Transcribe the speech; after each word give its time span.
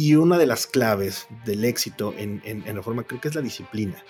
Y 0.00 0.14
una 0.14 0.38
de 0.38 0.46
las 0.46 0.66
claves 0.66 1.26
del 1.44 1.62
éxito 1.66 2.14
en, 2.16 2.40
en, 2.46 2.66
en 2.66 2.74
Reforma 2.74 3.02
creo 3.02 3.20
que 3.20 3.28
es 3.28 3.34
la 3.34 3.42
disciplina. 3.42 4.02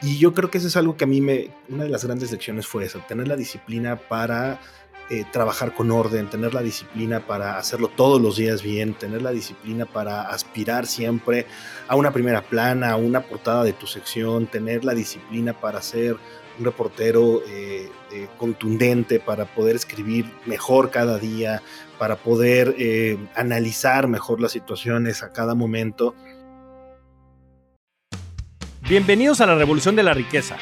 Y 0.00 0.16
yo 0.16 0.32
creo 0.32 0.50
que 0.50 0.56
eso 0.56 0.66
es 0.66 0.78
algo 0.78 0.96
que 0.96 1.04
a 1.04 1.06
mí 1.06 1.20
me, 1.20 1.50
una 1.68 1.84
de 1.84 1.90
las 1.90 2.06
grandes 2.06 2.32
lecciones 2.32 2.66
fue 2.66 2.86
eso, 2.86 3.02
tener 3.06 3.28
la 3.28 3.36
disciplina 3.36 3.96
para 3.96 4.60
eh, 5.10 5.26
trabajar 5.30 5.74
con 5.74 5.90
orden, 5.90 6.30
tener 6.30 6.54
la 6.54 6.62
disciplina 6.62 7.26
para 7.26 7.58
hacerlo 7.58 7.88
todos 7.88 8.18
los 8.18 8.36
días 8.36 8.62
bien, 8.62 8.94
tener 8.94 9.20
la 9.20 9.30
disciplina 9.30 9.84
para 9.84 10.22
aspirar 10.22 10.86
siempre 10.86 11.46
a 11.86 11.96
una 11.96 12.12
primera 12.12 12.40
plana, 12.40 12.92
a 12.92 12.96
una 12.96 13.20
portada 13.20 13.62
de 13.62 13.74
tu 13.74 13.86
sección, 13.86 14.46
tener 14.46 14.86
la 14.86 14.94
disciplina 14.94 15.52
para 15.52 15.82
ser 15.82 16.16
un 16.58 16.64
reportero 16.64 17.42
eh, 17.48 17.88
eh, 18.12 18.28
contundente, 18.38 19.20
para 19.20 19.44
poder 19.44 19.76
escribir 19.76 20.30
mejor 20.46 20.90
cada 20.90 21.18
día, 21.18 21.62
para 21.98 22.16
poder 22.16 22.76
analizar 23.34 24.08
mejor 24.08 24.40
las 24.40 24.52
situaciones 24.52 25.22
a 25.22 25.32
cada 25.32 25.54
momento. 25.54 26.14
Bienvenidos 28.88 29.40
a 29.40 29.46
la 29.46 29.54
Revolución 29.54 29.96
de 29.96 30.02
la 30.02 30.14
Riqueza 30.14 30.56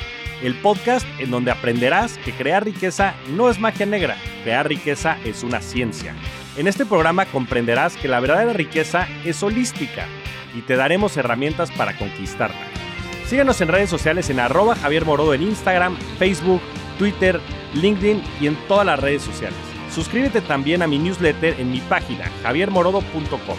el 0.44 0.54
podcast 0.54 1.06
en 1.18 1.30
donde 1.30 1.50
aprenderás 1.50 2.18
que 2.18 2.32
crear 2.32 2.64
riqueza 2.64 3.14
no 3.30 3.48
es 3.48 3.58
magia 3.58 3.86
negra, 3.86 4.16
crear 4.42 4.68
riqueza 4.68 5.16
es 5.24 5.42
una 5.42 5.60
ciencia. 5.60 6.14
En 6.56 6.68
este 6.68 6.84
programa 6.84 7.26
comprenderás 7.26 7.96
que 7.96 8.08
la 8.08 8.20
verdadera 8.20 8.52
riqueza 8.52 9.08
es 9.24 9.42
holística 9.42 10.06
y 10.54 10.60
te 10.60 10.76
daremos 10.76 11.16
herramientas 11.16 11.70
para 11.70 11.96
conquistarla. 11.96 12.83
Síguenos 13.26 13.60
en 13.60 13.68
redes 13.68 13.88
sociales 13.88 14.28
en 14.30 14.38
arroba 14.38 14.76
Javier 14.76 15.04
Morodo 15.04 15.32
en 15.34 15.42
Instagram, 15.42 15.96
Facebook, 16.18 16.60
Twitter, 16.98 17.40
LinkedIn 17.74 18.22
y 18.40 18.46
en 18.46 18.56
todas 18.68 18.86
las 18.86 19.00
redes 19.00 19.22
sociales. 19.22 19.58
Suscríbete 19.90 20.40
también 20.40 20.82
a 20.82 20.86
mi 20.86 20.98
newsletter 20.98 21.58
en 21.58 21.70
mi 21.70 21.80
página 21.80 22.30
javiermorodo.com, 22.42 23.56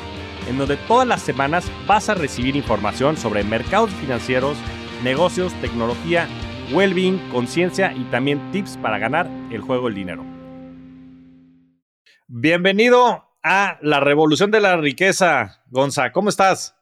en 0.48 0.58
donde 0.58 0.78
todas 0.78 1.08
las 1.08 1.22
semanas 1.22 1.72
vas 1.88 2.10
a 2.10 2.14
recibir 2.14 2.56
información 2.56 3.18
sobre 3.18 3.44
mercados 3.44 3.90
financieros, 3.92 4.58
negocios, 5.04 5.54
tecnología 5.62 6.28
well-being, 6.72 7.20
conciencia 7.30 7.94
y 7.94 8.04
también 8.06 8.52
tips 8.52 8.78
para 8.78 8.98
ganar 8.98 9.30
el 9.52 9.62
juego 9.62 9.86
del 9.86 9.96
dinero. 9.96 10.26
Bienvenido 12.28 13.24
a 13.44 13.78
la 13.82 14.00
revolución 14.00 14.52
de 14.52 14.60
la 14.60 14.78
riqueza, 14.78 15.64
Gonza. 15.70 16.12
¿Cómo 16.12 16.30
estás? 16.30 16.75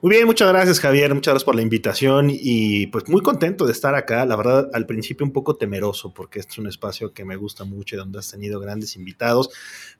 Muy 0.00 0.12
bien, 0.12 0.26
muchas 0.26 0.48
gracias 0.48 0.78
Javier, 0.78 1.12
muchas 1.12 1.32
gracias 1.32 1.44
por 1.44 1.56
la 1.56 1.62
invitación 1.62 2.30
y 2.30 2.86
pues 2.86 3.08
muy 3.08 3.20
contento 3.20 3.66
de 3.66 3.72
estar 3.72 3.96
acá. 3.96 4.24
La 4.26 4.36
verdad, 4.36 4.68
al 4.72 4.86
principio 4.86 5.26
un 5.26 5.32
poco 5.32 5.56
temeroso 5.56 6.14
porque 6.14 6.38
este 6.38 6.52
es 6.52 6.58
un 6.58 6.68
espacio 6.68 7.12
que 7.12 7.24
me 7.24 7.34
gusta 7.34 7.64
mucho 7.64 7.96
y 7.96 7.98
donde 7.98 8.20
has 8.20 8.30
tenido 8.30 8.60
grandes 8.60 8.94
invitados, 8.94 9.50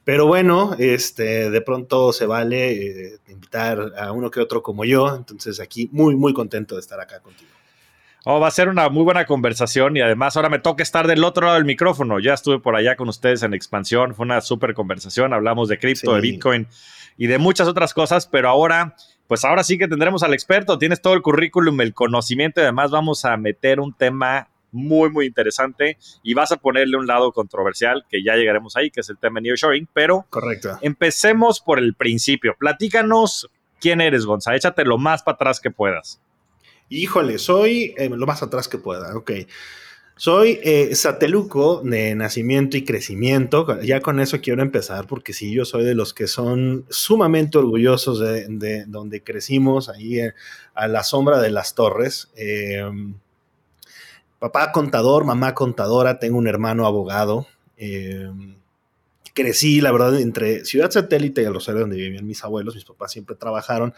pero 0.05 0.29
bueno, 0.29 0.77
este, 0.79 1.51
de 1.51 1.61
pronto 1.63 2.13
se 2.13 2.27
vale 2.27 3.15
eh, 3.15 3.19
invitar 3.27 3.93
a 3.99 4.13
uno 4.13 4.31
que 4.31 4.39
otro 4.39 4.63
como 4.63 4.85
yo, 4.85 5.17
entonces 5.17 5.59
aquí 5.59 5.89
muy, 5.91 6.15
muy 6.15 6.33
contento 6.33 6.77
de 6.77 6.81
estar 6.81 7.01
acá 7.01 7.19
contigo. 7.19 7.51
Oh, 8.25 8.39
va 8.39 8.49
a 8.49 8.53
ser 8.53 8.69
una 8.69 8.89
muy 8.91 9.03
buena 9.03 9.25
conversación 9.27 9.97
y 9.97 10.01
además 10.01 10.37
ahora 10.37 10.49
me 10.49 10.59
toca 10.61 10.83
estar 10.83 11.07
del 11.09 11.25
otro 11.25 11.47
lado 11.47 11.57
del 11.57 11.65
micrófono. 11.65 12.21
Ya 12.21 12.35
estuve 12.35 12.61
por 12.61 12.77
allá 12.77 12.95
con 12.95 13.09
ustedes 13.09 13.43
en 13.43 13.55
expansión, 13.55 14.15
fue 14.15 14.27
una 14.27 14.43
súper 14.43 14.75
conversación, 14.75 15.33
hablamos 15.33 15.69
de 15.69 15.79
cripto, 15.79 16.15
de 16.15 16.21
Bitcoin 16.21 16.69
y 17.17 17.27
de 17.27 17.39
muchas 17.39 17.67
otras 17.67 17.95
cosas, 17.95 18.27
pero 18.27 18.49
ahora, 18.49 18.95
pues 19.29 19.45
ahora 19.45 19.63
sí 19.63 19.79
que 19.79 19.87
tendremos 19.87 20.23
al 20.23 20.35
experto, 20.35 20.79
tienes 20.79 21.01
todo 21.01 21.15
el 21.15 21.23
currículum, 21.23 21.81
el 21.83 21.95
conocimiento 21.95 22.61
y 22.61 22.65
además 22.65 22.91
vamos 22.91 23.25
a 23.25 23.37
meter 23.37 23.79
un 23.79 23.93
tema 23.93 24.49
muy, 24.73 25.11
muy 25.11 25.27
interesante 25.27 25.99
y 26.23 26.35
vas 26.35 26.51
a 26.51 26.57
ponerle 26.57 26.97
un 26.97 27.07
lado 27.07 27.33
controversial 27.33 28.05
que 28.09 28.23
ya 28.25 28.35
llegaremos 28.37 28.75
ahí, 28.77 28.91
que 28.91 29.01
es 29.01 29.09
el 29.11 29.19
tema 29.19 29.39
de 29.39 29.49
nearshoring, 29.49 29.89
pero 29.93 30.27
Correcto. 30.31 30.79
empecemos 30.81 31.61
por 31.61 31.79
el 31.79 31.95
principio. 31.95 32.57
Platícanos 32.59 33.49
quién 33.81 34.01
eres, 34.01 34.25
Gonza, 34.25 34.57
échate 34.57 34.85
lo 34.85 34.99
más 34.99 35.23
para 35.23 35.37
atrás 35.37 35.61
que 35.61 35.71
puedas. 35.71 36.21
Híjole, 36.89 37.39
soy 37.39 37.95
eh, 37.99 38.09
lo 38.09 38.27
más 38.27 38.43
atrás 38.43 38.67
que 38.67 38.79
pueda, 38.79 39.15
ok. 39.15 39.31
Soy 40.19 40.59
eh, 40.65 40.97
sateluco 40.97 41.81
de 41.85 42.17
nacimiento 42.17 42.77
y 42.77 42.85
crecimiento. 42.85 43.81
Ya 43.83 44.01
con 44.01 44.19
eso 44.19 44.41
quiero 44.41 44.63
empezar, 44.63 45.07
porque 45.07 45.33
sí, 45.33 45.53
yo 45.53 45.65
soy 45.65 45.85
de 45.85 45.95
los 45.95 46.13
que 46.13 46.27
son 46.27 46.85
sumamente 46.91 47.57
orgullosos 47.57 48.19
de, 48.19 48.85
donde 48.89 49.23
crecimos, 49.23 49.89
ahí 49.89 50.19
eh, 50.19 50.35
a 50.75 50.89
la 50.89 51.05
sombra 51.05 51.41
de 51.41 51.51
las 51.51 51.77
torres. 51.77 52.31
Em, 52.35 53.15
papá 54.41 54.73
contador, 54.73 55.25
mamá 55.25 55.55
contadora, 55.55 56.19
tengo 56.19 56.37
un 56.37 56.49
hermano 56.49 56.85
abogado. 56.85 57.47
Em, 57.77 58.58
crecí, 59.39 59.81
la 59.81 59.93
verdad, 59.93 60.19
entre 60.21 60.65
Ciudad 60.65 60.91
Satélite 60.91 61.43
y 61.43 61.45
el 61.45 61.55
Rosario, 61.55 61.83
donde 61.83 61.97
vivían 61.97 62.27
mis 62.27 62.43
abuelos, 62.43 62.75
mis 62.75 62.85
papás 62.85 63.13
siempre 63.13 63.37
trabajaron. 63.37 63.95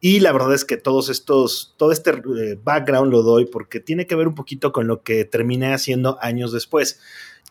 Y 0.00 0.20
la 0.20 0.30
verdad 0.30 0.54
es 0.54 0.64
que 0.64 0.76
todos 0.76 1.08
estos, 1.08 1.74
todo 1.76 1.90
este 1.90 2.12
eh, 2.12 2.56
background 2.62 3.10
lo 3.10 3.24
doy 3.24 3.46
porque 3.46 3.80
tiene 3.80 4.06
que 4.06 4.14
ver 4.14 4.28
un 4.28 4.36
poquito 4.36 4.70
con 4.70 4.86
lo 4.86 5.02
que 5.02 5.24
terminé 5.24 5.74
haciendo 5.74 6.16
años 6.20 6.52
después. 6.52 7.00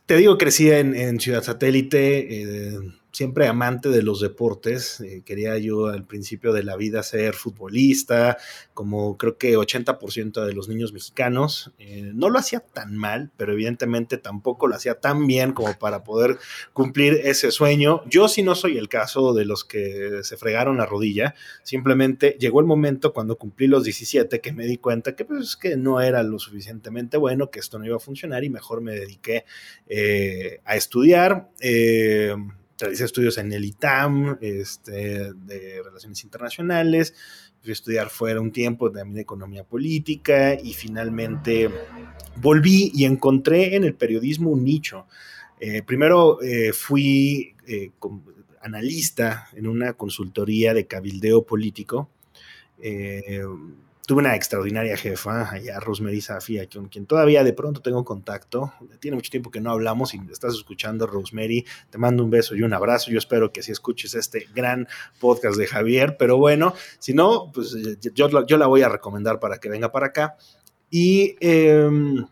Te 0.05 0.15
digo, 0.15 0.37
crecí 0.37 0.71
en, 0.71 1.19
Ciudad 1.19 1.43
Satélite. 1.43 2.43
Eh, 2.43 2.79
siempre 3.13 3.47
amante 3.47 3.89
de 3.89 4.01
los 4.01 4.19
deportes. 4.19 4.99
Eh, 4.99 5.21
quería 5.23 5.57
yo 5.59 5.87
al 5.87 6.05
principio 6.05 6.51
de 6.51 6.63
la 6.63 6.75
vida 6.75 7.03
ser 7.03 7.35
futbolista, 7.35 8.37
como 8.73 9.17
creo 9.17 9.37
que 9.37 9.55
80% 9.55 10.43
de 10.43 10.53
los 10.53 10.67
niños 10.67 10.93
mexicanos. 10.93 11.71
Eh, 11.77 12.11
no 12.13 12.29
lo 12.29 12.39
hacía 12.39 12.59
tan 12.59 12.97
mal, 12.97 13.31
pero 13.37 13.53
evidentemente 13.53 14.17
tampoco 14.17 14.67
lo 14.67 14.75
hacía 14.75 14.95
tan 14.95 15.27
bien 15.27 15.53
como 15.53 15.77
para 15.77 16.03
poder 16.03 16.39
cumplir 16.73 17.21
ese 17.23 17.51
sueño. 17.51 18.01
Yo 18.09 18.27
sí 18.27 18.41
no 18.41 18.55
soy 18.55 18.77
el 18.77 18.89
caso 18.89 19.33
de 19.33 19.45
los 19.45 19.63
que 19.63 20.21
se 20.23 20.35
fregaron 20.35 20.77
la 20.77 20.87
rodilla. 20.87 21.35
Simplemente 21.61 22.35
llegó 22.39 22.59
el 22.61 22.65
momento 22.65 23.13
cuando 23.13 23.37
cumplí 23.37 23.67
los 23.67 23.83
17 23.83 24.41
que 24.41 24.53
me 24.53 24.65
di 24.65 24.77
cuenta 24.77 25.15
que 25.15 25.23
pues 25.23 25.55
que 25.55 25.77
no 25.77 26.01
era 26.01 26.23
lo 26.23 26.39
suficientemente 26.39 27.17
bueno, 27.17 27.51
que 27.51 27.59
esto 27.59 27.77
no 27.77 27.85
iba 27.85 27.97
a 27.97 27.99
funcionar 27.99 28.43
y 28.43 28.49
mejor 28.49 28.81
me 28.81 28.93
dediqué 28.93 29.45
eh, 29.87 30.61
a 30.65 30.75
estudiar 30.75 31.51
realicé 32.83 33.05
estudios 33.05 33.37
en 33.37 33.51
el 33.51 33.65
ITAM, 33.65 34.37
este, 34.41 35.33
de 35.33 35.81
Relaciones 35.83 36.23
Internacionales, 36.23 37.13
fui 37.61 37.71
a 37.71 37.73
estudiar 37.73 38.09
fuera 38.09 38.41
un 38.41 38.51
tiempo 38.51 38.91
también 38.91 39.15
de 39.15 39.21
Economía 39.21 39.63
Política 39.63 40.53
y 40.53 40.73
finalmente 40.73 41.69
volví 42.35 42.91
y 42.93 43.05
encontré 43.05 43.75
en 43.75 43.85
el 43.85 43.95
periodismo 43.95 44.49
un 44.49 44.65
nicho. 44.65 45.07
Eh, 45.59 45.81
primero 45.81 46.41
eh, 46.41 46.73
fui 46.73 47.55
eh, 47.65 47.91
analista 48.61 49.47
en 49.53 49.67
una 49.67 49.93
consultoría 49.93 50.73
de 50.73 50.87
cabildeo 50.87 51.45
político 51.45 52.09
tuve 54.05 54.19
una 54.19 54.35
extraordinaria 54.35 54.97
jefa, 54.97 55.49
allá 55.49 55.79
Rosemary 55.79 56.19
Safia, 56.19 56.67
con 56.67 56.89
quien 56.89 57.05
todavía 57.05 57.43
de 57.43 57.53
pronto 57.53 57.81
tengo 57.81 58.03
contacto. 58.03 58.73
Tiene 58.99 59.15
mucho 59.15 59.31
tiempo 59.31 59.49
que 59.49 59.61
no 59.61 59.71
hablamos 59.71 60.13
y 60.13 60.21
estás 60.31 60.53
escuchando, 60.55 61.07
Rosemary. 61.07 61.65
Te 61.89 61.97
mando 61.97 62.23
un 62.23 62.29
beso 62.29 62.55
y 62.55 62.63
un 62.63 62.73
abrazo. 62.73 63.11
Yo 63.11 63.17
espero 63.17 63.51
que 63.51 63.61
así 63.61 63.71
escuches 63.71 64.13
este 64.15 64.47
gran 64.53 64.87
podcast 65.19 65.57
de 65.57 65.67
Javier. 65.67 66.17
Pero 66.17 66.37
bueno, 66.37 66.73
si 66.99 67.13
no, 67.13 67.51
pues 67.53 67.75
eh, 67.75 67.97
yo, 68.13 68.45
yo 68.45 68.57
la 68.57 68.67
voy 68.67 68.81
a 68.81 68.89
recomendar 68.89 69.39
para 69.39 69.59
que 69.59 69.69
venga 69.69 69.91
para 69.91 70.07
acá. 70.07 70.35
Y 70.89 71.37
em, 71.39 72.27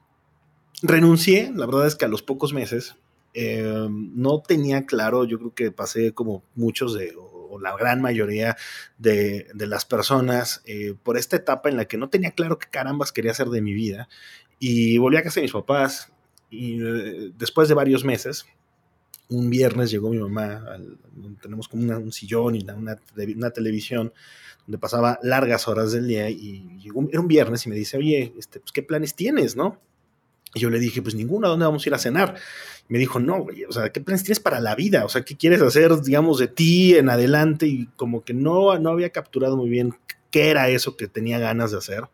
renuncié, 0.83 1.51
la 1.55 1.65
verdad 1.65 1.88
es 1.88 1.95
que 1.95 2.05
a 2.05 2.09
los 2.09 2.21
pocos 2.21 2.53
meses 2.53 2.95
em, 3.33 4.11
no 4.13 4.41
tenía 4.41 4.85
claro, 4.85 5.23
yo 5.23 5.39
creo 5.39 5.55
que 5.55 5.71
pasé 5.71 6.13
como 6.13 6.43
muchos 6.53 6.93
de 6.93 7.11
la 7.59 7.75
gran 7.75 8.01
mayoría 8.01 8.57
de, 8.97 9.47
las 9.56 9.85
personas 9.85 10.62
eh, 10.66 10.94
por 11.01 11.17
esta 11.17 11.35
etapa 11.35 11.69
en 11.69 11.78
la 11.78 11.85
que 11.85 11.97
no 11.97 12.09
tenía 12.09 12.31
claro 12.31 12.57
qué 12.57 12.67
carambas 12.69 13.12
quería 13.12 13.31
hacer 13.31 13.47
de 13.50 13.62
mi 13.62 13.73
vida. 13.73 14.07
Y 14.59 14.97
volví 14.97 15.17
a 15.17 15.23
casa 15.23 15.39
de 15.39 15.45
mis 15.45 15.53
papás 15.53 16.12
y 16.50 16.81
eh, 16.84 17.31
después 17.38 17.67
de 17.67 17.73
varios 17.73 18.03
meses, 18.03 18.45
un 19.30 19.50
viernes 19.50 19.89
llegó 19.92 20.09
mi 20.09 20.19
mamá, 20.19 20.77
tenemos 21.42 21.68
como 21.68 21.83
un 21.83 22.12
sillón 22.12 22.56
y 22.56 22.65
una, 22.69 23.51
televisión 23.51 24.13
donde 24.68 24.77
pasaba 24.77 25.19
largas 25.24 25.68
horas 25.68 25.94
del 25.94 26.07
día 26.07 26.30
y 26.30 26.83
era 27.12 27.21
un 27.21 27.27
viernes 27.27 27.65
y 27.65 27.69
me 27.69 27.75
dice, 27.75 27.98
oye, 27.98 28.33
este, 28.38 28.59
pues, 28.59 28.71
¿qué 28.71 28.83
planes 28.83 29.15
tienes, 29.15 29.56
no? 29.56 29.80
Y 30.53 30.59
yo 30.59 30.69
le 30.69 30.80
dije, 30.80 31.01
pues 31.01 31.15
ninguno, 31.15 31.48
¿a 31.48 31.50
dónde 31.50 31.65
vamos 31.65 31.86
a 31.86 31.89
ir 31.89 31.94
a 31.94 32.00
cenar? 32.00 32.36
me 32.92 33.00
dijo, 33.00 33.21
no, 33.21 33.44
güey, 33.44 33.63
o 33.63 33.71
sea, 33.71 33.89
¿qué 33.89 34.01
planes 34.01 34.24
tienes 34.25 34.42
para 34.42 34.59
la 34.59 34.75
vida? 34.75 35.06
O 35.06 35.09
sea, 35.09 35.24
¿qué 35.24 35.38
quieres 35.38 35.62
hacer, 35.62 36.01
digamos, 36.01 36.39
de 36.39 36.50
ti 36.50 36.94
en 36.95 37.09
adelante? 37.09 37.65
Y 37.65 37.86
como 37.95 38.25
que 38.25 38.33
no, 38.33 38.77
no 38.80 38.89
había 38.89 39.12
capturado 39.12 39.56
muy 39.56 39.69
bien 39.69 39.95
qué 40.30 40.50
era 40.50 40.68
eso 40.68 40.98
que 40.98 41.07
tenía 41.07 41.39
ganas 41.39 41.71
de 41.71 41.77
hacer. 41.77 42.09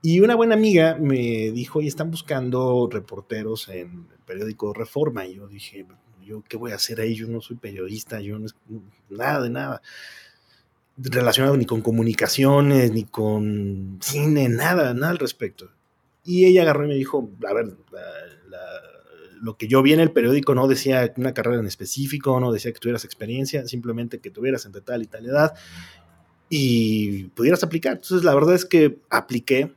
Y 0.00 0.20
una 0.20 0.34
buena 0.34 0.54
amiga 0.54 0.96
me 0.98 1.50
dijo, 1.50 1.82
y 1.82 1.88
están 1.88 2.10
buscando 2.10 2.88
reporteros 2.90 3.68
en 3.68 4.08
el 4.12 4.18
periódico 4.24 4.72
Reforma. 4.72 5.26
Y 5.26 5.34
yo 5.34 5.46
dije, 5.46 5.84
¿yo 6.24 6.42
qué 6.48 6.56
voy 6.56 6.72
a 6.72 6.76
hacer 6.76 7.00
ahí? 7.00 7.14
Yo 7.14 7.28
no 7.28 7.42
soy 7.42 7.56
periodista, 7.56 8.22
yo 8.22 8.38
no, 8.38 8.46
nada 9.10 9.42
de 9.42 9.50
nada 9.50 9.82
relacionado 10.96 11.56
ni 11.56 11.66
con 11.66 11.82
comunicaciones, 11.82 12.92
ni 12.92 13.04
con 13.04 13.98
cine, 14.00 14.48
nada, 14.48 14.94
nada 14.94 15.10
al 15.10 15.18
respecto. 15.18 15.70
Y 16.24 16.46
ella 16.46 16.62
agarró 16.62 16.84
y 16.84 16.88
me 16.88 16.94
dijo, 16.94 17.30
a 17.46 17.52
ver, 17.52 17.76
la, 17.92 18.00
lo 19.44 19.58
que 19.58 19.68
yo 19.68 19.82
vi 19.82 19.92
en 19.92 20.00
el 20.00 20.10
periódico 20.10 20.54
no 20.54 20.66
decía 20.66 21.12
una 21.18 21.34
carrera 21.34 21.60
en 21.60 21.66
específico, 21.66 22.40
no 22.40 22.50
decía 22.50 22.72
que 22.72 22.78
tuvieras 22.78 23.04
experiencia, 23.04 23.66
simplemente 23.68 24.18
que 24.18 24.30
tuvieras 24.30 24.64
entre 24.64 24.80
tal 24.80 25.02
y 25.02 25.06
tal 25.06 25.26
edad 25.26 25.54
y 26.48 27.24
pudieras 27.24 27.62
aplicar. 27.62 27.94
Entonces, 27.94 28.24
la 28.24 28.34
verdad 28.34 28.54
es 28.54 28.64
que 28.64 28.98
apliqué 29.10 29.74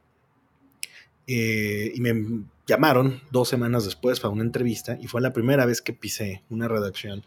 eh, 1.27 1.91
y 1.93 1.99
me 1.99 2.45
llamaron 2.65 3.21
dos 3.31 3.49
semanas 3.49 3.83
después 3.83 4.19
para 4.19 4.33
una 4.33 4.43
entrevista 4.43 4.97
y 5.01 5.07
fue 5.07 5.19
la 5.21 5.33
primera 5.33 5.65
vez 5.65 5.81
que 5.81 5.93
pisé 5.93 6.43
una 6.49 6.67
redacción. 6.67 7.25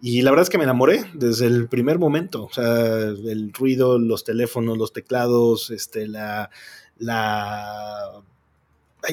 Y 0.00 0.22
la 0.22 0.30
verdad 0.30 0.42
es 0.42 0.50
que 0.50 0.58
me 0.58 0.64
enamoré 0.64 1.04
desde 1.14 1.46
el 1.46 1.68
primer 1.68 1.98
momento. 1.98 2.44
O 2.44 2.52
sea, 2.52 2.96
el 2.96 3.52
ruido, 3.52 3.98
los 3.98 4.24
teléfonos, 4.24 4.76
los 4.76 4.92
teclados, 4.92 5.70
este, 5.70 6.06
la, 6.06 6.50
la, 6.98 8.22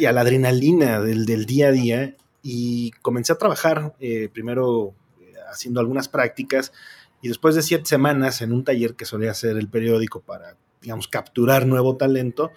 la 0.01 0.21
adrenalina 0.21 0.99
del, 0.99 1.25
del, 1.25 1.45
día 1.45 1.67
a 1.67 1.71
día. 1.71 2.15
Y 2.41 2.91
comencé 3.01 3.33
a 3.33 3.37
trabajar, 3.37 3.95
eh, 3.99 4.29
primero 4.31 4.93
eh, 5.21 5.33
haciendo 5.51 5.79
algunas 5.79 6.09
prácticas 6.09 6.73
y 7.21 7.29
después 7.29 7.55
de 7.55 7.61
siete 7.61 7.85
semanas 7.85 8.41
en 8.41 8.51
un 8.51 8.65
taller 8.65 8.95
que 8.95 9.05
solía 9.05 9.31
hacer 9.31 9.55
el 9.57 9.69
periódico 9.69 10.19
para, 10.21 10.57
digamos, 10.81 11.07
capturar 11.07 11.65
nuevo 11.65 11.95
talento, 11.95 12.51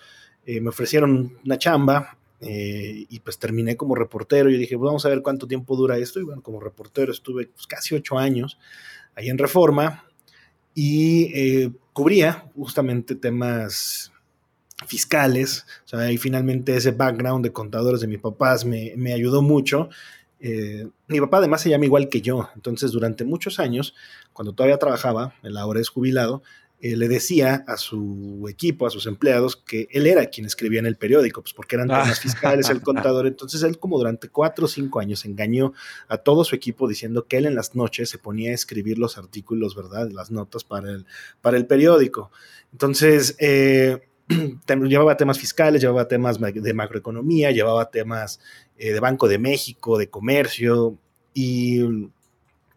eh, 0.44 0.60
me 0.60 0.70
ofrecieron 0.70 1.38
una 1.44 1.58
chamba 1.58 2.18
y 2.38 3.18
pues 3.20 3.38
terminé 3.38 3.76
como 3.76 3.94
reportero. 3.94 4.50
Y 4.50 4.58
dije, 4.58 4.76
pues 4.76 4.86
vamos 4.86 5.06
a 5.06 5.08
ver 5.08 5.22
cuánto 5.22 5.46
tiempo 5.46 5.74
dura 5.74 5.96
esto. 5.98 6.20
Y 6.20 6.24
bueno, 6.24 6.42
como 6.42 6.60
reportero 6.60 7.10
estuve 7.10 7.46
pues, 7.46 7.66
casi 7.66 7.94
ocho 7.94 8.18
años 8.18 8.58
ahí 9.14 9.30
en 9.30 9.38
Reforma 9.38 10.04
y 10.74 11.70
cubría 11.92 12.50
justamente 12.54 13.14
temas 13.14 14.12
fiscales. 14.86 15.64
O 15.84 15.88
sea, 15.88 16.10
y 16.12 16.18
finalmente 16.18 16.76
ese 16.76 16.90
background 16.90 17.44
de 17.44 17.52
contadores 17.52 18.00
de 18.00 18.08
mis 18.08 18.18
papás 18.18 18.64
me, 18.64 18.92
me 18.96 19.12
ayudó 19.12 19.42
mucho. 19.42 19.88
Eh, 20.38 20.86
mi 21.08 21.20
papá 21.20 21.38
además 21.38 21.62
se 21.62 21.70
llama 21.70 21.86
igual 21.86 22.08
que 22.08 22.20
yo, 22.20 22.50
entonces 22.54 22.92
durante 22.92 23.24
muchos 23.24 23.58
años, 23.58 23.94
cuando 24.34 24.52
todavía 24.52 24.76
trabajaba, 24.76 25.34
él 25.42 25.56
ahora 25.56 25.80
es 25.80 25.88
jubilado, 25.88 26.42
eh, 26.78 26.94
le 26.94 27.08
decía 27.08 27.64
a 27.66 27.78
su 27.78 28.46
equipo, 28.50 28.86
a 28.86 28.90
sus 28.90 29.06
empleados, 29.06 29.56
que 29.56 29.88
él 29.92 30.06
era 30.06 30.26
quien 30.26 30.46
escribía 30.46 30.78
en 30.78 30.84
el 30.84 30.96
periódico, 30.96 31.40
pues 31.40 31.54
porque 31.54 31.76
eran 31.76 31.88
temas 31.88 32.20
fiscales, 32.20 32.68
el 32.68 32.82
contador. 32.82 33.26
Entonces 33.26 33.62
él 33.62 33.78
como 33.78 33.96
durante 33.96 34.28
cuatro 34.28 34.66
o 34.66 34.68
cinco 34.68 35.00
años 35.00 35.24
engañó 35.24 35.72
a 36.06 36.18
todo 36.18 36.44
su 36.44 36.54
equipo 36.54 36.86
diciendo 36.86 37.26
que 37.26 37.38
él 37.38 37.46
en 37.46 37.54
las 37.54 37.74
noches 37.74 38.10
se 38.10 38.18
ponía 38.18 38.50
a 38.50 38.54
escribir 38.54 38.98
los 38.98 39.16
artículos, 39.16 39.74
¿verdad? 39.74 40.10
Las 40.10 40.30
notas 40.30 40.64
para 40.64 40.90
el, 40.90 41.06
para 41.40 41.56
el 41.56 41.66
periódico. 41.66 42.30
Entonces, 42.72 43.36
eh, 43.38 44.06
llevaba 44.86 45.16
temas 45.16 45.38
fiscales, 45.38 45.80
llevaba 45.80 46.08
temas 46.08 46.38
de 46.40 46.74
macroeconomía, 46.74 47.50
llevaba 47.50 47.90
temas 47.90 48.40
eh, 48.78 48.92
de 48.92 49.00
Banco 49.00 49.28
de 49.28 49.38
México, 49.38 49.98
de 49.98 50.08
comercio 50.08 50.98
y 51.34 52.08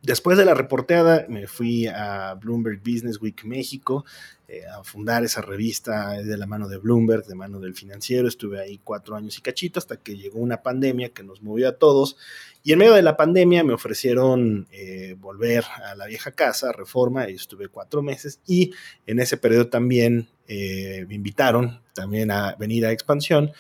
Después 0.02 0.38
de 0.38 0.46
la 0.46 0.54
reporteada 0.54 1.26
me 1.28 1.46
fui 1.46 1.86
a 1.88 2.34
Bloomberg 2.36 2.80
Business 2.80 3.22
Week 3.22 3.44
México 3.44 4.06
eh, 4.48 4.62
a 4.66 4.82
fundar 4.84 5.26
esa 5.26 5.42
revista 5.42 6.12
de 6.14 6.38
la 6.38 6.46
mano 6.46 6.70
de 6.70 6.78
Bloomberg, 6.78 7.26
de 7.26 7.36
mano 7.36 7.60
del 7.60 7.76
financiero. 7.76 8.28
Estuve 8.28 8.62
ahí 8.62 8.80
cuatro 8.82 9.18
años 9.18 9.38
y 9.38 9.42
cachito 9.42 9.78
hasta 9.78 9.98
que 9.98 10.16
llegó 10.16 10.40
una 10.40 10.64
pandemia 10.64 11.10
que 11.10 11.22
nos 11.22 11.42
movió 11.42 11.68
a 11.68 11.74
todos. 11.74 12.16
Y 12.64 12.72
en 12.72 12.80
medio 12.80 12.94
de 12.94 13.02
la 13.02 13.18
pandemia 13.18 13.64
me 13.66 13.74
ofrecieron 13.74 14.68
eh, 14.72 15.16
volver 15.20 15.66
a 15.86 15.96
la 15.96 16.06
vieja 16.06 16.32
casa, 16.32 16.72
Reforma, 16.72 17.30
y 17.30 17.34
estuve 17.34 17.68
cuatro 17.68 18.02
meses. 18.02 18.40
Y 18.48 18.72
en 19.06 19.20
ese 19.20 19.36
periodo 19.36 19.68
también 19.68 20.30
eh, 20.48 21.06
me 21.10 21.16
invitaron 21.16 21.82
también 21.94 22.32
a 22.32 22.56
venir 22.56 22.86
a 22.86 22.92
Expansión 22.92 23.52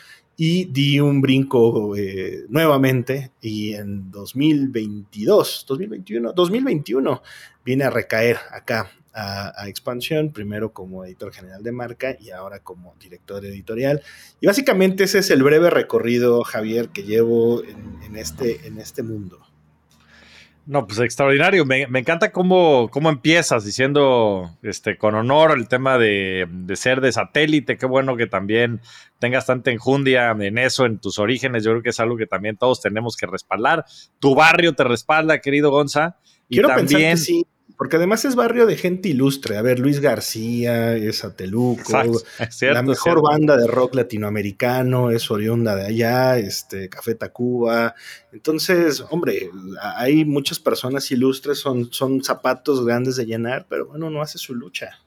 y 0.42 0.64
di 0.72 1.02
un 1.02 1.20
brinco 1.20 1.98
eh, 1.98 2.46
nuevamente 2.48 3.34
y 3.42 3.74
en 3.74 4.10
2022, 4.10 5.66
2021, 5.68 6.32
2021 6.32 7.22
vine 7.66 7.84
a 7.84 7.90
recaer 7.90 8.38
acá 8.50 8.90
a, 9.14 9.68
Expansión, 9.68 10.32
primero 10.32 10.72
como 10.72 11.04
editor 11.04 11.34
general 11.34 11.62
de 11.62 11.74
marca 11.74 12.16
y 12.18 12.30
ahora 12.30 12.60
como 12.60 12.96
director 13.02 13.46
editorial. 13.46 14.02
Y 14.40 14.48
básicamente 14.48 15.04
ese 15.04 15.20
es 15.20 15.30
el 15.30 15.44
breve 15.44 15.70
recorrido, 15.70 16.42
Javier, 16.46 16.88
que 16.88 17.04
llevo 17.04 17.62
en, 17.62 18.16
este, 18.16 18.66
en 18.66 18.78
este 18.78 19.04
mundo. 19.04 19.42
No, 20.70 20.86
pues 20.86 21.00
extraordinario. 21.00 21.66
Me, 21.66 21.82
encanta 21.82 22.32
cómo, 22.32 22.90
cómo, 22.92 23.10
empiezas 23.10 23.66
diciendo 23.66 24.56
este, 24.62 25.00
con 25.00 25.16
honor 25.16 25.58
el 25.58 25.68
tema 25.68 25.98
de, 25.98 26.48
ser 26.76 27.02
de 27.02 27.12
satélite. 27.12 27.76
Qué 27.76 27.88
bueno 27.88 28.16
que 28.16 28.28
también 28.28 28.80
tengas 29.18 29.48
tanta 29.48 29.72
enjundia 29.72 30.30
en 30.30 30.60
eso, 30.60 30.86
en 30.86 31.00
tus 31.00 31.18
orígenes. 31.18 31.64
Yo 31.64 31.72
creo 31.72 31.82
que 31.82 31.90
es 31.90 32.00
algo 32.00 32.18
que 32.18 32.28
también 32.28 32.56
todos 32.56 32.82
tenemos 32.82 33.18
que 33.18 33.26
respaldar. 33.26 33.84
Tu 34.20 34.36
barrio 34.36 34.76
te 34.76 34.84
respalda, 34.84 35.42
querido 35.42 35.72
Gonza. 35.72 36.18
Y 36.48 36.58
Quiero 36.58 36.68
también, 36.68 36.88
pensar 36.88 37.12
que 37.14 37.18
sí. 37.18 37.48
Porque 37.78 37.96
además 37.96 38.26
es 38.26 38.36
barrio 38.36 38.66
de 38.66 38.76
gente 38.76 39.10
ilustre. 39.10 39.58
A 39.58 39.62
ver, 39.62 39.80
Luis 39.80 40.00
García 40.00 40.96
es 40.96 41.24
Ateluco, 41.24 41.84
la 42.62 42.84
mejor 42.84 43.22
banda 43.22 43.56
de 43.56 43.68
rock 43.68 43.96
latinoamericano 43.96 45.12
es 45.12 45.32
oriunda 45.32 45.76
de 45.76 45.86
allá, 45.86 46.38
este, 46.38 46.90
Café 46.90 47.16
Tacuba. 47.16 47.96
Entonces, 48.32 49.04
hombre, 49.10 49.50
hay 49.96 50.26
muchas 50.26 50.60
personas 50.60 51.10
ilustres, 51.12 51.60
son, 51.60 51.92
son 51.92 52.24
zapatos 52.24 52.86
grandes 52.86 53.16
de 53.16 53.26
llenar, 53.26 53.66
pero 53.70 53.88
bueno, 53.88 54.10
no 54.10 54.22
hace 54.22 54.38
su 54.38 54.56
lucha. 54.56 55.00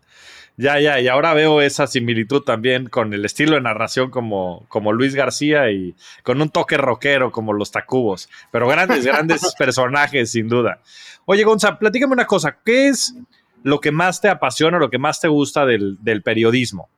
Ya, 0.57 0.79
ya, 0.79 1.01
y 1.01 1.09
ahora 1.09 1.33
veo 1.33 1.63
esa 1.63 1.87
similitud 1.87 2.43
también 2.43 2.89
con 2.89 3.15
el 3.15 3.25
estilo 3.25 3.55
de 3.55 3.63
narración 3.63 4.11
como, 4.11 4.67
como 4.69 4.93
Luis 4.93 5.15
García 5.15 5.71
y 5.71 5.95
con 6.23 6.43
un 6.43 6.51
toque 6.51 6.77
rockero 6.77 7.33
como 7.33 7.55
los 7.55 7.71
Tacubos, 7.71 8.29
pero 8.51 8.69
grandes, 8.69 9.07
grandes 9.07 9.55
personajes 9.59 10.31
sin 10.31 10.49
duda. 10.49 10.81
Oye, 11.25 11.45
Gonza, 11.45 11.79
platícame 11.79 12.13
una 12.13 12.27
cosa. 12.27 12.59
¿Qué 12.65 12.89
es 12.89 13.15
lo 13.63 13.81
que 13.81 13.93
más 13.93 14.21
te 14.21 14.29
apasiona, 14.29 14.79
lo 14.79 14.91
que 14.91 14.99
más 14.99 15.21
te 15.21 15.29
gusta 15.29 15.65
del, 15.65 15.99
periodismo? 16.25 16.89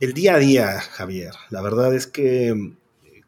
El 0.00 0.14
día 0.14 0.34
a 0.34 0.38
día, 0.38 0.80
Javier. 0.80 1.34
La 1.50 1.60
verdad 1.60 1.94
es 1.94 2.06
que 2.06 2.54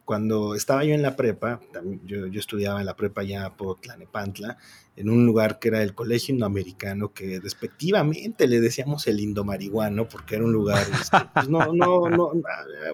cuando 0.05 0.55
estaba 0.55 0.85
yo 0.85 0.95
en 0.95 1.03
la 1.03 1.17
prepa, 1.17 1.61
yo, 2.05 2.27
estudiaba 2.27 2.81
en 2.81 2.87
la 2.87 2.97
prepa 2.97 3.23
ya 3.23 3.51
por 3.51 3.81
Tlanepantla, 3.81 4.59
en 4.97 5.11
un 5.11 5.27
lugar 5.27 5.59
que 5.59 5.69
era 5.69 5.83
el 5.83 5.95
Colegio 5.95 6.33
Indoamericano, 6.33 7.13
que 7.13 7.41
despectivamente 7.41 8.47
le 8.47 8.61
decíamos 8.61 9.07
el 9.07 9.21
Indomarihuano, 9.21 10.09
porque 10.09 10.37
era 10.37 10.45
un 10.45 10.53
lugar, 10.53 10.87
este, 10.93 11.17
pues 11.35 11.49
no, 11.49 11.73
no, 11.73 12.09
no, 12.09 12.33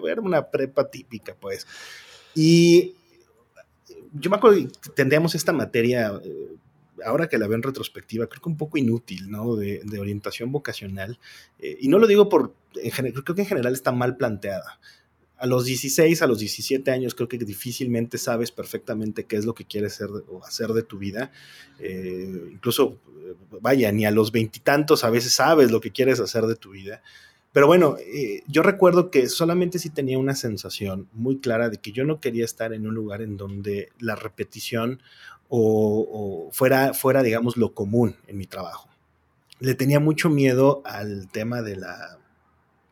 era 0.07 0.21
una 0.21 0.49
prepa 0.49 0.89
típica, 0.89 1.35
pues. 1.39 1.67
Y 2.33 2.95
yo 4.13 4.29
me 4.29 4.37
acuerdo 4.37 4.57
que 4.57 4.89
tendríamos 4.95 5.35
esta 5.35 5.53
materia, 5.53 6.11
eh, 6.23 6.55
ahora 7.05 7.27
que 7.27 7.37
la 7.37 7.47
veo 7.47 7.55
en 7.55 7.63
retrospectiva, 7.63 8.27
creo 8.27 8.41
que 8.41 8.49
un 8.49 8.57
poco 8.57 8.77
inútil, 8.77 9.29
¿no? 9.29 9.55
De, 9.55 9.81
orientación 9.99 10.51
vocacional. 10.51 11.19
Eh, 11.59 11.77
y 11.81 11.87
no 11.87 11.99
lo 11.99 12.07
digo 12.07 12.29
por, 12.29 12.55
creo 12.73 13.35
que 13.35 13.41
en 13.41 13.47
general 13.47 13.73
está 13.73 13.91
mal 13.91 14.17
planteada. 14.17 14.79
A 15.41 15.47
los 15.47 15.65
16, 15.65 16.21
a 16.21 16.27
los 16.27 16.39
17 16.39 16.91
años, 16.91 17.15
creo 17.15 17.27
que 17.27 17.37
difícilmente 17.37 18.17
sabes 18.17 18.51
perfectamente 18.51 19.25
qué 19.25 19.37
es 19.37 19.45
lo 19.45 19.55
que 19.55 19.65
quieres 19.65 19.93
ser 19.93 20.09
o 20.09 20.43
hacer 20.45 20.69
de 20.69 20.83
tu 20.83 20.99
vida. 20.99 21.31
Eh, 21.79 22.49
incluso, 22.51 22.99
vaya, 23.59 23.91
ni 23.91 24.05
a 24.05 24.11
los 24.11 24.31
veintitantos 24.31 25.03
a 25.03 25.09
veces 25.09 25.33
sabes 25.33 25.71
lo 25.71 25.81
que 25.81 25.91
quieres 25.91 26.19
hacer 26.19 26.45
de 26.45 26.55
tu 26.55 26.71
vida. 26.71 27.01
Pero 27.53 27.67
bueno, 27.67 27.97
eh, 27.99 28.43
yo 28.47 28.61
recuerdo 28.61 29.11
que 29.11 29.27
solamente 29.27 29.77
sí 29.77 29.89
tenía 29.89 30.17
una 30.17 30.35
sensación 30.35 31.09
muy 31.11 31.39
clara 31.39 31.69
de 31.69 31.77
que 31.77 31.91
yo 31.91 32.05
no 32.05 32.21
quería 32.21 32.45
estar 32.45 32.71
en 32.73 32.87
un 32.87 32.93
lugar 32.93 33.21
en 33.21 33.35
donde 33.35 33.89
la 33.99 34.15
repetición 34.15 35.01
o, 35.49 36.49
fuera, 36.53 36.93
fuera, 36.93 37.23
digamos, 37.23 37.57
lo 37.57 37.73
común 37.73 38.15
en 38.27 38.37
mi 38.37 38.45
trabajo. 38.45 38.87
Le 39.59 39.75
tenía 39.75 39.99
mucho 39.99 40.29
miedo 40.29 40.81
al 40.85 41.27
tema 41.27 41.61
de 41.61 41.75
la, 41.75 42.19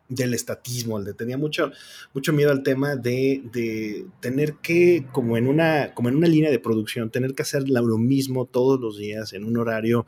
del 0.10 0.34
estatismo, 0.34 1.00
le 1.00 1.14
tenía 1.14 1.38
mucho, 1.38 1.72
mucho 2.14 2.34
miedo 2.34 2.52
al 2.52 2.64
tema 2.64 2.96
de, 2.96 3.44
de, 3.54 4.06
tener 4.20 4.56
que, 4.56 5.06
como 5.12 5.38
en, 5.38 5.48
una, 5.48 5.94
como 5.94 6.10
en 6.10 6.16
una 6.16 6.28
línea 6.28 6.50
de 6.50 6.60
producción, 6.60 7.12
tener 7.12 7.36
que 7.36 7.44
hacer 7.44 7.70
lo 7.70 7.98
mismo 7.98 8.46
todos 8.46 8.80
los 8.80 8.98
días 8.98 9.34
en 9.34 9.46
un 9.46 9.58
horario 9.58 10.06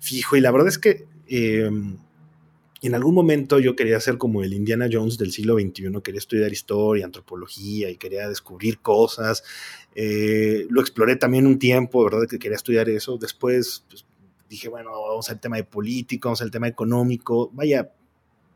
fijo. 0.00 0.36
Y 0.36 0.40
la 0.40 0.50
verdad 0.50 0.68
es 0.68 0.78
que... 0.78 1.06
Em, 1.28 1.98
en 2.82 2.96
algún 2.96 3.14
momento 3.14 3.60
yo 3.60 3.76
quería 3.76 4.00
ser 4.00 4.18
como 4.18 4.42
el 4.42 4.52
Indiana 4.52 4.88
Jones 4.90 5.16
del 5.16 5.30
siglo 5.30 5.54
XXI, 5.54 6.02
quería 6.02 6.18
estudiar 6.18 6.52
historia, 6.52 7.04
antropología 7.04 7.88
y 7.88 7.96
quería 7.96 8.28
descubrir 8.28 8.80
cosas. 8.80 9.44
Eh, 9.94 10.66
lo 10.68 10.80
exploré 10.80 11.14
también 11.14 11.46
un 11.46 11.60
tiempo, 11.60 12.02
¿verdad? 12.02 12.26
Que 12.28 12.40
quería 12.40 12.56
estudiar 12.56 12.88
eso. 12.88 13.18
Después 13.18 13.84
pues, 13.88 14.04
dije, 14.50 14.68
bueno, 14.68 14.90
vamos 14.90 15.30
al 15.30 15.38
tema 15.38 15.58
de 15.58 15.64
político, 15.64 16.28
vamos 16.28 16.42
al 16.42 16.50
tema 16.50 16.66
económico. 16.66 17.50
Vaya, 17.54 17.92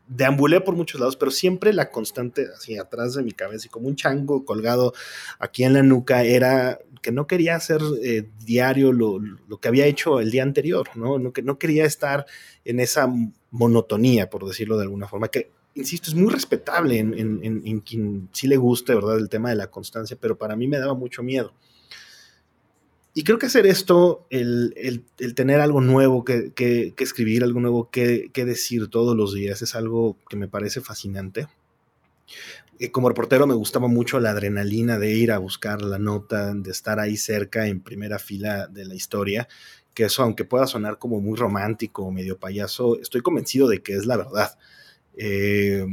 deambulé 0.08 0.60
por 0.60 0.76
muchos 0.76 1.00
lados, 1.00 1.16
pero 1.16 1.30
siempre 1.30 1.72
la 1.72 1.90
constante, 1.90 2.46
así 2.54 2.78
atrás 2.78 3.14
de 3.14 3.22
mi 3.22 3.32
cabeza 3.32 3.66
y 3.66 3.70
como 3.70 3.88
un 3.88 3.96
chango 3.96 4.44
colgado 4.44 4.92
aquí 5.38 5.64
en 5.64 5.74
la 5.74 5.82
nuca, 5.82 6.22
era 6.22 6.78
que 7.02 7.12
no 7.12 7.26
quería 7.26 7.56
hacer 7.56 7.80
eh, 8.02 8.28
diario 8.44 8.92
lo, 8.92 9.18
lo, 9.18 9.58
que 9.58 9.68
había 9.68 9.86
hecho 9.86 10.20
el 10.20 10.30
día 10.30 10.42
anterior, 10.42 10.88
¿no? 10.94 11.18
No, 11.18 11.32
que 11.32 11.42
no 11.42 11.58
quería 11.58 11.84
estar 11.84 12.26
en 12.64 12.80
esa 12.80 13.08
monotonía, 13.50 14.28
por 14.28 14.46
decirlo 14.46 14.76
de 14.76 14.82
alguna 14.82 15.06
forma, 15.06 15.28
que 15.28 15.50
insisto, 15.76 16.10
es 16.10 16.16
muy 16.16 16.32
respetable 16.32 16.98
en, 16.98 17.80
quien 17.80 18.28
sí 18.32 18.48
le 18.48 18.56
guste, 18.56 18.94
¿verdad? 18.94 19.18
El 19.18 19.28
tema 19.28 19.50
de 19.50 19.56
la 19.56 19.70
constancia, 19.70 20.16
pero 20.20 20.36
para 20.36 20.56
mí 20.56 20.66
me 20.66 20.78
daba 20.78 20.94
mucho 20.94 21.22
miedo. 21.22 21.52
Y 23.18 23.24
creo 23.24 23.38
que 23.38 23.46
hacer 23.46 23.66
esto, 23.66 24.26
el, 24.28 24.74
tener 25.34 25.62
algo 25.62 25.80
nuevo 25.80 26.22
que, 26.22 26.52
escribir, 26.98 27.44
algo 27.44 27.60
nuevo 27.60 27.90
que, 27.90 28.30
decir 28.34 28.88
todos 28.88 29.16
los 29.16 29.32
días, 29.32 29.62
es 29.62 29.74
algo 29.74 30.18
que 30.28 30.36
me 30.36 30.48
parece 30.48 30.82
fascinante. 30.82 31.48
Eh, 32.78 32.90
como 32.90 33.08
reportero 33.08 33.46
me 33.46 33.54
gustaba 33.54 33.88
mucho 33.88 34.20
la 34.20 34.32
adrenalina 34.32 34.98
de 34.98 35.14
ir 35.14 35.32
a 35.32 35.38
buscar 35.38 35.80
la 35.80 35.98
nota, 35.98 36.52
de 36.52 36.70
estar 36.70 37.00
ahí 37.00 37.16
cerca 37.16 37.68
en 37.68 37.80
primera 37.80 38.18
fila 38.18 38.66
de 38.66 38.84
la 38.84 38.94
historia, 38.94 39.48
que 39.94 40.04
eso, 40.04 40.22
aunque 40.22 40.44
pueda 40.44 40.66
sonar 40.66 40.98
como 40.98 41.18
muy 41.22 41.38
romántico 41.38 42.04
o 42.04 42.12
medio 42.12 42.38
payaso, 42.38 43.00
estoy 43.00 43.22
convencido 43.22 43.66
de 43.66 43.82
que 43.82 43.94
es 43.94 44.04
la 44.04 44.18
verdad. 44.18 44.58
Eh, 45.16 45.86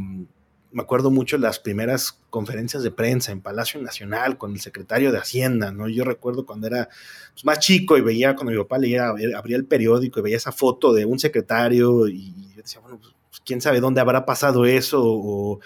me 0.74 0.82
acuerdo 0.82 1.12
mucho 1.12 1.38
las 1.38 1.60
primeras 1.60 2.20
conferencias 2.32 2.82
de 2.82 2.90
prensa 2.90 3.32
en 3.32 3.42
Palacio 3.42 3.80
Nacional 3.80 4.40
con 4.40 4.54
el 4.54 4.60
secretario 4.60 5.12
de 5.12 5.20
Hacienda, 5.20 5.72
¿no? 5.72 5.88
Yo 5.88 6.04
recuerdo 6.04 6.48
cuando 6.48 6.66
era 6.66 6.90
pues, 7.32 7.46
más 7.46 7.60
chico 7.60 7.96
y 7.96 8.02
veía, 8.02 8.36
cuando 8.36 8.52
mi 8.52 8.58
papá 8.58 8.80
leía, 8.80 9.10
abría 9.10 9.56
el 9.56 9.66
periódico 9.66 10.20
y 10.20 10.24
veía 10.24 10.38
esa 10.38 10.52
foto 10.52 10.92
de 10.92 11.06
un 11.06 11.20
secretario 11.20 12.08
y 12.08 12.34
yo 12.56 12.62
decía, 12.64 12.82
bueno, 12.82 13.00
pues, 13.00 13.14
quién 13.46 13.62
sabe 13.62 13.82
dónde 13.82 14.02
habrá 14.02 14.26
pasado 14.26 14.66
eso 14.66 15.02
o, 15.04 15.60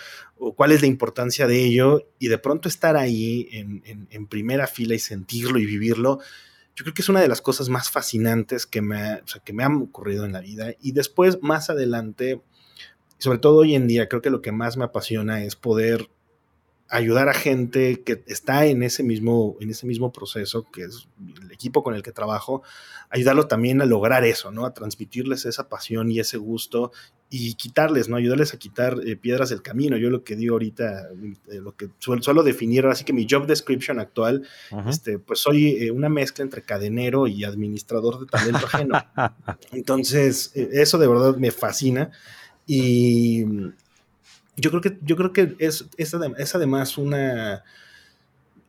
cuál 0.56 0.72
es 0.72 0.82
la 0.82 0.88
importancia 0.88 1.48
de 1.48 1.64
ello 1.64 2.04
y 2.20 2.28
de 2.28 2.38
pronto 2.38 2.68
estar 2.68 2.96
ahí 2.98 3.48
en, 3.52 4.28
primera 4.28 4.68
fila 4.68 4.94
y 4.94 5.00
sentirlo 5.00 5.58
y 5.58 5.66
vivirlo, 5.66 6.20
yo 6.76 6.84
creo 6.84 6.94
que 6.94 7.02
es 7.02 7.10
una 7.10 7.22
de 7.22 7.28
las 7.28 7.42
cosas 7.42 7.70
más 7.70 7.90
fascinantes 7.90 8.68
que 8.68 8.82
me, 8.82 9.22
que 9.44 9.54
me 9.54 9.64
han 9.64 9.78
ocurrido 9.78 10.26
en 10.26 10.34
la 10.34 10.42
vida 10.42 10.76
y 10.80 10.92
después, 10.92 11.42
más 11.42 11.70
adelante, 11.72 12.42
sobre 13.18 13.40
todo 13.40 13.58
hoy 13.58 13.76
en 13.76 13.88
día, 13.88 14.08
creo 14.08 14.22
que 14.22 14.30
lo 14.30 14.42
que 14.42 14.52
más 14.52 14.78
me 14.78 14.86
apasiona 14.86 15.44
es 15.44 15.56
poder 15.56 16.10
ayudar 16.90 17.30
a 17.30 17.34
gente 17.34 18.02
que 18.04 18.24
está 18.28 18.66
en 18.66 18.84
ese 18.84 19.04
mismo, 19.04 19.58
en 19.60 19.70
ese 19.70 19.86
mismo 19.86 20.12
proceso, 20.12 20.66
que 20.72 20.84
es 20.84 21.08
el 21.42 21.52
equipo 21.52 21.84
con 21.84 21.96
el 21.96 22.04
que 22.04 22.12
trabajo, 22.12 22.64
ayudarlo 23.10 23.48
también 23.48 23.82
a 23.82 23.86
lograr 23.86 24.24
eso, 24.24 24.52
¿no? 24.52 24.66
A 24.66 24.74
transmitirles 24.74 25.46
esa 25.46 25.70
pasión 25.70 26.10
y 26.12 26.20
ese 26.20 26.38
gusto 26.38 26.92
y 27.30 27.56
quitarles, 27.56 28.08
¿no? 28.08 28.16
Ayudarles 28.16 28.54
a 28.54 28.58
quitar 28.58 28.98
eh, 29.06 29.18
piedras 29.18 29.50
del 29.50 29.62
camino. 29.62 29.98
Yo 29.98 30.10
lo 30.10 30.24
que 30.24 30.36
digo 30.36 30.56
ahorita, 30.56 31.10
eh, 31.52 31.60
lo 31.60 31.76
que 31.76 31.90
suelo, 32.00 32.44
definir, 32.44 32.86
así 32.86 33.04
que 33.04 33.14
mi 33.14 33.28
job 33.30 33.48
description 33.48 34.00
actual, 34.00 34.48
este, 34.88 35.20
pues 35.20 35.40
soy 35.40 35.76
eh, 35.84 35.92
una 35.92 36.10
mezcla 36.10 36.44
entre 36.44 36.62
cadenero 36.62 37.28
y 37.28 37.44
administrador 37.44 38.22
de 38.22 38.26
talento 38.28 38.66
ajeno. 38.66 38.94
Entonces, 39.72 40.52
eso 40.56 40.98
de 40.98 41.08
verdad 41.08 41.36
me 41.36 41.52
fascina. 41.52 42.12
Y 42.68 43.46
yo 44.58 44.70
creo 44.70 44.82
que, 44.82 44.98
yo 45.02 45.16
creo 45.16 45.34
que 45.34 45.56
es, 45.60 45.86
es, 45.98 46.14
además 46.54 46.98
una... 46.98 47.64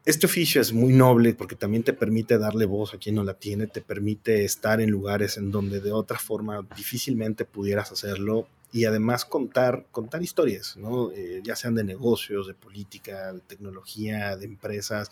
Este 0.05 0.25
oficio 0.25 0.63
es 0.63 0.73
muy 0.73 0.95
noble 0.95 1.35
porque 1.35 1.57
también 1.57 1.83
te 1.83 1.93
permite 1.93 2.39
darle 2.39 2.65
voz 2.65 2.95
a 2.95 2.99
quien 2.99 3.17
no 3.17 3.25
la 3.25 3.35
tiene, 3.35 3.67
te 3.67 3.83
permite 3.83 4.45
estar 4.45 4.81
en 4.81 4.91
lugares 4.91 5.37
en 5.37 5.51
donde 5.51 5.81
de 5.81 5.93
otra 5.93 6.19
forma 6.19 6.67
difícilmente 6.77 7.45
pudieras 7.45 7.93
hacerlo 7.93 8.49
y 8.73 8.87
además 8.87 9.27
contar, 9.27 9.87
contar 9.91 10.23
historias, 10.23 10.79
¿no? 10.79 11.11
Eh, 11.11 11.41
ya 11.45 11.57
sean 11.57 11.75
de 11.75 11.85
negocios, 11.85 12.47
de 12.47 12.55
política, 12.55 13.35
de 13.35 13.41
tecnología, 13.41 14.37
de 14.37 14.47
empresas. 14.47 15.11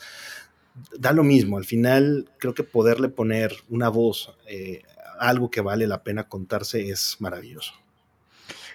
Da 0.99 1.13
lo 1.13 1.25
mismo, 1.25 1.59
al 1.59 1.65
final 1.65 2.31
creo 2.39 2.55
que 2.55 2.65
poderle 2.65 3.09
poner 3.09 3.53
una 3.69 3.91
voz 3.91 4.35
eh, 4.47 4.83
algo 5.19 5.51
que 5.51 5.61
vale 5.61 5.87
la 5.87 6.03
pena 6.03 6.29
contarse 6.29 6.89
es 6.89 7.17
maravilloso. 7.19 7.73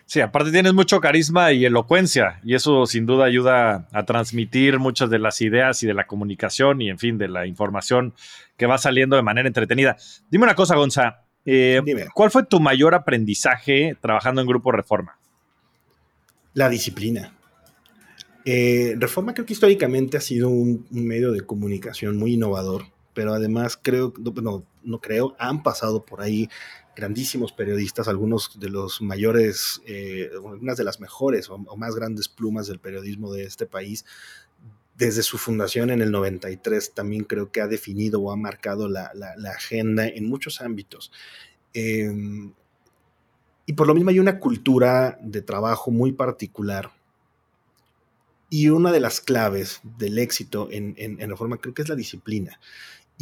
Sí, 0.05 0.20
aparte 0.20 0.51
tienes 0.51 0.74
mucho 0.74 1.00
carisma 1.00 1.53
y 1.53 1.65
elocuencia 1.65 2.39
y 2.43 2.55
eso 2.55 2.86
sin 2.86 3.05
duda 3.05 3.25
ayuda 3.25 3.88
a 3.91 4.05
transmitir 4.05 4.77
muchas 4.79 5.10
de 5.10 5.20
las 5.20 5.41
ideas 5.41 5.81
y 5.84 5.88
de 5.88 5.93
la 5.93 6.05
comunicación 6.05 6.81
y 6.81 6.89
en 6.89 7.00
fin 7.00 7.17
de 7.17 7.27
la 7.27 7.48
información 7.48 8.13
que 8.58 8.65
va 8.65 8.77
saliendo 8.77 9.15
de 9.15 9.22
manera 9.22 9.48
entretenida. 9.48 9.98
Dime 10.29 10.43
una 10.43 10.55
cosa, 10.55 10.75
Gonza. 10.75 11.24
Eh, 11.46 11.81
¿Cuál 12.13 12.29
fue 12.29 12.46
tu 12.46 12.60
mayor 12.60 12.93
aprendizaje 12.93 13.98
trabajando 14.00 14.41
en 14.41 14.48
Grupo 14.48 14.72
Reforma? 14.72 15.17
La 16.53 16.70
disciplina. 16.70 17.34
Eh, 18.46 18.96
Reforma 18.98 19.34
creo 19.34 19.46
que 19.46 19.53
históricamente 19.53 20.17
ha 20.17 20.22
sido 20.22 20.50
un, 20.50 20.86
medio 20.89 21.31
de 21.31 21.41
comunicación 21.41 22.17
muy 22.17 22.34
innovador, 22.34 22.86
pero 23.13 23.34
además 23.34 23.79
creo, 23.81 24.13
no, 24.41 24.63
no 24.84 25.00
creo, 25.00 25.36
han 25.39 25.63
pasado 25.63 26.03
por 26.03 26.22
ahí 26.22 26.50
grandísimos 26.95 27.51
periodistas, 27.51 28.07
algunos 28.07 28.60
de 28.60 28.69
los 28.69 29.01
mayores, 29.01 29.81
eh, 29.86 30.29
unas 30.41 30.77
de 30.77 30.83
las 30.83 31.00
mejores 31.00 31.50
o, 31.50 31.57
más 31.57 31.95
grandes 31.95 32.27
plumas 32.27 32.67
del 32.67 32.79
periodismo 32.79 33.31
de 33.31 33.43
este 33.43 33.65
país, 33.65 34.05
desde 34.98 35.24
su 35.24 35.38
fundación 35.38 35.89
en 35.89 36.01
el 36.01 36.12
93 36.12 36.93
también 36.93 37.24
creo 37.24 37.51
que 37.51 37.62
ha 37.62 37.67
definido 37.67 38.21
o 38.21 38.31
ha 38.31 38.36
marcado 38.36 38.88
la, 38.88 39.12
agenda 39.55 40.07
en 40.07 40.27
muchos 40.27 40.62
ámbitos. 40.62 41.12
Em, 41.74 42.53
y 43.65 43.74
por 43.74 43.88
lo 43.88 43.95
mismo 43.95 44.10
hay 44.10 44.19
una 44.19 44.39
cultura 44.39 45.17
de 45.21 45.41
trabajo 45.41 45.91
muy 45.91 46.12
particular. 46.12 46.91
Y 48.50 48.67
una 48.67 48.91
de 48.91 49.00
las 49.00 49.21
claves 49.21 49.79
del 49.98 50.19
éxito 50.19 50.67
en, 50.71 50.93
en, 50.98 51.21
en 51.21 51.29
Reforma 51.29 51.57
creo 51.57 51.74
que 51.74 51.83
es 51.83 51.89
la 51.89 51.95
disciplina. 51.95 52.60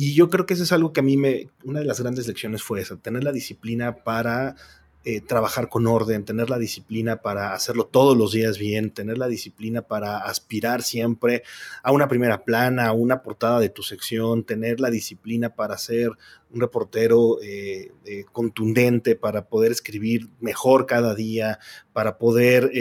Y 0.01 0.13
yo 0.13 0.29
creo 0.29 0.45
que 0.45 0.53
eso 0.53 0.63
es 0.63 0.71
algo 0.71 0.93
que 0.93 1.01
a 1.01 1.03
mí 1.03 1.17
me, 1.17 1.49
una 1.65 1.79
de 1.79 1.85
las 1.85 1.99
grandes 1.99 2.25
lecciones 2.25 2.63
fue 2.63 2.79
esa, 2.79 2.95
tener 2.95 3.21
la 3.25 3.33
disciplina 3.33 3.97
para 3.97 4.55
eh, 5.03 5.19
trabajar 5.19 5.67
con 5.67 5.87
orden, 5.87 6.23
tener 6.23 6.49
la 6.49 6.57
disciplina 6.57 7.17
para 7.17 7.53
hacerlo 7.53 7.85
todos 7.85 8.15
los 8.15 8.31
días 8.31 8.57
bien, 8.57 8.91
tener 8.91 9.17
la 9.17 9.27
disciplina 9.27 9.81
para 9.81 10.19
aspirar 10.19 10.83
siempre 10.83 11.43
a 11.83 11.91
una 11.91 12.07
primera 12.07 12.45
plana, 12.45 12.87
a 12.87 12.93
una 12.93 13.21
portada 13.21 13.59
de 13.59 13.67
tu 13.67 13.83
sección, 13.83 14.45
tener 14.45 14.79
la 14.79 14.89
disciplina 14.89 15.53
para 15.53 15.77
ser 15.77 16.11
un 16.49 16.61
reportero 16.61 17.41
eh, 17.41 17.91
eh, 18.05 18.23
contundente, 18.31 19.17
para 19.17 19.49
poder 19.49 19.73
escribir 19.73 20.29
mejor 20.39 20.85
cada 20.85 21.13
día, 21.13 21.59
para 21.91 22.17
poder 22.17 22.71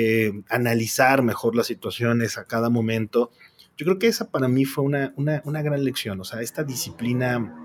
analizar 0.49 1.25
mejor 1.25 1.57
las 1.57 1.67
situaciones 1.67 2.39
a 2.39 2.45
cada 2.45 2.71
momento. 2.71 3.33
Yo 3.79 3.85
creo 3.87 3.99
que 4.01 4.09
esa 4.09 4.29
para 4.29 4.49
mí 4.49 4.65
fue 4.65 4.83
una, 4.83 5.63
gran 5.63 5.85
lección, 5.85 6.21
o 6.21 6.25
sea, 6.25 6.43
esta 6.43 6.65
disciplina 6.65 7.65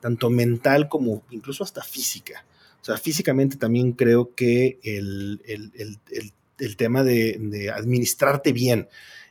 tanto 0.00 0.30
mental 0.30 0.88
como 0.88 1.22
incluso 1.30 1.62
hasta 1.62 1.82
física. 1.82 2.46
O 2.80 2.84
sea, 2.84 2.96
físicamente 2.96 3.56
también 3.56 3.92
creo 3.92 4.34
que 4.34 4.80
el, 4.82 5.38
tema 6.78 7.04
de, 7.04 7.70
administrarte 7.74 8.54
bien, 8.54 8.88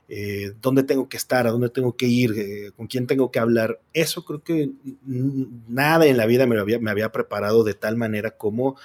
eh, 0.08 0.54
dónde 0.62 0.84
tengo 0.84 1.10
que 1.10 1.18
estar, 1.18 1.48
a 1.48 1.52
dónde 1.52 1.70
tengo 1.70 1.98
que 1.98 2.06
ir, 2.06 2.34
eh, 2.38 2.72
con 2.78 2.86
quién 2.86 3.08
tengo 3.08 3.32
que 3.32 3.40
hablar, 3.40 3.80
eso 3.94 4.24
creo 4.24 4.44
que 4.44 4.70
nada 5.04 6.06
en 6.06 6.18
la 6.18 6.28
vida 6.28 6.46
me, 6.46 6.60
había, 6.60 6.78
me 6.78 6.92
había 6.92 7.12
preparado 7.12 7.64
de 7.64 7.74
tal 7.74 7.98
manera 7.98 8.38
como 8.38 8.78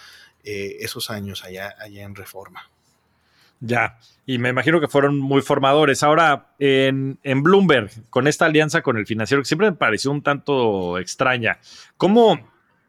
eh, 0.45 0.79
esos 0.81 1.11
años 1.11 1.45
allá, 1.45 1.75
allá 1.79 2.05
en 2.05 2.15
Reforma. 2.15 2.71
Ya, 3.61 3.99
y 4.27 4.39
me 4.39 4.51
imagino 4.51 4.81
que 4.81 4.89
fueron 4.89 5.19
muy 5.19 5.41
formadores. 5.41 6.03
Ahora, 6.03 6.55
en, 6.59 7.19
Bloomberg, 7.43 7.91
con 8.11 8.27
esta 8.27 8.47
alianza 8.47 8.83
con 8.83 8.97
el 8.97 9.07
financiero, 9.07 9.43
que 9.43 9.47
siempre 9.47 9.71
me 9.71 9.77
pareció 9.77 10.11
un 10.11 10.23
tanto 10.23 10.99
extraña, 10.99 11.59
¿cómo, 11.97 12.39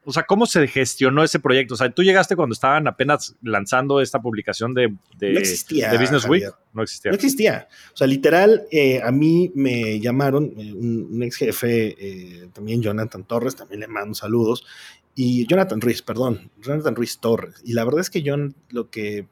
o 0.04 0.12
sea, 0.12 0.24
cómo 0.24 0.46
se 0.48 0.68
gestionó 0.68 1.24
ese 1.24 1.40
proyecto? 1.40 1.76
O 1.76 1.78
sea, 1.78 1.90
tú 1.92 2.04
llegaste 2.04 2.36
cuando 2.36 2.54
estaban 2.54 2.88
apenas 2.88 3.36
lanzando 3.44 4.02
esta 4.02 4.20
publicación 4.20 4.74
de, 4.74 4.94
de, 5.18 5.40
Business 5.40 6.26
Week. 6.28 6.44
No 6.74 6.82
existía. 6.82 7.12
No 7.12 7.16
existía. 7.16 7.68
O 7.94 7.98
sea, 7.98 8.08
literal, 8.08 8.64
eh, 8.72 9.02
a 9.04 9.12
mí 9.12 9.52
me 9.54 10.00
llamaron, 10.00 10.54
eh, 10.58 10.74
un, 10.74 11.22
ex 11.24 11.38
jefe, 11.38 11.96
eh, 12.00 12.50
también 12.52 12.82
Jonathan 12.82 13.24
Torres, 13.24 13.56
también 13.56 13.82
le 13.82 13.88
mando 13.88 14.16
saludos, 14.16 14.66
y 15.14 15.48
Jonathan 15.48 15.82
Ruiz, 15.82 16.02
perdón, 16.02 16.52
Jonathan 16.62 16.96
Ruiz 16.96 17.20
Torres. 17.20 17.62
Y 17.64 17.74
la 17.74 17.86
verdad 17.86 18.02
es 18.02 18.10
que 18.10 18.22
yo 18.22 18.36
lo 18.70 18.90
que 18.90 19.28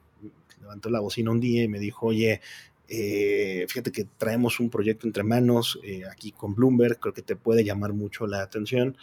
levantó 0.66 0.90
la 0.90 1.00
bocina 1.00 1.30
un 1.30 1.40
día 1.40 1.62
y 1.62 1.68
me 1.68 1.78
dijo, 1.78 2.06
oye, 2.06 2.40
eh, 2.88 3.64
fíjate 3.68 3.92
que 3.92 4.04
traemos 4.18 4.60
un 4.60 4.68
proyecto 4.68 5.06
entre 5.06 5.22
manos 5.22 5.78
eh, 5.82 6.02
aquí 6.10 6.32
con 6.32 6.54
Bloomberg, 6.54 6.98
creo 6.98 7.14
que 7.14 7.22
te 7.22 7.36
puede 7.36 7.64
llamar 7.64 7.92
mucho 7.92 8.26
la 8.26 8.42
atención. 8.42 8.96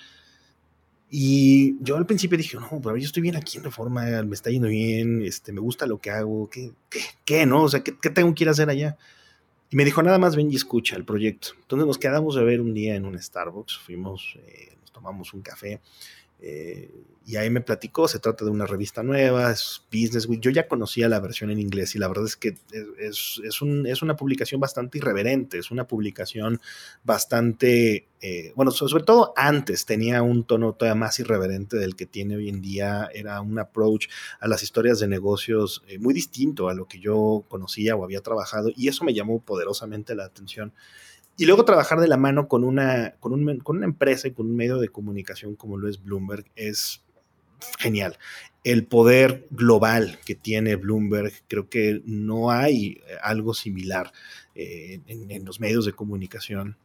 Y 1.10 1.76
yo 1.82 1.96
al 1.96 2.06
principio 2.06 2.38
dije, 2.38 2.58
no, 2.58 2.82
pero 2.82 2.98
yo 2.98 3.06
estoy 3.06 3.22
bien 3.22 3.36
aquí 3.36 3.58
en 3.58 3.64
Reforma, 3.64 4.04
me 4.24 4.34
está 4.34 4.50
yendo 4.50 4.68
bien, 4.68 5.22
este, 5.22 5.54
me 5.54 5.62
gusta 5.62 5.86
lo 5.86 6.00
que 6.00 6.10
hago, 6.10 6.50
¿qué, 6.50 6.72
qué, 7.24 7.46
no? 7.46 7.64
O 7.64 7.70
sea, 7.70 7.84
¿qué, 7.84 8.10
tengo 8.10 8.34
que 8.34 8.44
ir 8.44 8.48
a 8.48 8.52
hacer 8.52 8.70
allá? 8.70 8.98
Y 9.70 9.76
me 9.76 9.86
dijo, 9.86 10.02
nada 10.02 10.18
más 10.18 10.36
ven 10.36 10.52
y 10.52 10.56
escucha 10.56 10.96
el 10.96 11.06
proyecto. 11.06 11.50
Entonces 11.62 11.86
nos 11.88 11.98
quedamos 11.98 12.36
a 12.38 12.42
ver 12.42 12.62
un 12.62 12.74
día 12.74 12.96
en 12.96 13.06
un 13.06 13.20
Starbucks, 13.20 13.78
fuimos, 13.78 14.38
eh, 14.48 14.76
nos 14.82 14.92
tomamos 14.92 15.34
un 15.34 15.42
café 15.42 15.82
Eh, 16.46 16.92
y 17.26 17.38
ahí 17.38 17.50
me 17.50 17.62
platicó, 17.62 18.10
se 18.10 18.20
trata 18.20 18.44
de 18.44 18.52
una 18.52 18.66
revista 18.66 19.02
nueva, 19.02 19.52
es 19.52 19.82
Business 19.90 20.26
Week. 20.26 20.42
Yo 20.42 20.52
ya 20.52 20.68
conocía 20.68 21.08
la 21.08 21.22
versión 21.22 21.52
en 21.52 21.60
inglés 21.60 21.96
y 21.96 22.00
la 22.00 22.10
verdad 22.10 22.26
es 22.26 22.36
que 22.36 22.58
es, 23.00 23.40
es, 23.42 23.62
un, 23.62 23.86
es 23.88 24.02
una 24.02 24.18
publicación 24.18 24.60
bastante 24.60 24.98
irreverente, 24.98 25.58
es 25.58 25.72
una 25.72 25.88
publicación 25.88 26.60
bastante, 27.06 28.10
eh, 28.20 28.52
bueno, 28.58 28.72
sobre 28.72 29.06
todo 29.06 29.34
antes 29.38 29.86
tenía 29.86 30.22
un 30.22 30.44
tono 30.44 30.74
todavía 30.74 31.00
más 31.00 31.18
irreverente 31.20 31.78
del 31.78 31.96
que 31.96 32.06
tiene 32.06 32.36
hoy 32.36 32.50
en 32.50 32.62
día, 32.62 33.10
era 33.14 33.40
un 33.40 33.58
approach 33.58 34.08
a 34.42 34.50
las 34.50 34.62
historias 34.62 35.00
de 35.00 35.08
negocios 35.08 35.82
eh, 35.88 36.00
muy 36.00 36.14
distinto 36.14 36.68
a 36.68 36.74
lo 36.74 36.90
que 36.90 37.00
yo 37.00 37.46
conocía 37.48 37.96
o 37.96 38.04
había 38.04 38.20
trabajado 38.20 38.70
y 38.76 38.90
eso 38.90 39.06
me 39.06 39.14
llamó 39.14 39.40
poderosamente 39.40 40.14
la 40.14 40.26
atención. 40.26 40.74
Y 41.36 41.46
luego 41.46 41.66
trabajar 41.66 42.00
de 42.00 42.08
la 42.08 42.18
mano 42.18 42.48
con 42.48 42.64
una, 42.64 43.16
con, 43.20 43.34
un, 43.34 43.60
con 43.60 43.78
una 43.78 43.86
empresa 43.86 44.28
y 44.28 44.32
con 44.32 44.46
un 44.46 44.56
medio 44.56 44.78
de 44.78 44.90
comunicación 44.90 45.56
como 45.56 45.78
lo 45.78 45.90
es 45.90 46.04
Bloomberg 46.04 46.46
es 46.56 47.04
genial. 47.80 48.18
El 48.64 48.86
poder 48.86 49.48
global 49.50 50.20
que 50.26 50.36
tiene 50.36 50.76
Bloomberg, 50.76 51.34
creo 51.48 51.70
que 51.70 52.02
no 52.06 52.52
hay 52.52 53.02
eh, 53.08 53.18
algo 53.22 53.54
similar 53.54 54.12
eh, 54.56 55.00
en, 55.08 55.46
los 55.46 55.60
medios 55.60 55.86
de 55.86 55.94
comunicación, 55.94 56.78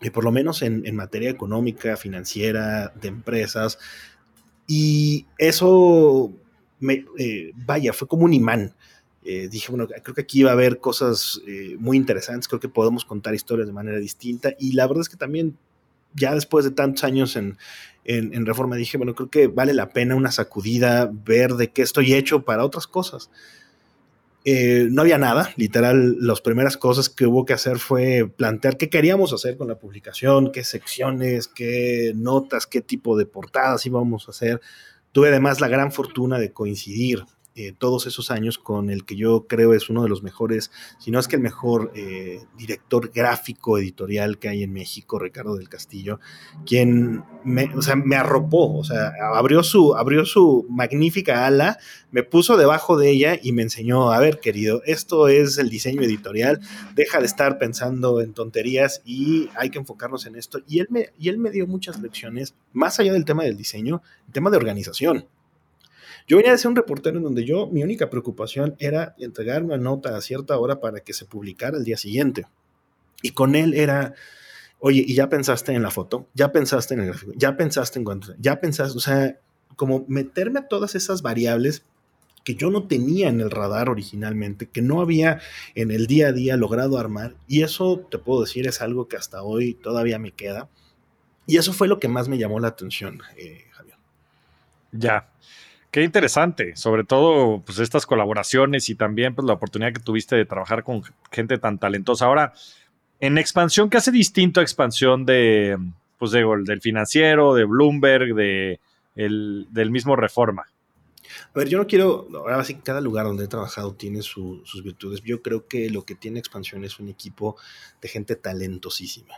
y 0.00 0.10
por 0.10 0.24
lo 0.24 0.32
menos 0.32 0.62
en, 0.62 0.94
materia 0.96 1.30
económica, 1.30 1.96
financiera, 1.96 2.88
de 3.00 3.08
empresas. 3.08 3.78
Y 4.66 5.26
eso, 5.38 6.32
me, 6.80 7.04
eh, 7.18 7.52
vaya, 7.54 7.92
fue 7.92 8.08
como 8.08 8.24
un 8.24 8.34
imán. 8.34 8.74
Dije, 9.24 9.70
bueno, 9.70 9.88
creo 9.88 10.14
que 10.14 10.20
aquí 10.20 10.42
va 10.42 10.50
a 10.50 10.52
haber 10.52 10.80
cosas 10.80 11.40
muy 11.78 11.96
interesantes, 11.96 12.46
creo 12.46 12.60
que 12.60 12.68
podemos 12.68 13.04
contar 13.04 13.34
historias 13.34 13.66
de 13.66 13.72
manera 13.72 13.98
distinta 13.98 14.54
y 14.58 14.72
la 14.72 14.86
verdad 14.86 15.00
es 15.00 15.08
que 15.08 15.16
también 15.16 15.56
ya 16.14 16.34
después 16.34 16.64
de 16.64 16.70
tantos 16.70 17.04
años 17.04 17.36
en, 17.36 17.58
en, 18.04 18.46
Reforma 18.46 18.76
dije, 18.76 18.98
bueno, 18.98 19.14
creo 19.14 19.30
que 19.30 19.46
vale 19.46 19.72
la 19.74 19.90
pena 19.90 20.14
una 20.14 20.30
sacudida, 20.30 21.10
ver 21.12 21.54
de 21.54 21.70
qué 21.70 21.82
estoy 21.82 22.14
hecho 22.14 22.44
para 22.44 22.64
otras 22.64 22.86
cosas. 22.86 23.30
Eh, 24.46 24.88
no 24.90 25.00
había 25.00 25.16
nada, 25.16 25.50
literal, 25.56 26.18
las 26.20 26.42
primeras 26.42 26.76
cosas 26.76 27.08
que 27.08 27.26
hubo 27.26 27.46
que 27.46 27.54
hacer 27.54 27.78
fue 27.78 28.30
plantear 28.36 28.76
qué 28.76 28.90
queríamos 28.90 29.32
hacer 29.32 29.56
con 29.56 29.68
la 29.68 29.78
publicación, 29.78 30.52
qué 30.52 30.64
secciones, 30.64 31.48
qué 31.48 32.12
notas, 32.14 32.66
qué 32.66 32.82
tipo 32.82 33.16
de 33.16 33.24
portadas 33.24 33.86
íbamos 33.86 34.28
a 34.28 34.32
hacer. 34.32 34.60
Tuve 35.12 35.28
además 35.28 35.62
la 35.62 35.68
gran 35.68 35.92
fortuna 35.92 36.38
de 36.38 36.52
coincidir 36.52 37.24
eh, 37.56 37.72
todos 37.76 38.08
esos 38.08 38.32
años 38.32 38.58
con 38.58 38.90
el 38.90 39.04
que 39.04 39.14
yo 39.14 39.46
creo 39.46 39.74
es 39.74 39.88
uno 39.88 40.02
de 40.02 40.08
los 40.08 40.24
mejores, 40.24 40.72
si 40.98 41.12
no 41.12 41.20
es 41.20 41.28
que 41.28 41.36
el 41.36 41.42
mejor 41.42 41.92
eh, 41.94 42.40
director 42.58 43.12
gráfico 43.14 43.78
editorial 43.78 44.38
que 44.38 44.48
hay 44.48 44.64
en 44.64 44.72
México, 44.72 45.20
Ricardo 45.20 45.54
del 45.54 45.68
Castillo, 45.68 46.18
quien 46.66 47.22
me, 47.44 47.72
o 47.76 47.82
sea, 47.82 47.94
me 47.94 48.16
arropó, 48.16 48.76
o 48.76 48.82
sea, 48.82 49.12
abrió 49.34 49.62
su, 49.62 49.94
abrió 49.94 50.24
su 50.24 50.66
magnífica 50.68 51.46
ala, 51.46 51.78
me 52.10 52.24
puso 52.24 52.56
debajo 52.56 52.96
de 52.96 53.10
ella 53.10 53.38
y 53.40 53.52
me 53.52 53.62
enseñó, 53.62 54.12
a 54.12 54.18
ver, 54.18 54.40
querido, 54.40 54.82
esto 54.84 55.28
es 55.28 55.56
el 55.58 55.70
diseño 55.70 56.02
editorial, 56.02 56.60
deja 56.96 57.20
de 57.20 57.26
estar 57.26 57.58
pensando 57.58 58.20
en 58.20 58.34
tonterías 58.34 59.00
y 59.04 59.48
hay 59.56 59.70
que 59.70 59.78
enfocarnos 59.78 60.26
en 60.26 60.34
esto. 60.34 60.58
Y 60.66 60.80
él 60.80 60.88
me, 60.90 61.10
y 61.20 61.28
él 61.28 61.38
me 61.38 61.50
dio 61.50 61.68
muchas 61.68 62.00
lecciones, 62.00 62.56
más 62.72 62.98
allá 62.98 63.12
del 63.12 63.24
tema 63.24 63.44
del 63.44 63.56
diseño, 63.56 64.02
el 64.26 64.32
tema 64.32 64.50
de 64.50 64.56
organización. 64.56 65.28
Yo 66.26 66.38
venía 66.38 66.52
de 66.52 66.58
ser 66.58 66.70
un 66.70 66.76
reportero 66.76 67.18
en 67.18 67.24
donde 67.24 67.44
yo, 67.44 67.66
mi 67.66 67.82
única 67.82 68.08
preocupación 68.08 68.76
era 68.78 69.14
entregar 69.18 69.62
una 69.62 69.76
nota 69.76 70.16
a 70.16 70.20
cierta 70.20 70.58
hora 70.58 70.80
para 70.80 71.00
que 71.00 71.12
se 71.12 71.26
publicara 71.26 71.76
el 71.76 71.84
día 71.84 71.98
siguiente. 71.98 72.46
Y 73.22 73.30
con 73.30 73.54
él 73.54 73.74
era, 73.74 74.14
oye, 74.78 75.04
¿y 75.06 75.14
ya 75.14 75.28
pensaste 75.28 75.72
en 75.72 75.82
la 75.82 75.90
foto? 75.90 76.26
¿Ya 76.34 76.50
pensaste 76.52 76.94
en 76.94 77.00
el 77.00 77.06
gráfico? 77.06 77.32
¿Ya 77.36 77.56
pensaste 77.56 77.98
en 77.98 78.04
cuánto? 78.04 78.34
¿Ya 78.38 78.60
pensaste? 78.60 78.96
O 78.96 79.00
sea, 79.00 79.38
como 79.76 80.04
meterme 80.08 80.60
a 80.60 80.68
todas 80.68 80.94
esas 80.94 81.22
variables 81.22 81.84
que 82.44 82.54
yo 82.54 82.70
no 82.70 82.86
tenía 82.86 83.28
en 83.28 83.40
el 83.40 83.50
radar 83.50 83.88
originalmente, 83.88 84.68
que 84.68 84.82
no 84.82 85.00
había 85.00 85.40
en 85.74 85.90
el 85.90 86.06
día 86.06 86.28
a 86.28 86.32
día 86.32 86.56
logrado 86.56 86.98
armar. 86.98 87.34
Y 87.48 87.62
eso, 87.62 88.06
te 88.10 88.18
puedo 88.18 88.42
decir, 88.42 88.66
es 88.66 88.82
algo 88.82 89.08
que 89.08 89.16
hasta 89.16 89.42
hoy 89.42 89.74
todavía 89.74 90.18
me 90.18 90.30
queda. 90.30 90.68
Y 91.46 91.56
eso 91.56 91.72
fue 91.72 91.88
lo 91.88 91.98
que 91.98 92.08
más 92.08 92.28
me 92.28 92.38
llamó 92.38 92.60
la 92.60 92.68
atención, 92.68 93.20
eh, 93.36 93.64
Javier. 93.72 93.96
Ya. 94.92 95.30
Qué 95.94 96.02
interesante, 96.02 96.74
sobre 96.74 97.04
todo 97.04 97.62
pues 97.64 97.78
estas 97.78 98.04
colaboraciones 98.04 98.88
y 98.88 98.96
también 98.96 99.32
pues 99.32 99.46
la 99.46 99.52
oportunidad 99.52 99.92
que 99.92 100.02
tuviste 100.02 100.34
de 100.34 100.44
trabajar 100.44 100.82
con 100.82 101.04
gente 101.30 101.56
tan 101.56 101.78
talentosa. 101.78 102.24
Ahora, 102.24 102.52
en 103.20 103.38
expansión, 103.38 103.88
¿qué 103.88 103.98
hace 103.98 104.10
distinto 104.10 104.58
a 104.58 104.64
expansión 104.64 105.24
de 105.24 105.78
pues 106.18 106.32
del 106.32 106.80
financiero, 106.80 107.54
de 107.54 107.62
Bloomberg, 107.62 108.34
de 108.34 108.80
del 109.14 109.90
mismo 109.92 110.16
Reforma? 110.16 110.64
A 111.54 111.58
ver, 111.60 111.68
yo 111.68 111.78
no 111.78 111.86
quiero, 111.86 112.26
ahora 112.38 112.64
sí, 112.64 112.74
cada 112.74 113.00
lugar 113.00 113.26
donde 113.26 113.44
he 113.44 113.48
trabajado 113.48 113.94
tiene 113.94 114.22
sus 114.22 114.82
virtudes. 114.82 115.20
Yo 115.22 115.42
creo 115.42 115.68
que 115.68 115.90
lo 115.90 116.04
que 116.04 116.16
tiene 116.16 116.40
expansión 116.40 116.82
es 116.82 116.98
un 116.98 117.08
equipo 117.08 117.56
de 118.02 118.08
gente 118.08 118.34
talentosísima. 118.34 119.36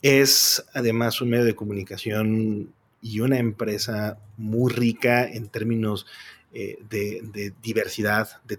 Es 0.00 0.64
además 0.74 1.20
un 1.20 1.30
medio 1.30 1.44
de 1.44 1.56
comunicación 1.56 2.72
y 3.00 3.20
una 3.20 3.38
empresa 3.38 4.18
muy 4.36 4.72
rica 4.72 5.24
en 5.24 5.48
términos 5.48 6.06
eh, 6.52 6.78
de, 6.88 7.52
diversidad, 7.62 8.40
de, 8.46 8.56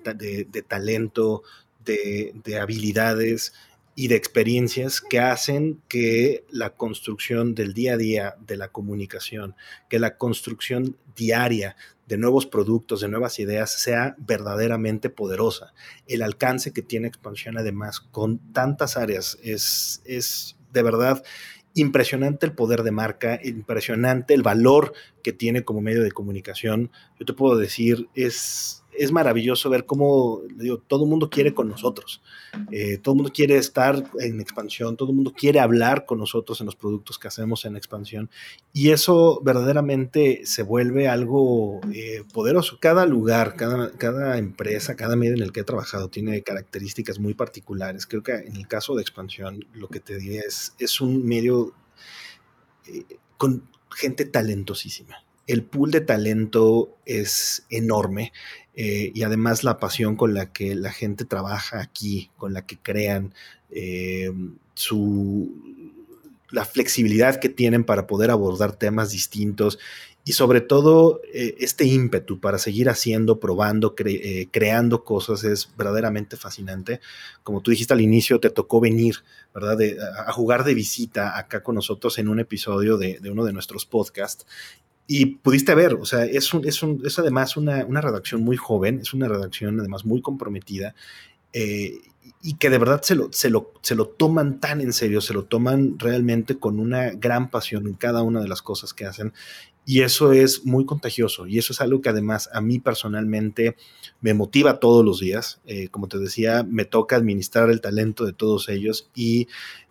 talento, 0.62 1.44
de, 1.84 2.60
habilidades 2.62 3.54
y 3.96 4.08
de 4.08 4.16
experiencias 4.16 5.02
que 5.02 5.20
hacen 5.20 5.82
que 5.88 6.46
la 6.52 6.70
construcción 6.76 7.56
del 7.56 7.74
día 7.74 7.94
a 7.94 7.98
día 7.98 8.36
de 8.46 8.58
la 8.58 8.70
comunicación, 8.70 9.56
que 9.90 9.98
la 10.00 10.18
construcción 10.18 10.98
diaria 11.16 11.76
de 12.08 12.18
nuevos 12.18 12.46
productos, 12.46 13.02
de 13.02 13.10
nuevas 13.10 13.40
ideas, 13.40 13.72
sea 13.72 14.16
verdaderamente 14.20 15.10
poderosa. 15.10 15.74
El 16.08 16.22
alcance 16.22 16.72
que 16.72 16.82
tiene 16.82 17.08
expansión 17.08 17.58
además 17.58 18.00
con 18.00 18.38
tantas 18.54 18.98
áreas 18.98 19.38
es, 19.44 20.02
es 20.06 20.56
de 20.72 20.84
verdad 20.84 21.24
impresionante 21.80 22.46
el 22.46 22.54
poder 22.54 22.84
de 22.84 22.92
marca, 22.92 23.40
impresionante 23.44 24.34
el 24.34 24.44
valor 24.44 24.94
que 25.22 25.34
tiene 25.34 25.64
como 25.64 25.82
medio 25.82 26.04
de 26.04 26.12
comunicación. 26.12 26.92
Yo 27.20 27.26
te 27.26 27.34
puedo 27.34 27.58
decir, 27.58 28.10
es, 28.16 28.84
es 29.00 29.12
maravilloso 29.12 29.70
ver 29.70 29.86
cómo 29.86 30.42
digo, 30.56 30.78
todo 30.78 31.06
el 31.06 31.10
mundo 31.10 31.30
quiere 31.30 31.54
con 31.54 31.70
nosotros. 31.70 32.22
Eh, 32.72 32.98
todo 32.98 33.14
el 33.14 33.18
mundo 33.18 33.32
quiere 33.34 33.58
estar 33.58 34.04
en 34.20 34.42
expansión, 34.42 34.98
todo 34.98 35.10
el 35.10 35.16
mundo 35.16 35.34
quiere 35.36 35.60
hablar 35.60 36.06
con 36.06 36.20
nosotros 36.20 36.60
en 36.60 36.66
los 36.66 36.76
productos 36.76 37.18
que 37.18 37.28
hacemos 37.28 37.66
en 37.66 37.78
expansión. 37.78 38.30
Y 38.74 38.90
eso 38.90 39.42
verdaderamente 39.44 40.42
se 40.46 40.64
vuelve 40.64 41.08
algo 41.08 41.80
eh, 41.94 42.24
poderoso. 42.34 42.78
Cada 42.82 43.06
lugar, 43.06 43.56
cada, 43.56 43.92
cada 43.92 44.38
empresa, 44.38 44.96
cada 44.96 45.16
medio 45.16 45.36
en 45.36 45.44
el 45.44 45.52
que 45.52 45.62
he 45.62 45.66
trabajado 45.66 46.10
tiene 46.10 46.42
características 46.42 47.20
muy 47.20 47.34
particulares. 47.34 48.06
Creo 48.06 48.24
que 48.24 48.34
en 48.34 48.56
el 48.56 48.68
caso 48.68 48.96
de 48.96 49.02
expansión, 49.02 49.66
lo 49.74 49.88
que 49.88 50.00
te 50.00 50.18
diría 50.18 50.42
es, 50.46 50.74
es 50.78 51.00
un 51.00 51.26
medio 51.26 51.74
eh, 52.88 53.06
con 53.38 53.64
gente 53.92 54.26
talentosísima. 54.26 55.24
El 55.48 55.64
pool 55.64 55.92
de 55.92 56.02
talento 56.02 56.96
es 57.06 57.66
enorme 57.70 58.32
eh, 58.76 59.12
y 59.14 59.24
además 59.24 59.64
la 59.64 59.80
pasión 59.80 60.16
con 60.16 60.34
la 60.34 60.54
que 60.54 60.76
la 60.76 60.92
gente 60.92 61.26
trabaja 61.26 61.82
aquí, 61.82 62.30
con 62.38 62.54
la 62.54 62.66
que 62.66 62.78
crean, 62.78 63.34
eh, 63.72 64.32
su, 64.74 65.78
la 66.52 66.66
flexibilidad 66.66 67.40
que 67.40 67.50
tienen 67.50 67.84
para 67.84 68.08
poder 68.08 68.32
abordar 68.32 68.76
temas 68.76 69.12
distintos 69.12 69.80
y 70.26 70.34
sobre 70.34 70.62
todo 70.62 71.22
eh, 71.34 71.56
este 71.60 71.86
ímpetu 71.86 72.40
para 72.40 72.58
seguir 72.58 72.90
haciendo, 72.90 73.40
probando, 73.40 73.96
creando 74.52 75.04
cosas 75.04 75.44
es 75.44 75.72
verdaderamente 75.78 76.38
fascinante. 76.38 77.00
Como 77.44 77.62
tú 77.62 77.72
dijiste 77.72 77.94
al 77.94 78.02
inicio, 78.02 78.40
te 78.40 78.50
tocó 78.50 78.80
venir, 78.80 79.16
¿verdad? 79.54 79.78
a, 80.28 80.32
jugar 80.34 80.64
de 80.64 80.74
visita 80.74 81.38
acá 81.38 81.64
con 81.64 81.76
nosotros 81.76 82.20
en 82.20 82.28
un 82.28 82.40
episodio 82.40 82.98
de, 82.98 83.20
de 83.20 83.32
uno 83.32 83.46
de 83.46 83.54
nuestros 83.54 83.86
podcasts 83.86 84.46
y 85.12 85.26
pudiste 85.26 85.74
ver, 85.74 85.96
o 85.96 86.06
sea, 86.06 86.24
es, 86.26 86.54
un, 86.54 86.68
es, 86.68 86.84
un, 86.84 87.02
es 87.04 87.18
además 87.18 87.58
una, 87.58 87.84
una, 87.84 88.00
redacción 88.00 88.44
muy 88.44 88.58
joven, 88.58 89.00
es 89.00 89.12
una 89.12 89.28
redacción 89.28 89.80
además 89.80 90.06
muy 90.06 90.22
comprometida 90.22 90.94
eh, 91.52 91.94
y 92.42 92.56
que 92.56 92.70
de 92.70 92.78
verdad 92.78 93.02
se 93.02 93.16
lo, 93.16 93.30
se, 93.32 93.50
lo, 93.50 93.74
se 93.82 93.96
lo 93.96 94.08
toman 94.08 94.60
tan 94.60 94.82
en 94.82 94.94
serio, 94.94 95.22
se 95.22 95.34
lo 95.34 95.46
toman 95.46 95.98
realmente 96.00 96.58
con 96.58 96.80
una 96.80 97.12
gran 97.12 97.50
pasión 97.50 97.88
en 97.88 97.94
cada 97.94 98.24
una 98.24 98.42
de 98.42 98.48
las 98.48 98.62
cosas 98.62 98.94
que 98.94 99.06
hacen. 99.06 99.34
Y 99.86 100.02
eso 100.02 100.34
es 100.34 100.66
muy 100.66 100.86
contagioso 100.86 101.48
y 101.48 101.58
eso 101.58 101.74
es 101.74 101.82
algo 101.82 102.02
que 102.02 102.10
además 102.10 102.50
a 102.54 102.62
mí 102.62 102.80
personalmente 102.80 103.76
me 104.22 104.34
motiva 104.34 104.80
todos 104.80 105.04
los 105.04 105.20
días. 105.20 105.62
Eh, 105.66 105.90
como 105.90 106.08
te 106.08 106.20
decía, 106.20 106.64
me 106.64 106.86
toca 106.86 107.16
administrar 107.16 107.70
el 107.70 107.82
talento 107.82 108.26
de 108.26 108.34
todos 108.34 108.70
ellos 108.70 109.10
y 109.16 109.48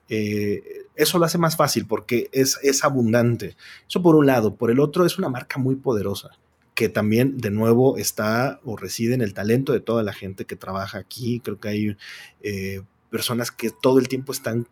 eh, 0.09 0.63
eso 0.95 1.19
lo 1.19 1.25
hace 1.25 1.39
más 1.39 1.57
fácil 1.57 1.87
porque 1.87 2.29
es, 2.33 2.59
es 2.63 2.85
abundante. 2.85 3.57
Eso 3.89 4.01
por 4.03 4.15
un 4.15 4.27
lado. 4.27 4.55
Por 4.55 4.71
el 4.71 4.79
otro, 4.79 5.05
es 5.05 5.19
una 5.19 5.29
marca 5.29 5.59
muy 5.59 5.75
poderosa 5.75 6.31
que 6.79 6.89
también 6.89 7.39
de 7.39 7.51
nuevo 7.51 7.99
está 7.99 8.61
o 8.63 8.77
reside 8.77 9.13
en 9.13 9.21
el 9.21 9.35
talento 9.35 9.73
de 9.73 9.81
toda 9.81 10.05
la 10.05 10.13
gente 10.13 10.45
que 10.45 10.55
trabaja 10.55 10.99
aquí. 10.99 11.41
Creo 11.41 11.59
que 11.59 11.69
hay 11.69 11.97
eh, 12.41 12.83
personas 13.11 13.51
que 13.51 13.71
todo 13.73 13.99
el 13.99 14.07
tiempo 14.07 14.31
están 14.31 14.69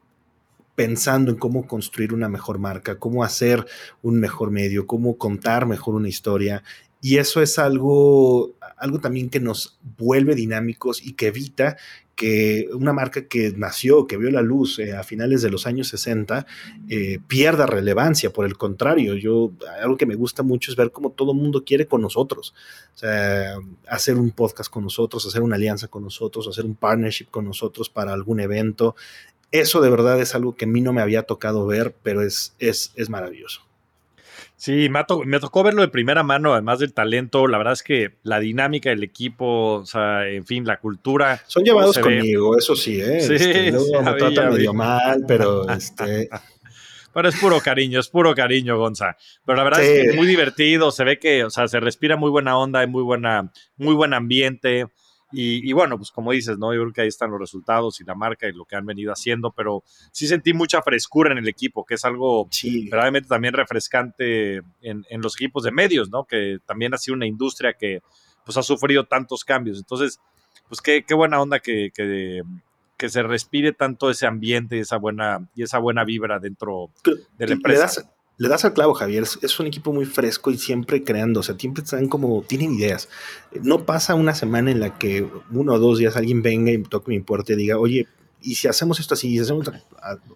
pensando 0.77 1.33
en 1.33 1.37
cómo 1.37 1.67
construir 1.67 2.15
una 2.15 2.29
mejor 2.29 2.61
marca, 2.61 3.01
cómo 3.01 3.25
hacer 3.25 3.67
un 4.03 4.21
mejor 4.21 4.53
medio, 4.53 4.87
cómo 4.87 5.19
contar 5.19 5.67
mejor 5.67 5.97
una 5.97 6.09
historia. 6.09 6.63
Y 7.01 7.19
eso 7.19 7.43
es 7.43 7.59
algo, 7.59 8.55
algo 8.77 8.99
también 8.99 9.29
que 9.31 9.41
nos 9.41 9.79
vuelve 9.99 10.35
dinámicos 10.35 11.05
y 11.05 11.13
que 11.13 11.29
evita 11.29 11.77
que 12.17 12.69
una 12.73 12.95
marca 12.95 13.29
que 13.29 13.53
nació, 13.55 14.07
que 14.07 14.17
vio 14.17 14.31
la 14.31 14.41
luz 14.41 14.79
eh, 14.79 14.97
a 14.97 15.05
finales 15.05 15.43
de 15.43 15.51
los 15.51 15.67
años 15.67 15.89
60, 15.89 16.47
eh, 16.89 17.19
pierda 17.29 17.67
relevancia. 17.67 18.33
Por 18.33 18.47
el 18.47 18.57
contrario, 18.57 19.15
yo 19.15 19.53
algo 19.83 19.99
que 19.99 20.07
me 20.07 20.15
gusta 20.15 20.43
mucho 20.43 20.71
es 20.71 20.77
ver 20.77 20.91
cómo 20.91 21.11
todo 21.11 21.33
el 21.33 21.39
mundo 21.39 21.63
quiere 21.65 21.87
con 21.87 22.01
nosotros. 22.01 22.55
O 22.95 22.99
sea, 22.99 23.57
hacer 23.87 24.17
un 24.17 24.31
podcast 24.31 24.71
con 24.71 24.83
nosotros, 24.85 25.27
hacer 25.27 25.43
una 25.43 25.57
alianza 25.57 25.89
con 25.89 26.03
nosotros, 26.03 26.49
hacer 26.49 26.65
un 26.65 26.75
partnership 26.75 27.27
con 27.31 27.45
nosotros 27.45 27.91
para 27.91 28.15
algún 28.15 28.41
evento. 28.41 28.97
Eso 29.53 29.83
de 29.83 29.91
verdad 29.91 30.19
es 30.19 30.35
algo 30.35 30.57
que 30.57 30.65
a 30.65 30.69
mí 30.69 30.81
no 30.81 30.95
me 30.95 31.03
había 31.03 31.25
tocado 31.25 31.67
ver, 31.67 31.95
pero 32.03 32.23
es, 32.23 32.55
es, 32.59 32.93
es 32.97 33.11
maravilloso. 33.11 33.66
Sí, 34.57 34.89
me, 34.89 35.39
tocó 35.39 35.63
verlo 35.63 35.83
de 35.83 35.89
primera 35.89 36.23
mano, 36.23 36.55
además 36.55 36.79
del 36.79 36.95
talento. 36.95 37.47
La 37.47 37.59
verdad 37.59 37.75
es 37.75 37.83
que 37.83 38.15
la 38.23 38.41
dinámica 38.41 38.89
del 38.89 39.03
equipo, 39.03 39.75
o 39.75 39.87
sea, 39.87 40.27
en 40.27 40.47
fin, 40.47 40.65
la 40.65 40.81
cultura. 40.81 41.43
Son 41.47 41.63
llevados 41.63 41.99
conmigo, 41.99 42.57
eso 42.57 42.75
sí, 42.75 43.01
¿eh? 43.01 43.21
Sí, 43.21 43.35
este, 43.35 43.71
luego 43.71 44.03
me 44.03 44.15
tratan 44.15 44.55
medio 44.55 44.73
mal, 44.73 45.25
pero 45.29 45.69
este. 45.71 46.31
Pero 47.13 47.29
es 47.29 47.37
puro 47.39 47.61
cariño, 47.61 48.01
es 48.01 48.09
puro 48.09 48.35
cariño, 48.35 48.79
Gonza. 48.79 49.17
Pero 49.45 49.57
la 49.57 49.65
verdad 49.65 49.83
es 49.83 49.89
que 49.89 50.11
es 50.11 50.17
muy 50.17 50.27
divertido, 50.27 50.91
se 50.91 51.05
ve 51.05 51.19
que, 51.19 51.45
o 51.45 51.51
sea, 51.51 51.69
se 51.69 51.81
respira 51.81 52.17
muy 52.17 52.31
buena 52.31 52.59
onda, 52.59 52.81
hay 52.81 52.87
muy 52.87 53.03
buena, 53.03 53.53
muy 53.77 53.95
buen 53.95 54.15
ambiente. 54.15 54.87
Y, 55.33 55.73
bueno, 55.73 55.97
pues 55.97 56.11
como 56.13 56.33
dices, 56.33 56.57
¿no? 56.57 56.73
Yo 56.73 56.83
creo 56.83 56.93
que 56.93 57.01
ahí 57.03 57.09
están 57.09 57.31
los 57.31 57.41
resultados 57.41 58.01
y 58.01 58.05
la 58.05 58.15
marca 58.15 58.49
y 58.49 58.53
lo 58.53 58.65
que 58.65 58.77
han 58.77 58.87
venido 58.87 59.13
haciendo, 59.13 59.51
pero 59.51 59.83
sí 60.13 60.27
sentí 60.29 60.53
mucha 60.53 60.83
frescura 60.83 61.33
en 61.33 61.39
el 61.39 61.49
equipo, 61.49 61.85
que 61.85 61.95
es 61.95 62.05
algo 62.05 62.47
sí. 62.51 62.85
verdaderamente 62.85 63.29
también 63.29 63.53
refrescante 63.53 64.63
en, 64.81 65.05
los 65.21 65.35
equipos 65.37 65.65
de 65.65 65.73
medios, 65.73 66.11
¿no? 66.11 66.25
Que 66.25 66.59
también 66.65 66.95
ha 66.95 66.99
sido 66.99 67.17
una 67.17 67.27
industria 67.27 67.73
que 67.73 68.03
pues 68.45 68.57
ha 68.57 68.63
sufrido 68.63 69.05
tantos 69.05 69.45
cambios. 69.45 69.79
Entonces, 69.79 70.21
pues 70.69 70.81
qué, 70.81 71.05
qué 71.05 71.15
buena 71.15 71.41
onda 71.41 71.59
que, 71.59 71.91
que, 71.93 72.43
que, 72.97 73.09
se 73.09 73.23
respire 73.25 73.73
tanto 73.73 74.11
ese 74.11 74.27
ambiente 74.27 74.77
y 74.77 74.81
esa 74.81 74.97
buena, 74.97 75.49
y 75.57 75.65
esa 75.65 75.79
buena 75.79 76.05
vibra 76.05 76.39
dentro 76.39 76.91
de 77.37 77.47
la 77.47 77.55
empresa 77.55 78.16
le 78.39 78.49
das 78.49 78.65
al 78.65 78.75
clavo, 78.75 78.93
Javier. 78.93 79.25
Es, 79.43 79.61
un 79.61 79.67
equipo 79.67 79.93
muy 79.93 80.05
fresco 80.05 80.51
y 80.51 80.59
siempre 80.59 81.03
creando. 81.03 81.41
O 81.41 81.43
sea, 81.43 81.57
siempre 81.59 81.83
están 81.83 82.09
como, 82.09 82.43
tienen 82.43 82.75
ideas. 82.75 83.09
No 83.63 83.87
pasa 83.87 84.15
una 84.15 84.35
semana 84.35 84.71
en 84.71 84.81
la 84.81 84.99
que 84.99 85.27
uno 85.51 85.73
o 85.73 85.79
dos 85.79 85.99
días 85.99 86.17
alguien 86.17 86.43
venga 86.43 86.71
y 86.71 86.83
toque 86.83 87.11
mi 87.11 87.21
puerta 87.21 87.55
y 87.55 87.57
diga, 87.57 87.79
oye, 87.79 88.07
y 88.43 88.57
si 88.57 88.69
hacemos 88.69 89.01
esto 89.01 89.15
así, 89.15 89.29
y 89.29 89.39
hacemos, 89.39 89.71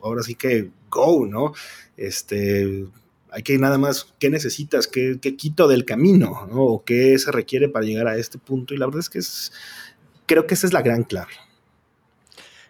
ahora 0.03 0.23
sí 0.23 0.35
que 0.35 0.71
go, 0.89 1.27
¿no? 1.27 1.53
Este, 1.97 2.87
hay 3.31 3.43
que 3.43 3.59
nada 3.59 3.77
más, 3.77 4.15
¿qué 4.19 4.31
necesitas? 4.31 4.89
¿Qué, 4.89 5.19
quito 5.37 5.69
del 5.69 5.85
camino? 5.85 6.49
¿no? 6.51 6.63
¿O 6.63 6.85
qué 6.85 7.19
se 7.19 7.31
requiere 7.31 7.69
para 7.69 7.85
llegar 7.85 8.09
a 8.09 8.17
este 8.17 8.39
punto? 8.39 8.73
Y 8.73 8.79
la 8.79 8.87
verdad 8.87 9.01
es 9.01 9.11
que 9.11 9.19
es, 9.19 9.53
creo 10.25 10.47
que 10.47 10.55
esa 10.55 10.67
es 10.67 10.73
la 10.73 10.81
gran 10.81 11.05
clave. 11.05 11.33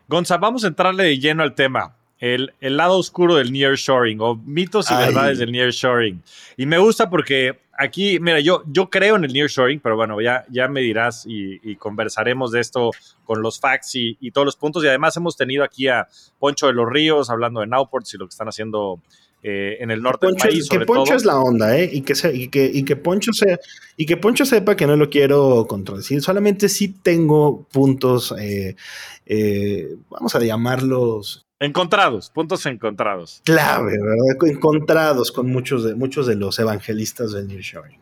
Gonza, 0.09 0.39
vamos 0.39 0.65
a 0.65 0.67
entrarle 0.67 1.05
de 1.05 1.19
lleno 1.21 1.45
al 1.45 1.55
tema 1.55 1.97
el, 2.21 2.53
lado 2.61 2.99
oscuro 2.99 3.35
del 3.37 3.51
nearshoring 3.53 4.21
o 4.21 4.37
mitos 4.37 4.91
y 4.91 4.95
verdades 4.95 5.39
del 5.39 5.51
nearshoring. 5.51 6.23
Y 6.57 6.67
me 6.67 6.79
gusta 6.79 7.09
porque 7.09 7.59
aquí, 7.79 8.21
mira, 8.21 8.41
yo, 8.41 8.63
yo 8.67 8.91
creo 8.91 9.17
en 9.17 9.25
el 9.25 9.33
nearshoring, 9.33 9.81
pero 9.81 9.97
bueno, 9.97 10.21
ya, 10.21 10.45
ya 10.51 10.69
me 10.69 10.83
dirás 10.83 11.25
y, 11.27 11.77
conversaremos 11.77 12.53
de 12.53 12.61
esto 12.61 12.91
con 13.25 13.41
los 13.41 13.59
facts 13.59 13.93
y, 13.95 14.31
todos 14.33 14.45
los 14.45 14.57
puntos. 14.57 14.85
Y 14.85 14.89
además 14.89 15.17
hemos 15.17 15.37
tenido 15.37 15.65
aquí 15.65 15.89
a 15.89 16.07
Poncho 16.39 16.67
de 16.67 16.75
los 16.75 16.89
Ríos 16.89 17.31
hablando 17.31 17.61
de 17.61 17.67
Nowports 17.67 18.13
y 18.13 18.19
lo 18.19 18.27
que 18.27 18.33
están 18.33 18.49
haciendo 18.49 19.01
eh, 19.43 19.79
en 19.81 19.91
el 19.91 20.03
norte 20.03 20.27
del 20.27 20.37
país. 20.37 20.69
que 20.69 20.81
Poncho 20.81 21.15
es 21.15 21.25
la 21.25 21.41
onda, 21.41 21.79
¿eh? 21.79 21.89
Y 21.91 22.03
que, 22.03 22.13
y 22.35 22.49
que, 22.49 22.71
y 22.71 22.85
que, 22.85 22.97
Poncho 22.97 23.33
sea, 23.33 23.59
y 23.97 24.05
que 24.05 24.19
Poncho 24.19 24.45
sepa 24.45 24.77
que 24.77 24.87
no 24.87 24.97
lo 24.97 25.09
quiero 25.09 25.67
contradecir. 25.67 26.21
Solamente 26.21 26.69
sí 26.69 26.89
tengo 26.89 27.67
puntos, 27.73 28.35
eh, 28.39 28.77
eh, 29.25 29.97
vamos 30.11 30.35
a 30.35 30.41
llamarlos 30.41 31.47
Encontrados, 31.63 32.31
puntos 32.31 32.65
encontrados. 32.65 33.43
Clave, 33.45 33.93
¿verdad? 33.93 34.51
Encontrados 34.51 35.31
con 35.31 35.47
muchos 35.49 35.85
de, 35.85 35.95
muchos 35.95 36.27
de 36.27 36.35
los 36.35 36.59
evangelistas 36.59 37.33
del 37.33 37.49
nearshoring. 37.49 38.01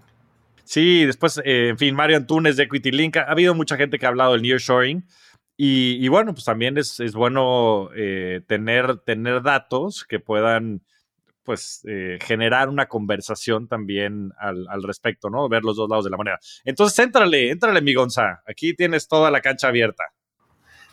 Sí, 0.62 1.04
después, 1.04 1.40
eh, 1.44 1.70
en 1.70 1.78
fin, 1.78 1.92
Mario 1.96 2.18
Antunes 2.18 2.56
de 2.56 2.62
Equity 2.62 2.92
Link. 2.92 3.16
Ha 3.16 3.22
habido 3.22 3.56
mucha 3.56 3.76
gente 3.76 3.98
que 3.98 4.06
ha 4.06 4.10
hablado 4.10 4.34
del 4.34 4.42
nearshoring. 4.42 5.04
Y, 5.56 5.98
y 6.00 6.06
bueno, 6.06 6.34
pues 6.34 6.44
también 6.44 6.78
es, 6.78 7.00
bueno 7.14 7.90
eh, 7.96 8.42
tener, 8.46 8.98
tener 8.98 9.42
datos 9.42 10.04
que 10.08 10.20
puedan 10.20 10.84
pues 11.42 11.80
eh, 11.88 12.18
generar 12.20 12.68
una 12.68 12.86
conversación 12.86 13.66
también 13.66 14.30
al, 14.38 14.68
al, 14.68 14.84
respecto, 14.84 15.30
¿no? 15.30 15.48
Ver 15.48 15.64
los 15.64 15.76
dos 15.76 15.88
lados 15.88 16.04
de 16.04 16.10
la 16.10 16.16
moneda. 16.16 16.38
Entonces, 16.64 16.96
éntrale, 17.00 17.50
éntrale, 17.50 17.80
mi 17.80 17.92
Gonza. 17.92 18.42
Aquí 18.46 18.74
tienes 18.74 19.08
toda 19.08 19.32
la 19.32 19.40
cancha 19.40 19.66
abierta 19.68 20.04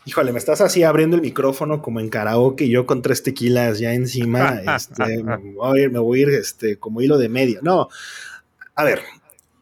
híjole, 0.05 0.31
me 0.31 0.39
estás 0.39 0.61
así 0.61 0.83
abriendo 0.83 1.15
el 1.15 1.21
micrófono 1.21 1.81
como 1.81 1.99
en 1.99 2.09
karaoke, 2.09 2.69
yo 2.69 2.85
con 2.85 3.01
tres 3.01 3.23
tequilas 3.23 3.79
ya 3.79 3.93
encima, 3.93 4.61
este, 4.75 5.23
me 5.23 5.37
voy 5.53 5.79
a 5.79 5.83
ir, 5.83 5.91
me 5.91 5.99
voy 5.99 6.19
a 6.19 6.21
ir 6.23 6.29
este, 6.29 6.77
como 6.77 7.01
hilo 7.01 7.17
de 7.17 7.29
medio. 7.29 7.59
No, 7.61 7.89
a 8.75 8.83
ver, 8.83 9.01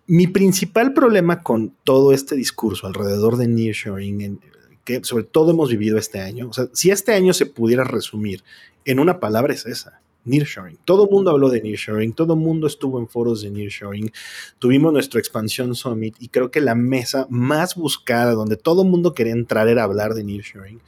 mi 0.06 0.28
principal 0.28 0.94
problema 0.94 1.42
con 1.42 1.76
todo 1.84 2.14
este 2.14 2.36
discurso 2.36 2.88
alrededor 2.88 3.38
de 3.38 3.48
nearshoring, 3.48 4.40
que 4.84 5.04
sobre 5.04 5.24
todo 5.24 5.52
hemos 5.52 5.70
vivido 5.70 5.98
este 5.98 6.20
año, 6.20 6.50
o 6.50 6.54
sea, 6.54 6.68
si 6.74 6.92
este 6.92 7.14
año 7.14 7.34
se 7.34 7.46
pudiera 7.46 7.86
resumir 7.86 8.44
en 8.86 9.00
una 9.00 9.20
palabra 9.22 9.54
es 9.54 9.66
esa, 9.66 10.02
nearshoring. 10.26 10.78
Todo 10.86 11.06
el 11.06 11.12
mundo 11.12 11.32
habló 11.32 11.50
de 11.50 11.62
nearshoring, 11.62 12.14
todo 12.14 12.34
el 12.34 12.40
mundo 12.40 12.68
estuvo 12.68 13.00
en 13.00 13.08
foros 13.08 13.42
de 13.42 13.52
nearshoring. 13.52 14.12
Tuvimos 14.60 14.94
nuestro 14.94 15.20
expansión 15.20 15.76
summit 15.76 16.16
y 16.20 16.30
creo 16.30 16.52
que 16.52 16.62
la 16.62 16.76
mesa 16.76 17.28
más 17.30 17.76
buscada 17.76 18.34
donde 18.34 18.58
todo 18.58 18.84
el 18.84 18.90
mundo 18.90 19.14
quería 19.14 19.34
entrar 19.34 19.68
era 19.68 19.84
hablar 19.84 20.14
de 20.14 20.24
nearshoring. 20.24 20.82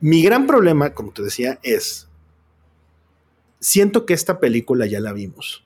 Mi 0.00 0.22
gran 0.22 0.46
problema, 0.46 0.94
como 0.94 1.12
te 1.12 1.22
decía, 1.22 1.58
es 1.62 2.08
siento 3.60 4.04
que 4.04 4.14
esta 4.14 4.40
película 4.40 4.86
ya 4.86 5.00
la 5.00 5.12
vimos. 5.12 5.64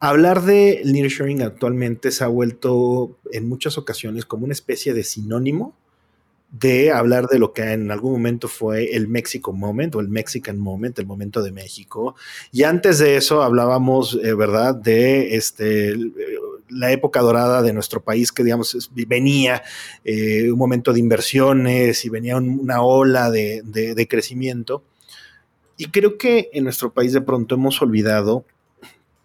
Hablar 0.00 0.42
de 0.42 0.82
nearshoring 0.84 1.42
actualmente 1.42 2.10
se 2.10 2.24
ha 2.24 2.28
vuelto 2.28 3.18
en 3.32 3.48
muchas 3.48 3.78
ocasiones 3.78 4.24
como 4.24 4.44
una 4.44 4.52
especie 4.52 4.92
de 4.94 5.04
sinónimo 5.04 5.76
de 6.58 6.92
hablar 6.92 7.26
de 7.26 7.40
lo 7.40 7.52
que 7.52 7.72
en 7.72 7.90
algún 7.90 8.12
momento 8.12 8.46
fue 8.46 8.94
el 8.94 9.08
Mexico 9.08 9.52
Moment 9.52 9.92
o 9.96 10.00
el 10.00 10.08
Mexican 10.08 10.56
Moment, 10.56 10.96
el 11.00 11.06
momento 11.06 11.42
de 11.42 11.50
México. 11.50 12.14
Y 12.52 12.62
antes 12.62 13.00
de 13.00 13.16
eso 13.16 13.42
hablábamos, 13.42 14.18
eh, 14.22 14.34
¿verdad?, 14.34 14.76
de 14.76 15.34
este, 15.34 15.96
la 16.68 16.92
época 16.92 17.20
dorada 17.22 17.60
de 17.60 17.72
nuestro 17.72 18.02
país, 18.02 18.30
que 18.30 18.44
digamos 18.44 18.90
venía 18.94 19.62
eh, 20.04 20.48
un 20.52 20.58
momento 20.58 20.92
de 20.92 21.00
inversiones 21.00 22.04
y 22.04 22.08
venía 22.08 22.36
una 22.36 22.82
ola 22.82 23.32
de, 23.32 23.62
de 23.64 24.08
crecimiento. 24.08 24.84
Y 25.76 25.86
creo 25.86 26.18
que 26.18 26.50
en 26.52 26.62
nuestro 26.62 26.92
país 26.92 27.12
de 27.12 27.20
pronto 27.20 27.56
hemos 27.56 27.82
olvidado 27.82 28.44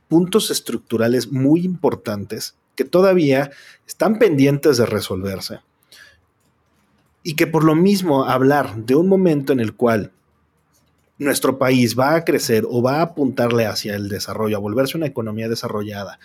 puntos 0.07 0.49
estructurales 0.49 1.31
muy 1.31 1.63
importantes 1.63 2.55
que 2.75 2.85
todavía 2.85 3.51
están 3.85 4.17
pendientes 4.17 4.77
de 4.77 4.87
resolverse 4.87 5.59
y 7.29 7.35
que 7.35 7.45
por 7.45 7.63
lo 7.63 7.75
mismo 7.75 8.25
hablar 8.25 8.75
de 8.87 8.95
un 8.95 9.07
momento 9.07 9.53
en 9.53 9.59
el 9.59 9.75
cual 9.75 10.13
nuestro 11.19 11.59
país 11.59 11.95
va 11.95 12.15
a 12.15 12.25
crecer 12.25 12.65
o 12.67 12.81
va 12.81 12.95
a 12.95 13.01
apuntarle 13.03 13.67
hacia 13.67 13.95
el 13.95 14.09
desarrollo, 14.09 14.57
a 14.57 14.59
volverse 14.59 14.97
una 14.97 15.05
economía 15.05 15.47
desarrollada, 15.47 16.19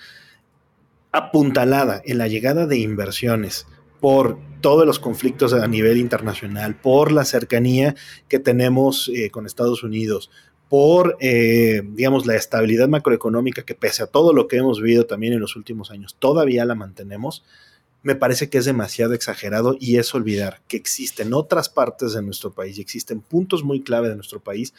apuntalada 1.13 2.01
en 2.07 2.17
la 2.17 2.27
llegada 2.27 2.67
de 2.67 2.79
inversiones 2.79 3.67
por 4.01 4.39
todos 4.63 4.87
los 4.87 4.99
conflictos 4.99 5.53
a 5.53 5.69
nivel 5.69 5.99
internacional, 5.99 6.75
por 6.75 7.13
la 7.13 7.27
cercanía 7.27 7.95
que 8.27 8.39
tenemos 8.39 9.11
eh, 9.15 9.29
con 9.29 9.45
Estados 9.45 9.83
Unidos, 9.83 10.31
por, 10.71 11.19
eh, 11.21 11.83
digamos, 11.85 12.25
la 12.25 12.35
estabilidad 12.35 12.89
macroeconómica 12.89 13.61
que 13.61 13.75
pese 13.75 14.05
a 14.05 14.07
todo 14.07 14.33
lo 14.33 14.49
que 14.49 14.57
hemos 14.57 14.81
vivido 14.81 15.05
también 15.05 15.35
en 15.35 15.41
los 15.41 15.55
últimos 15.55 15.91
años, 15.91 16.17
todavía 16.19 16.65
la 16.65 16.75
mantenemos 16.75 17.45
me 18.05 18.15
parece 18.15 18.49
que 18.49 18.59
es 18.59 18.67
demasiado 18.67 19.15
exagerado 19.15 19.77
y 19.81 19.97
es 19.97 20.15
olvidar 20.15 20.61
que 20.69 20.77
existen 20.77 21.35
otras 21.35 21.69
partes 21.69 22.13
de 22.13 22.23
nuestro 22.23 22.53
país 22.53 22.79
y 22.79 22.83
existen 22.83 23.21
puntos 23.21 23.65
muy 23.65 23.83
clave 23.83 24.11
de 24.11 24.15
nuestro 24.15 24.41
país 24.41 24.73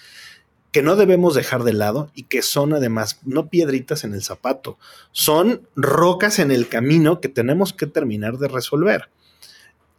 que 0.72 0.84
no 0.84 0.96
debemos 0.96 1.34
dejar 1.34 1.64
de 1.64 1.74
lado 1.74 2.12
y 2.16 2.24
que 2.24 2.42
son 2.42 2.74
además 2.74 3.20
no 3.26 3.50
piedritas 3.50 4.04
en 4.04 4.14
el 4.14 4.22
zapato, 4.22 4.78
son 5.12 5.68
rocas 5.76 6.38
en 6.38 6.52
el 6.52 6.68
camino 6.68 7.20
que 7.20 7.30
tenemos 7.30 7.74
que 7.74 7.88
terminar 7.88 8.38
de 8.38 8.48
resolver. 8.48 9.10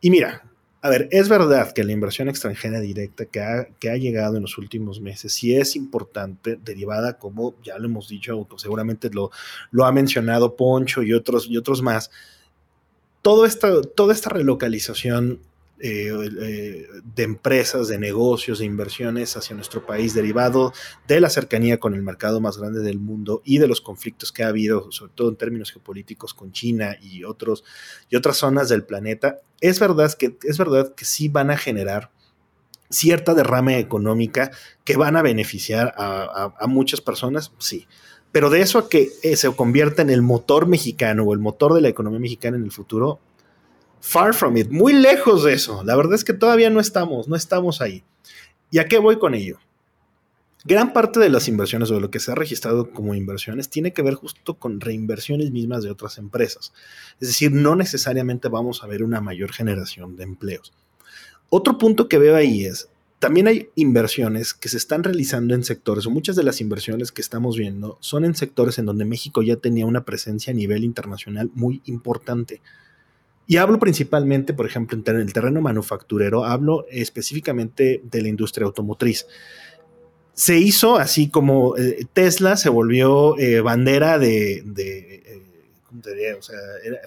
Y 0.01 0.11
mira, 0.11 0.45
a 0.83 0.89
ver, 0.89 1.09
es 1.11 1.29
verdad 1.29 1.73
que 1.73 1.83
la 1.83 1.93
inversión 1.93 2.29
extranjera 2.29 2.79
directa 2.79 3.25
que 3.25 3.41
ha, 3.41 3.97
llegado 3.97 4.37
en 4.37 4.43
los 4.43 4.57
últimos 4.57 5.01
meses 5.01 5.33
sí 5.33 5.57
es 5.57 5.75
importante, 5.75 6.59
derivada, 6.62 7.19
como 7.19 7.57
ya 7.65 7.77
lo 7.79 7.87
hemos 7.87 8.09
dicho, 8.09 8.47
seguramente 8.57 9.11
lo, 9.11 9.33
lo 9.73 9.85
ha 9.85 9.91
mencionado 9.91 10.55
Poncho 10.55 11.03
y 11.03 11.12
otros, 11.12 11.49
y 11.49 11.57
otros 11.57 11.83
más, 11.83 12.11
toda 13.27 14.12
esta 14.12 14.31
relocalización 14.31 15.41
eh, 15.79 16.11
eh, 16.41 16.87
de 17.15 17.23
empresas, 17.23 17.89
de 17.89 17.99
negocios, 17.99 18.61
de 18.61 18.65
inversiones 18.65 19.37
hacia 19.37 19.55
nuestro 19.55 19.85
país, 19.85 20.15
derivado 20.15 20.73
de 21.07 21.21
la 21.21 21.29
cercanía 21.29 21.79
con 21.79 21.93
el 21.93 22.03
mercado 22.03 22.41
más 22.41 22.57
grande 22.57 22.81
del 22.81 22.99
mundo 22.99 23.43
y 23.45 23.59
de 23.59 23.69
los 23.69 23.83
conflictos 23.83 24.33
que 24.33 24.43
ha 24.43 24.49
habido, 24.49 24.91
sobre 24.91 25.12
todo 25.15 25.29
en 25.29 25.37
términos 25.37 25.73
geopolíticos 25.73 26.33
con 26.33 26.53
China 26.53 26.97
y, 27.03 27.25
otros, 27.25 27.62
y 28.09 28.17
otras 28.17 28.39
zonas 28.39 28.71
del 28.71 28.85
planeta, 28.85 29.41
es 29.61 29.79
verdad, 29.79 30.15
que, 30.15 30.39
es 30.45 30.57
verdad 30.57 30.95
que 30.95 31.05
sí 31.05 31.29
van 31.29 31.51
a 31.51 31.59
generar 31.59 32.11
cierta 32.89 33.35
derrame 33.35 33.79
económica 33.79 34.53
que 34.85 34.97
van 34.97 35.17
a 35.17 35.23
beneficiar 35.23 35.93
a, 35.99 36.67
muchas 36.69 37.03
personas, 37.03 37.53
sí. 37.59 37.87
Pero 38.37 38.51
de 38.51 38.61
eso 38.61 38.79
a 38.79 38.90
que 38.90 39.12
eh, 39.22 39.35
se 39.35 39.51
convierta 39.57 40.03
en 40.03 40.11
el 40.11 40.20
motor 40.20 40.66
mexicano 40.66 41.22
o 41.22 41.33
el 41.33 41.38
motor 41.38 41.72
de 41.72 41.81
la 41.81 41.88
economía 41.88 42.20
mexicana 42.20 42.59
en 42.59 42.64
el 42.64 42.70
futuro, 42.70 43.18
Far 44.03 44.35
from 44.35 44.59
it, 44.59 44.68
muy 44.68 44.92
lejos 44.92 45.42
de 45.42 45.55
eso. 45.55 45.83
La 45.85 45.96
verdad 45.96 46.16
es 46.16 46.22
que 46.22 46.35
todavía 46.35 46.68
no 46.68 46.79
estamos, 46.79 47.29
no 47.29 47.35
estamos 47.35 47.81
ahí. 47.81 48.05
¿Y 48.70 48.79
a 48.79 48.88
qué 48.88 48.99
voy 48.99 49.18
con 49.18 49.35
ello? 49.35 49.57
Gran 50.66 50.92
parte 50.92 51.18
de 51.18 51.31
las 51.31 51.49
inversiones 51.49 51.90
o 51.90 51.94
de 51.94 52.03
lo 52.03 52.11
que 52.11 52.20
se 52.20 52.31
ha 52.31 52.35
registrado 52.35 52.90
como 52.90 53.14
inversiones 53.14 53.70
tiene 53.70 53.94
que 53.94 54.03
ver 54.03 54.12
justo 54.12 54.53
con 54.53 54.83
reinversiones 54.83 55.51
mismas 55.51 55.83
de 55.83 55.90
otras 55.90 56.18
empresas. 56.18 56.75
Es 57.18 57.29
decir, 57.29 57.53
no 57.53 57.75
necesariamente 57.75 58.49
vamos 58.49 58.85
a 58.85 58.87
ver 58.87 59.03
una 59.03 59.22
mayor 59.22 59.51
generación 59.51 60.14
de 60.14 60.25
empleos. 60.25 60.75
Otro 61.49 61.79
punto 61.79 62.07
que 62.07 62.18
veo 62.18 62.37
ahí 62.37 62.66
es, 62.66 62.90
también 63.19 63.49
hay 63.49 63.71
inversiones 63.77 64.53
que 64.53 64.69
se 64.69 64.77
están 64.77 65.03
realizando 65.03 65.55
en 65.55 65.65
sectores, 65.65 66.07
o 66.07 66.11
muchas 66.11 66.37
de 66.37 66.43
las 66.43 66.61
inversiones 66.61 67.13
que 67.13 67.23
estamos 67.23 67.57
viendo 67.57 67.97
son 68.01 68.25
en 68.25 68.35
sectores 68.35 68.79
en 68.79 68.87
donde 68.87 69.07
México 69.07 69.43
ya 69.43 69.57
tenía 69.57 69.87
una 69.87 70.05
presencia 70.05 70.53
a 70.53 70.55
nivel 70.55 70.85
internacional 70.85 71.51
muy 71.55 71.81
importante. 71.87 72.61
Y 73.47 73.57
hablo 73.57 73.79
principalmente, 73.79 74.53
por 74.55 74.67
ejemplo, 74.67 74.99
en 75.07 75.17
el 75.17 75.33
terreno 75.33 75.61
manufacturero, 75.61 76.45
hablo 76.45 76.85
específicamente 76.91 78.03
de 78.05 78.23
la 78.23 78.29
industria 78.29 78.67
automotriz. 78.67 79.27
Se 80.35 80.59
hizo 80.59 80.97
así 80.97 81.31
como 81.31 81.77
eh, 81.77 82.05
Tesla 82.13 82.57
se 82.57 82.69
volvió 82.69 83.39
eh, 83.39 83.61
bandera 83.61 84.19
de, 84.19 84.59
eh, 84.77 85.43
¿cómo 85.88 86.01
te 86.03 86.14
diría? 86.14 86.37
O 86.37 86.42
sea, 86.42 86.57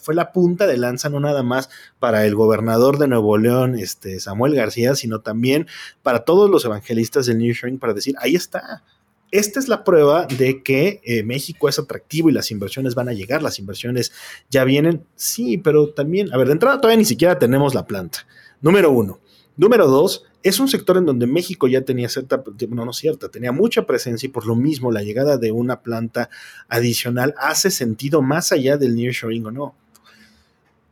fue 0.02 0.16
la 0.16 0.32
punta 0.32 0.68
de 0.68 0.78
lanza 0.78 1.10
no 1.10 1.20
nada 1.20 1.44
más 1.44 1.70
para 2.00 2.26
el 2.26 2.36
gobernador 2.36 2.98
de 2.98 3.08
Nuevo 3.08 3.38
León, 3.38 3.78
este, 3.78 4.20
Samuel 4.20 4.56
García, 4.56 4.96
sino 4.96 5.20
también 5.20 5.68
para 6.04 6.26
todos 6.26 6.50
los 6.50 6.66
evangelistas 6.66 7.26
del 7.26 7.40
New 7.40 7.54
Sharing 7.54 7.80
para 7.80 7.94
decir, 7.94 8.16
ahí 8.20 8.36
está, 8.36 8.84
esta 9.32 9.60
es 9.60 9.68
la 9.68 9.84
prueba 9.84 10.26
de 10.26 10.64
que 10.64 11.02
eh, 11.04 11.24
México 11.24 11.70
es 11.70 11.78
atractivo 11.78 12.30
y 12.30 12.34
las 12.34 12.52
inversiones 12.52 12.96
van 12.96 13.10
a 13.10 13.14
llegar, 13.14 13.44
las 13.44 13.60
inversiones 13.60 14.12
ya 14.50 14.64
vienen, 14.64 15.06
sí, 15.16 15.58
pero 15.58 15.90
también, 15.90 16.34
a 16.34 16.38
ver, 16.38 16.48
de 16.48 16.54
entrada 16.54 16.82
todavía 16.82 16.98
ni 16.98 17.06
siquiera 17.06 17.38
tenemos 17.38 17.76
la 17.76 17.86
planta, 17.86 18.26
número 18.62 18.92
uno. 18.92 19.20
Número 19.60 19.88
dos, 19.88 20.24
es 20.42 20.62
un 20.62 20.70
sector 20.70 20.96
en 20.96 21.06
donde 21.06 21.28
México 21.28 21.68
ya 21.68 21.82
tenía 21.82 22.08
cierta, 22.08 22.42
no, 22.70 22.86
no 22.86 22.94
cierta, 22.94 23.28
tenía 23.28 23.52
mucha 23.52 23.86
presencia 23.86 24.28
y 24.28 24.30
por 24.30 24.48
lo 24.48 24.56
mismo 24.56 24.90
la 24.90 25.04
llegada 25.04 25.36
de 25.36 25.52
una 25.52 25.82
planta 25.82 26.30
adicional 26.70 27.36
hace 27.38 27.70
sentido 27.70 28.22
más 28.22 28.54
allá 28.54 28.78
del 28.78 28.96
nearshoring 28.96 29.48
o 29.48 29.52
no. 29.52 29.76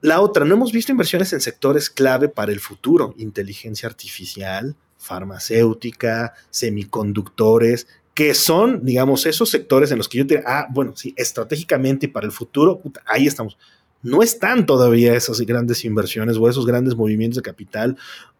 La 0.01 0.19
otra, 0.19 0.43
no 0.43 0.55
hemos 0.55 0.73
visto 0.73 0.91
inversiones 0.91 1.31
en 1.31 1.39
sectores 1.39 1.89
clave 1.89 2.27
para 2.27 2.51
el 2.51 2.59
futuro, 2.59 3.15
inteligencia 3.17 3.87
artificial, 3.87 4.75
farmacéutica, 4.97 6.33
semiconductores, 6.49 7.87
que 8.13 8.33
son, 8.33 8.83
digamos, 8.83 9.25
esos 9.25 9.49
sectores 9.49 9.91
en 9.91 9.97
los 9.97 10.09
que 10.09 10.17
yo 10.17 10.27
te, 10.27 10.43
ah, 10.45 10.67
bueno, 10.69 10.91
sí, 10.93 11.13
estratégicamente 11.15 12.07
y 12.07 12.09
para 12.09 12.25
el 12.25 12.33
futuro, 12.33 12.81
ahí 13.05 13.27
estamos. 13.27 13.57
No 14.03 14.21
están 14.21 14.65
todavía 14.65 15.15
esas 15.15 15.39
grandes 15.39 15.85
inversiones 15.85 16.35
o 16.35 16.49
esos 16.49 16.65
grandes 16.65 16.95
movimientos 16.95 17.37
de 17.37 17.43
capital 17.43 17.97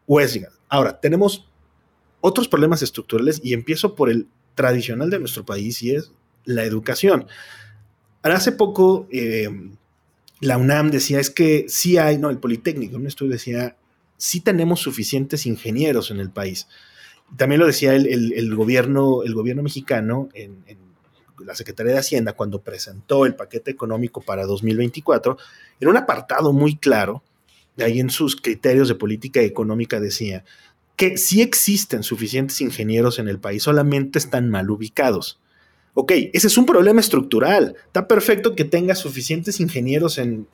es, 0.08 0.39
ahora, 0.70 1.00
tenemos 1.00 1.48
otros 2.22 2.48
problemas 2.48 2.82
estructurales 2.82 3.41
y 3.43 3.54
empiezo 3.54 3.96
por 3.96 4.10
el 4.10 4.28
tradicional 4.56 5.10
de 5.10 5.20
nuestro 5.20 5.46
país 5.46 5.82
y 5.84 5.96
es 5.96 6.12
la 6.46 6.63
educación. 6.63 7.28
hace 8.24 8.52
poco 8.52 9.08
eh, 9.12 9.50
la 10.39 10.58
UNAM 10.58 10.91
decía, 10.91 11.20
es 11.20 11.30
que 11.30 11.65
sí 11.67 11.98
hay, 11.98 12.17
no, 12.17 12.30
el 12.30 12.38
Politécnico, 12.38 12.98
un 12.98 13.08
estudio 13.08 13.34
decía, 13.34 13.76
sí 14.17 14.39
tenemos 14.39 14.80
suficientes 14.80 15.46
ingenieros 15.46 16.12
en 16.12 16.20
el 16.20 16.32
país 16.32 16.67
también 17.36 17.60
lo 17.60 17.67
decía 17.67 17.93
el, 17.93 18.56
gobierno, 18.56 19.24
el 19.24 19.34
gobierno 19.34 19.63
mexicano 19.63 20.30
en, 20.34 20.63
la 21.39 21.56
Secretaría 21.56 21.93
de 21.93 22.00
Hacienda 22.00 22.34
cuando 22.34 22.62
presentó 22.62 23.26
el 23.26 23.36
paquete 23.36 23.72
económico 23.72 24.22
para 24.22 24.46
2024, 24.46 25.38
en 25.80 25.88
un 25.88 25.96
apartado 25.96 26.52
muy 26.52 26.76
claro, 26.76 27.24
ahí 27.84 28.00
en 28.00 28.10
sus 28.10 28.36
criterios 28.36 28.88
de 28.88 28.96
política 28.96 29.42
económica 29.42 30.00
decía 30.00 30.44
que 30.96 31.18
sí 31.18 31.42
existen 31.42 32.04
suficientes 32.04 32.60
ingenieros 32.62 33.20
en 33.20 33.28
el 33.28 33.40
país, 33.40 33.63
solamente 33.63 34.18
están 34.18 34.50
mal 34.50 34.70
ubicados. 34.70 35.40
Ok, 35.94 36.12
ese 36.34 36.48
es 36.48 36.58
un 36.58 36.66
problema 36.66 37.00
estructural. 37.00 37.76
Está 37.86 38.08
perfecto 38.08 38.56
que 38.56 38.66
tenga 38.66 38.96
suficientes 38.96 39.60
ingenieros 39.60 40.18
en 40.18 40.48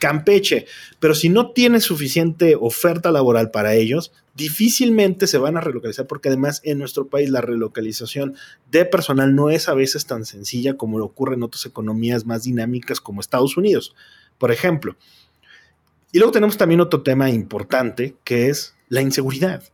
Campeche, 0.00 0.66
pero 0.98 1.14
si 1.14 1.28
no 1.28 1.52
tiene 1.52 1.80
suficiente 1.80 2.56
oferta 2.58 3.12
laboral 3.12 3.50
para 3.50 3.74
ellos, 3.74 4.12
difícilmente 4.34 5.26
se 5.26 5.38
van 5.38 5.56
a 5.56 5.60
relocalizar 5.60 6.06
porque 6.06 6.28
además 6.28 6.60
en 6.64 6.78
nuestro 6.78 7.06
país 7.06 7.30
la 7.30 7.40
relocalización 7.40 8.34
de 8.70 8.84
personal 8.84 9.34
no 9.34 9.50
es 9.50 9.68
a 9.68 9.74
veces 9.74 10.06
tan 10.06 10.24
sencilla 10.24 10.76
como 10.76 10.98
ocurre 11.04 11.34
en 11.34 11.44
otras 11.44 11.66
economías 11.66 12.26
más 12.26 12.42
dinámicas 12.42 13.00
como 13.00 13.20
Estados 13.20 13.56
Unidos, 13.56 13.94
por 14.38 14.50
ejemplo. 14.50 14.96
Y 16.12 16.18
luego 16.18 16.32
tenemos 16.32 16.58
también 16.58 16.82
otro 16.82 17.02
tema 17.02 17.30
importante 17.30 18.16
que 18.22 18.50
es 18.50 18.76
la 18.88 19.00
inseguridad. 19.00 19.64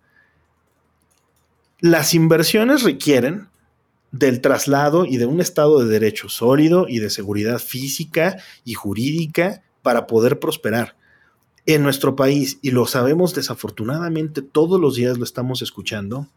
Las 1.80 2.14
inversiones 2.14 2.84
requieren 2.84 3.48
del 4.12 4.40
traslado 4.40 5.04
y 5.04 5.16
de 5.16 5.26
un 5.26 5.40
estado 5.40 5.80
de 5.80 5.86
derecho 5.86 6.28
sólido 6.28 6.86
y 6.88 7.00
de 7.00 7.10
seguridad 7.10 7.58
física 7.58 8.38
y 8.64 8.74
jurídica 8.74 9.62
para 9.82 10.06
poder 10.06 10.38
prosperar. 10.38 10.96
En 11.66 11.82
nuestro 11.82 12.16
país, 12.16 12.58
y 12.62 12.70
lo 12.70 12.86
sabemos 12.86 13.34
desafortunadamente, 13.34 14.40
todos 14.40 14.80
los 14.80 14.94
días 14.94 15.18
lo 15.18 15.24
estamos 15.24 15.60
escuchando, 15.60 16.28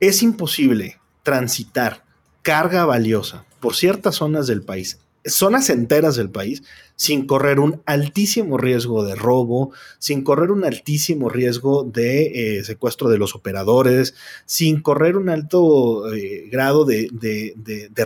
es 0.00 0.22
imposible 0.22 0.98
transitar 1.22 2.04
carga 2.42 2.86
valiosa 2.86 3.44
por 3.60 3.74
ciertas 3.74 4.14
zonas 4.14 4.46
del 4.46 4.62
país 4.62 5.00
zonas 5.28 5.70
enteras 5.70 6.16
del 6.16 6.30
país 6.30 6.62
sin 6.96 7.26
correr 7.26 7.60
un 7.60 7.80
altísimo 7.86 8.58
riesgo 8.58 9.04
de 9.04 9.14
robo, 9.14 9.72
sin 9.98 10.24
correr 10.24 10.50
un 10.50 10.64
altísimo 10.64 11.28
riesgo 11.28 11.84
de 11.84 12.58
eh, 12.58 12.64
secuestro 12.64 13.08
de 13.08 13.18
los 13.18 13.34
operadores, 13.34 14.14
sin 14.46 14.82
correr 14.82 15.16
un 15.16 15.28
alto 15.28 16.12
eh, 16.12 16.48
grado 16.50 16.84
de, 16.84 17.08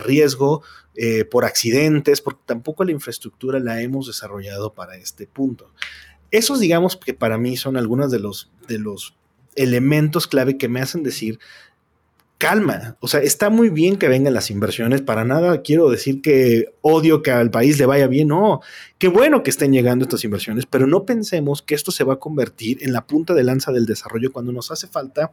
riesgo 0.03 0.61
eh, 0.95 1.25
por 1.25 1.45
accidentes, 1.45 2.21
porque 2.21 2.41
tampoco 2.45 2.83
la 2.83 2.91
infraestructura 2.91 3.59
la 3.59 3.81
hemos 3.81 4.07
desarrollado 4.07 4.73
para 4.73 4.95
este 4.95 5.25
punto. 5.25 5.71
Esos 6.29 6.59
digamos 6.59 6.95
que 6.97 7.13
para 7.13 7.37
mí 7.37 7.57
son 7.57 7.77
algunos 7.77 8.11
de 8.11 8.19
los, 8.19 8.51
de 8.67 8.77
los 8.77 9.15
elementos 9.55 10.27
clave 10.27 10.57
que 10.57 10.69
me 10.69 10.81
hacen 10.81 11.03
decir 11.03 11.39
calma. 12.37 12.97
O 12.99 13.07
sea, 13.07 13.21
está 13.21 13.49
muy 13.49 13.69
bien 13.69 13.97
que 13.97 14.07
vengan 14.07 14.33
las 14.33 14.51
inversiones. 14.51 15.01
Para 15.01 15.23
nada 15.23 15.61
quiero 15.61 15.89
decir 15.89 16.21
que 16.21 16.73
odio 16.81 17.21
que 17.21 17.31
al 17.31 17.51
país 17.51 17.79
le 17.79 17.85
vaya 17.85 18.07
bien. 18.07 18.29
No, 18.29 18.61
qué 18.97 19.07
bueno 19.07 19.43
que 19.43 19.49
estén 19.49 19.71
llegando 19.71 20.03
estas 20.03 20.23
inversiones, 20.23 20.65
pero 20.65 20.87
no 20.87 21.05
pensemos 21.05 21.61
que 21.61 21.75
esto 21.75 21.91
se 21.91 22.03
va 22.03 22.15
a 22.15 22.19
convertir 22.19 22.77
en 22.81 22.93
la 22.93 23.07
punta 23.07 23.33
de 23.33 23.43
lanza 23.43 23.71
del 23.71 23.85
desarrollo 23.85 24.31
cuando 24.31 24.51
nos 24.51 24.71
hace 24.71 24.87
falta 24.87 25.31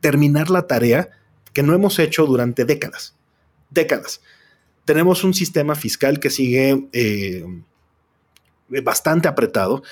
terminar 0.00 0.50
la 0.50 0.66
tarea 0.66 1.10
que 1.52 1.62
no 1.62 1.74
hemos 1.74 1.98
hecho 1.98 2.26
durante 2.26 2.64
décadas. 2.64 3.14
Décadas. 3.70 4.20
Tenemos 4.84 5.24
un 5.24 5.34
sistema 5.34 5.74
fiscal 5.74 6.20
que 6.20 6.30
sigue 6.30 6.88
eh, 6.92 7.44
bastante 8.82 9.28
apretado 9.28 9.82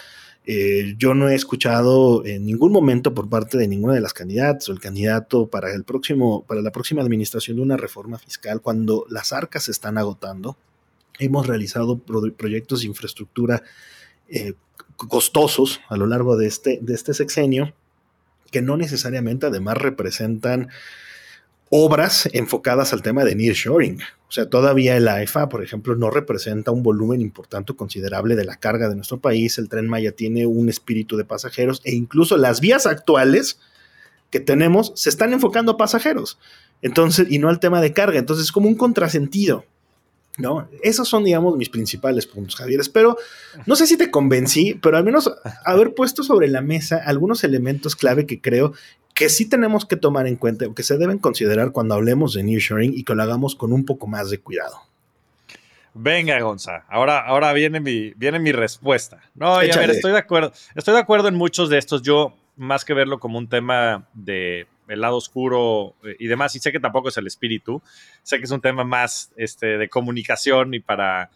eh, 0.44 0.94
yo 0.98 1.14
no 1.14 1.28
he 1.28 1.34
escuchado 1.34 2.24
en 2.26 2.44
ningún 2.44 2.72
momento 2.72 3.14
por 3.14 3.28
parte 3.28 3.56
de 3.58 3.68
ninguna 3.68 3.94
de 3.94 4.00
las 4.00 4.12
candidatas 4.12 4.68
o 4.68 4.72
el 4.72 4.80
candidato 4.80 5.46
para 5.46 5.72
el 5.72 5.84
próximo, 5.84 6.44
para 6.44 6.62
la 6.62 6.72
próxima 6.72 7.00
administración 7.00 7.56
de 7.56 7.62
una 7.62 7.76
reforma 7.76 8.18
fiscal 8.18 8.60
cuando 8.60 9.06
las 9.08 9.32
arcas 9.32 9.64
se 9.64 9.70
están 9.70 9.98
agotando. 9.98 10.56
Hemos 11.18 11.46
realizado 11.46 11.98
proyectos 11.98 12.80
de 12.80 12.88
infraestructura 12.88 13.62
eh, 14.28 14.54
costosos 14.96 15.80
a 15.88 15.96
lo 15.96 16.06
largo 16.06 16.36
de 16.36 16.46
este, 16.46 16.78
de 16.82 16.94
este 16.94 17.14
sexenio 17.14 17.72
que 18.50 18.62
no 18.62 18.76
necesariamente 18.76 19.46
además 19.46 19.78
representan 19.78 20.68
obras 21.70 22.28
enfocadas 22.32 22.92
al 22.92 23.02
tema 23.02 23.24
de 23.24 23.34
nearshoring. 23.34 24.00
O 24.32 24.34
sea, 24.34 24.48
todavía 24.48 24.96
el 24.96 25.08
AIFA, 25.08 25.50
por 25.50 25.62
ejemplo, 25.62 25.94
no 25.94 26.08
representa 26.08 26.70
un 26.70 26.82
volumen 26.82 27.20
importante 27.20 27.72
o 27.72 27.76
considerable 27.76 28.34
de 28.34 28.46
la 28.46 28.56
carga 28.56 28.88
de 28.88 28.94
nuestro 28.94 29.20
país. 29.20 29.58
El 29.58 29.68
tren 29.68 29.86
Maya 29.86 30.12
tiene 30.12 30.46
un 30.46 30.70
espíritu 30.70 31.18
de 31.18 31.26
pasajeros 31.26 31.82
e 31.84 31.94
incluso 31.94 32.38
las 32.38 32.62
vías 32.62 32.86
actuales 32.86 33.58
que 34.30 34.40
tenemos 34.40 34.92
se 34.94 35.10
están 35.10 35.34
enfocando 35.34 35.72
a 35.72 35.76
pasajeros. 35.76 36.38
Entonces, 36.80 37.26
y 37.28 37.40
no 37.40 37.50
al 37.50 37.60
tema 37.60 37.82
de 37.82 37.92
carga. 37.92 38.18
Entonces, 38.18 38.46
es 38.46 38.52
como 38.52 38.68
un 38.68 38.74
contrasentido. 38.74 39.66
¿no? 40.38 40.66
Esos 40.82 41.08
son, 41.08 41.24
digamos, 41.24 41.58
mis 41.58 41.68
principales 41.68 42.26
puntos, 42.26 42.56
Javier. 42.56 42.80
Espero, 42.80 43.18
no 43.66 43.76
sé 43.76 43.86
si 43.86 43.98
te 43.98 44.10
convencí, 44.10 44.78
pero 44.80 44.96
al 44.96 45.04
menos 45.04 45.30
haber 45.62 45.92
puesto 45.92 46.22
sobre 46.22 46.48
la 46.48 46.62
mesa 46.62 46.96
algunos 47.04 47.44
elementos 47.44 47.96
clave 47.96 48.24
que 48.24 48.40
creo 48.40 48.72
que 49.14 49.28
sí 49.28 49.48
tenemos 49.48 49.84
que 49.84 49.96
tomar 49.96 50.26
en 50.26 50.36
cuenta 50.36 50.66
o 50.66 50.74
que 50.74 50.82
se 50.82 50.96
deben 50.98 51.18
considerar 51.18 51.72
cuando 51.72 51.94
hablemos 51.94 52.34
de 52.34 52.42
nearshoring 52.42 52.94
y 52.94 53.04
que 53.04 53.14
lo 53.14 53.22
hagamos 53.22 53.54
con 53.54 53.72
un 53.72 53.84
poco 53.84 54.06
más 54.06 54.30
de 54.30 54.38
cuidado. 54.38 54.76
Venga, 55.94 56.40
Gonza, 56.40 56.84
ahora, 56.88 57.20
ahora 57.20 57.52
viene, 57.52 57.78
mi, 57.78 58.12
viene 58.16 58.38
mi 58.38 58.52
respuesta. 58.52 59.20
No, 59.34 59.56
a 59.56 59.58
ver, 59.60 59.90
estoy 59.90 60.12
de 60.12 60.18
acuerdo. 60.18 60.52
Estoy 60.74 60.94
de 60.94 61.00
acuerdo 61.00 61.28
en 61.28 61.34
muchos 61.34 61.68
de 61.68 61.76
estos. 61.76 62.00
Yo, 62.02 62.34
más 62.56 62.84
que 62.84 62.94
verlo 62.94 63.20
como 63.20 63.36
un 63.36 63.48
tema 63.48 64.08
de 64.14 64.66
el 64.88 65.00
lado 65.00 65.16
oscuro 65.16 65.94
eh, 66.04 66.16
y 66.18 66.26
demás, 66.26 66.54
y 66.56 66.60
sé 66.60 66.72
que 66.72 66.80
tampoco 66.80 67.08
es 67.08 67.16
el 67.16 67.26
espíritu, 67.26 67.82
sé 68.22 68.38
que 68.38 68.44
es 68.44 68.50
un 68.50 68.60
tema 68.60 68.84
más 68.84 69.32
este, 69.36 69.78
de 69.78 69.88
comunicación 69.88 70.74
y 70.74 70.80
para 70.80 71.30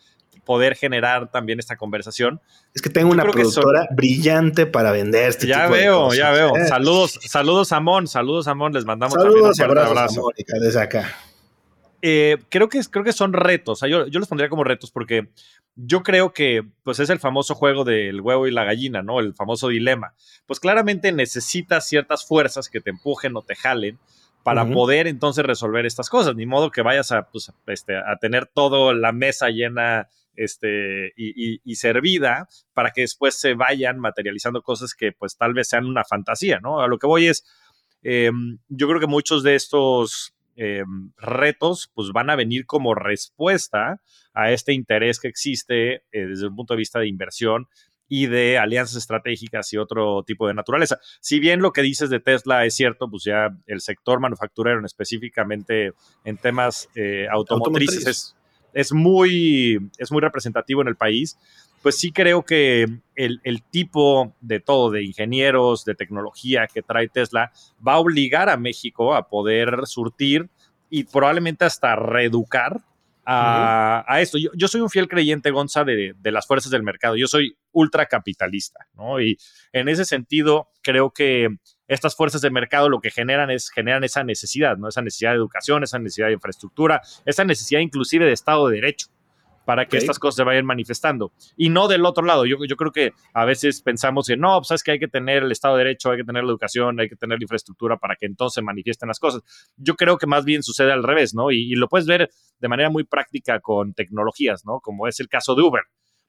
poder 0.47 0.77
generar 0.77 1.31
también 1.31 1.59
esta 1.59 1.77
conversación. 1.77 2.41
Es 2.75 2.81
que 2.81 2.89
tengo 2.89 3.11
una 3.11 3.25
productora 3.25 3.87
brillante 3.91 4.65
para 4.65 4.93
vender 4.93 5.29
este 5.29 5.47
ya 5.47 5.67
veo, 5.67 6.15
Ya 6.15 6.31
veo, 6.31 6.57
¿eh? 6.57 6.67
Saludos, 6.67 7.19
saludos 7.27 7.73
a 7.73 7.81
Mon, 7.81 8.07
saludos 8.07 8.49
a 8.49 8.55
Mon, 8.55 8.73
les 8.73 8.87
mandamos 8.87 9.13
saludos, 9.13 9.59
también 9.59 9.79
un 9.79 9.85
abrazo. 9.85 10.23
Mónica, 10.23 10.59
desde 10.59 10.81
acá. 10.81 11.15
Eh, 12.01 12.39
creo, 12.49 12.69
que, 12.69 12.81
creo 12.91 13.05
que 13.05 13.13
son 13.13 13.33
retos, 13.33 13.81
yo, 13.81 14.07
yo 14.07 14.21
los 14.21 14.29
pondría 14.29 14.49
como 14.49 14.63
retos 14.63 14.91
porque 14.91 15.29
yo 15.75 16.03
creo 16.03 16.33
que 16.33 16.63
pues 16.85 17.01
es 17.01 17.11
el 17.11 17.19
famoso 17.19 17.55
juego 17.55 17.85
del 17.85 18.21
huevo 18.21 18.47
y 18.47 18.53
la 18.53 18.65
gallina, 18.65 19.03
¿no? 19.03 19.21
El 19.21 19.35
famoso 19.35 19.69
dilema. 19.69 20.15
Pues 20.47 20.61
claramente 20.61 21.13
necesitas 21.13 21.87
ciertas 21.87 22.25
fuerzas 22.25 22.69
que 22.69 22.81
te 22.81 22.91
empujen 22.91 23.37
o 23.37 23.43
te 23.43 23.57
jalen 23.57 23.99
para 24.47 24.65
poder 24.65 25.09
entonces 25.09 25.45
resolver 25.45 25.87
estas 25.87 26.09
cosas. 26.09 26.37
Ni 26.37 26.47
modo 26.47 26.71
que 26.71 26.83
vayas 26.83 27.11
a, 27.11 27.23
pues, 27.23 27.53
este, 27.67 27.97
a 27.97 28.17
tener 28.21 28.47
toda 28.47 28.95
la 28.95 29.11
mesa 29.11 29.49
llena 29.49 30.09
este, 30.37 31.13
y, 31.17 31.75
servida 31.77 32.49
para 32.73 32.91
que 32.91 33.03
después 33.03 33.39
se 33.39 33.55
vayan 33.55 33.99
materializando 33.99 34.63
cosas 34.63 34.95
que 34.95 35.13
pues 35.13 35.37
tal 35.37 35.53
vez 35.53 35.69
sean 35.69 35.87
una 35.87 36.05
fantasía, 36.05 36.61
¿no? 36.61 36.81
A 36.81 36.89
lo 36.89 36.99
que 36.99 37.07
voy 37.07 37.27
es, 37.27 37.45
em, 38.03 38.59
yo 38.69 38.89
creo 38.89 39.01
que 39.01 39.07
muchos 39.07 39.43
de 39.43 39.55
estos 39.55 40.35
em, 40.57 41.13
retos 41.19 41.91
pues 41.95 42.13
van 42.13 42.31
a 42.31 42.37
venir 42.37 42.65
como 42.65 42.95
respuesta 42.95 44.01
a 44.33 44.53
este 44.53 44.73
interés 44.73 45.21
que 45.21 45.29
existe 45.29 46.05
eh, 46.13 46.27
desde 46.27 46.47
un 46.47 46.57
punto 46.57 46.75
de 46.75 46.79
vista 46.79 46.99
de 46.99 47.09
inversión 47.09 47.69
y 48.09 48.27
de 48.27 48.59
alianzas 48.59 48.97
estratégicas 48.97 49.73
y 49.73 49.79
otro 49.79 50.23
tipo 50.25 50.47
de 50.47 50.55
naturaleza. 50.55 50.99
Si 51.21 51.41
bien 51.41 51.61
lo 51.61 51.73
que 51.73 51.83
dices 51.83 52.11
de 52.11 52.21
Tesla 52.21 52.65
es 52.65 52.75
cierto, 52.75 53.11
pues 53.11 53.25
ya 53.25 53.49
el 53.67 53.81
sector 53.81 54.21
manufacturero, 54.21 54.85
específicamente 54.85 55.93
en 56.25 56.37
temas 56.39 56.89
eh, 56.95 57.27
automotrices, 57.31 58.07
Es, 58.07 58.37
es, 58.77 58.93
muy, 58.93 59.91
es 59.97 60.13
muy 60.13 60.21
representativo 60.21 60.83
en 60.83 60.89
el 60.89 60.97
país. 60.97 61.39
Pues 61.83 61.99
sí 61.99 62.13
creo 62.13 62.45
que 62.45 62.87
el, 63.15 63.41
el 63.43 63.63
tipo 63.63 64.35
de 64.41 64.61
todo, 64.61 64.91
de 64.91 65.03
ingenieros, 65.03 65.85
de 65.85 65.95
tecnología 65.95 66.67
que 66.67 66.83
trae 66.83 67.09
Tesla, 67.09 67.53
va 67.87 67.95
a 67.95 67.99
obligar 67.99 68.51
a 68.51 68.57
México 68.59 69.15
a 69.15 69.29
poder 69.29 69.87
surtir 69.87 70.51
y 70.91 71.05
probablemente 71.05 71.65
hasta 71.65 71.97
reeducar 71.97 72.83
a, 73.25 74.21
esto. 74.21 74.39
Yo, 74.39 74.69
soy 74.69 74.81
un 74.83 74.91
fiel 74.91 75.09
creyente, 75.09 75.51
Gonza, 75.51 75.83
de, 75.83 76.15
de, 76.17 76.31
las 76.31 76.47
fuerzas 76.47 76.71
del 76.71 76.85
mercado. 76.85 77.17
Yo 77.17 77.27
soy 77.27 77.57
ultracapitalista, 77.73 78.87
¿no? 78.95 79.21
Y 79.21 79.37
en 79.73 79.89
ese 79.89 80.05
sentido, 80.05 80.69
creo 80.83 81.11
que 81.11 81.49
estas 81.89 82.17
fuerzas 82.17 82.41
de 82.41 82.51
mercado 82.51 82.89
lo 82.89 83.01
que 83.01 83.11
generan 83.11 83.51
es, 83.51 83.71
generan 83.71 84.05
esa 84.05 84.25
necesidad, 84.25 84.77
¿no? 84.77 84.89
Esa 84.89 85.03
necesidad 85.03 85.31
de 85.31 85.37
educación, 85.37 85.83
esa 85.83 85.99
necesidad 85.99 86.29
de 86.29 86.35
infraestructura, 86.35 87.01
esa 87.25 87.45
necesidad 87.45 87.81
inclusive 87.81 88.25
de 88.25 88.33
Estado 88.33 88.69
de 88.69 88.77
Derecho 88.77 89.09
para 89.67 89.87
que 89.87 89.97
estas 89.99 90.19
cosas 90.19 90.37
se 90.37 90.45
vayan 90.45 90.65
manifestando. 90.65 91.33
Y 91.57 91.69
no 91.71 91.89
del 91.89 92.07
otro 92.07 92.25
lado. 92.25 92.47
Yo, 92.47 92.57
yo 92.67 92.77
creo 92.77 92.93
que 92.93 93.13
a 93.35 93.45
veces 93.45 93.83
pensamos 93.83 94.29
que 94.29 94.37
no, 94.37 94.59
pues 94.61 94.71
es 94.71 94.83
que 94.83 94.93
hay 94.93 94.99
que 95.01 95.09
tener 95.09 95.43
el 95.43 95.51
Estado 95.51 95.77
de 95.77 95.85
Derecho, 95.85 96.13
hay 96.13 96.19
que 96.19 96.25
tener 96.25 96.45
la 96.45 96.51
educación, 96.51 97.01
hay 97.01 97.09
que 97.09 97.17
tener 97.17 97.39
la 97.39 97.45
infraestructura 97.45 97.97
para 97.99 98.15
que 98.15 98.27
entonces 98.27 98.63
manifiesten 98.63 99.09
las 99.09 99.19
cosas. 99.19 99.43
Yo 99.77 99.97
creo 99.97 100.17
que 100.17 100.29
más 100.29 100.45
bien 100.45 100.63
sucede 100.63 100.93
al 100.93 101.03
revés, 101.03 101.35
¿no? 101.35 101.51
Y, 101.51 101.73
y 101.73 101.75
lo 101.75 101.89
puedes 101.89 102.07
ver 102.07 102.31
de 102.61 102.69
manera 102.69 102.91
muy 102.91 103.03
práctica 103.05 103.59
con 103.59 103.93
tecnologías, 103.93 104.65
¿no? 104.65 104.79
Como 104.79 105.09
es 105.09 105.19
el 105.19 105.29
caso 105.29 105.57
de 105.57 105.63
Uber. 105.63 105.83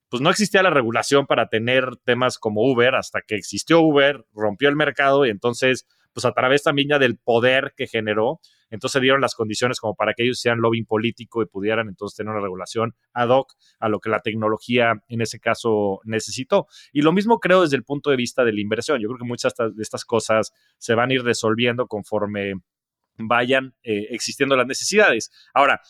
Pues 0.09 0.21
no 0.21 0.29
existía 0.29 0.63
la 0.63 0.69
regulación 0.69 1.27
para 1.27 1.49
tener 1.49 1.97
temas 2.03 2.37
como 2.37 2.61
Uber 2.61 2.95
hasta 2.95 3.21
que 3.21 3.35
existió 3.35 3.81
Uber, 3.81 4.25
rompió 4.33 4.69
el 4.69 4.75
mercado 4.75 5.25
y 5.25 5.29
entonces, 5.29 5.85
pues 6.13 6.25
a 6.25 6.31
través 6.31 6.63
también 6.63 6.89
ya 6.89 6.99
del 6.99 7.17
poder 7.17 7.73
que 7.75 7.87
generó, 7.87 8.39
entonces 8.69 9.01
dieron 9.01 9.21
las 9.21 9.35
condiciones 9.35 9.79
como 9.79 9.95
para 9.95 10.13
que 10.13 10.23
ellos 10.23 10.39
sean 10.39 10.59
lobbying 10.59 10.85
político 10.85 11.41
y 11.41 11.45
pudieran 11.45 11.87
entonces 11.87 12.15
tener 12.15 12.31
una 12.31 12.41
regulación 12.41 12.95
ad 13.13 13.29
hoc 13.29 13.53
a 13.79 13.89
lo 13.89 13.99
que 13.99 14.09
la 14.09 14.21
tecnología 14.21 14.93
en 15.07 15.21
ese 15.21 15.39
caso 15.39 15.99
necesitó. 16.03 16.67
Y 16.91 17.01
lo 17.01 17.11
mismo 17.11 17.39
creo 17.39 17.61
desde 17.61 17.77
el 17.77 17.83
punto 17.83 18.09
de 18.09 18.17
vista 18.17 18.43
de 18.43 18.53
la 18.53 18.61
inversión. 18.61 18.99
Yo 18.99 19.07
creo 19.09 19.19
que 19.19 19.25
muchas 19.25 19.53
de 19.55 19.81
estas 19.81 20.05
cosas 20.05 20.53
se 20.77 20.95
van 20.95 21.11
a 21.11 21.13
ir 21.13 21.23
resolviendo 21.23 21.87
conforme 21.87 22.53
vayan 23.17 23.75
eh, 23.83 24.07
existiendo 24.11 24.55
las 24.55 24.67
necesidades. 24.67 25.31
Ahora, 25.53 25.81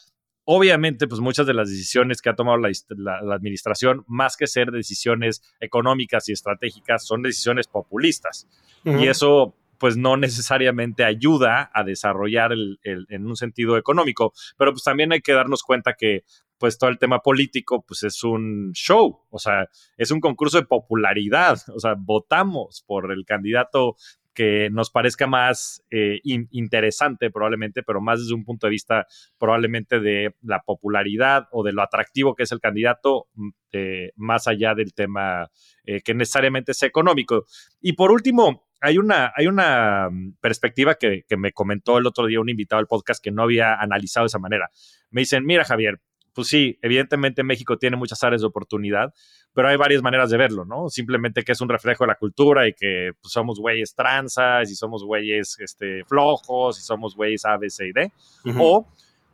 obviamente, 0.50 1.08
pues 1.08 1.20
muchas 1.20 1.46
de 1.46 1.54
las 1.54 1.70
decisiones 1.70 2.22
que 2.22 2.30
ha 2.30 2.36
tomado 2.36 2.58
la, 2.58 3.36
administración, 3.36 4.06
más 4.08 4.38
que 4.38 4.48
ser 4.48 4.72
decisiones 4.72 5.44
económicas 5.60 6.30
y 6.30 6.32
estratégicas, 6.32 7.06
son 7.06 7.22
decisiones 7.22 7.68
populistas. 7.68 8.48
Y 8.86 9.08
eso 9.08 9.54
pues 9.78 9.98
no 9.98 10.16
necesariamente 10.16 11.04
ayuda 11.04 11.70
a 11.74 11.84
desarrollar 11.84 12.54
el, 12.54 12.80
en 12.84 13.28
un 13.28 13.36
sentido 13.36 13.78
económico, 13.78 14.34
pero 14.58 14.72
pues 14.72 14.84
también 14.84 15.12
hay 15.12 15.20
que 15.20 15.34
darnos 15.34 15.64
cuenta 15.64 15.94
que 15.94 16.24
pues 16.58 16.78
todo 16.78 16.90
el 16.90 16.98
tema 16.98 17.20
político 17.20 17.84
pues 17.86 18.04
es 18.04 18.24
un 18.24 18.72
show, 18.74 19.20
o 19.30 19.40
sea, 19.40 19.70
es 19.98 20.12
un 20.12 20.22
concurso 20.22 20.58
de 20.58 20.66
popularidad, 20.66 21.60
o 21.76 21.80
sea, 21.80 21.96
votamos 21.98 22.84
por 22.88 23.12
el 23.12 23.26
candidato 23.26 23.98
que 24.38 24.70
nos 24.70 24.92
parezca 24.92 25.26
más 25.26 25.84
eh, 25.90 26.20
interesante 26.24 27.32
probablemente, 27.32 27.82
pero 27.82 28.02
más 28.02 28.20
desde 28.20 28.36
un 28.36 28.46
punto 28.46 28.68
de 28.68 28.72
vista 28.72 29.08
probablemente 29.40 30.00
de 30.00 30.36
la 30.44 30.62
popularidad 30.62 31.48
o 31.52 31.64
de 31.64 31.74
lo 31.74 31.82
atractivo 31.82 32.36
que 32.36 32.44
es 32.44 32.52
el 32.52 32.60
candidato, 32.60 33.30
mm, 33.34 33.50
eh, 33.72 34.12
más 34.16 34.48
allá 34.48 34.76
del 34.76 34.94
tema 34.94 35.50
eh, 35.86 36.02
que 36.04 36.14
necesariamente 36.14 36.74
es 36.74 36.84
económico. 36.84 37.48
Y 37.82 37.94
por 37.94 38.12
último, 38.12 38.68
hay 38.80 39.00
una, 39.00 39.34
hay 39.36 39.48
una 39.48 40.08
mm, 40.12 40.36
perspectiva 40.40 40.94
que, 40.94 41.24
me 41.36 41.52
comentó 41.52 41.98
el 41.98 42.06
otro 42.06 42.28
día 42.28 42.40
un 42.40 42.50
invitado 42.50 42.80
al 42.80 42.86
podcast 42.86 43.24
que 43.24 43.32
no 43.32 43.42
había 43.42 43.74
analizado 43.74 44.26
de 44.26 44.28
esa 44.28 44.38
manera. 44.38 44.70
Me 45.10 45.22
dicen, 45.22 45.46
mira 45.46 45.66
Javier, 45.66 46.00
pues 46.38 46.50
sí, 46.50 46.78
evidentemente 46.84 47.42
México 47.42 47.80
tiene 47.80 47.98
muchas 47.98 48.24
áreas 48.24 48.42
de 48.42 48.48
oportunidad, 48.48 49.12
pero 49.56 49.70
hay 49.70 49.76
varias 49.76 50.04
maneras 50.04 50.30
de 50.30 50.38
verlo, 50.38 50.66
¿no? 50.66 50.88
Simplemente 50.88 51.42
que 51.42 51.54
es 51.54 51.62
un 51.62 51.68
reflejo 51.68 52.04
de 52.04 52.10
la 52.10 52.16
cultura 52.16 52.68
y 52.68 52.74
que 52.74 53.14
pues, 53.20 53.34
somos 53.34 53.60
güeyes 53.60 53.96
tranzas 53.96 54.70
y 54.70 54.76
somos 54.76 55.04
güeyes 55.04 55.58
este, 55.60 56.06
flojos 56.06 56.78
y 56.78 56.84
somos 56.84 57.16
güeyes 57.16 57.44
A, 57.46 57.58
B, 57.58 57.72
C 57.72 57.88
y 57.88 57.92
D. 57.92 58.12
O 58.56 58.88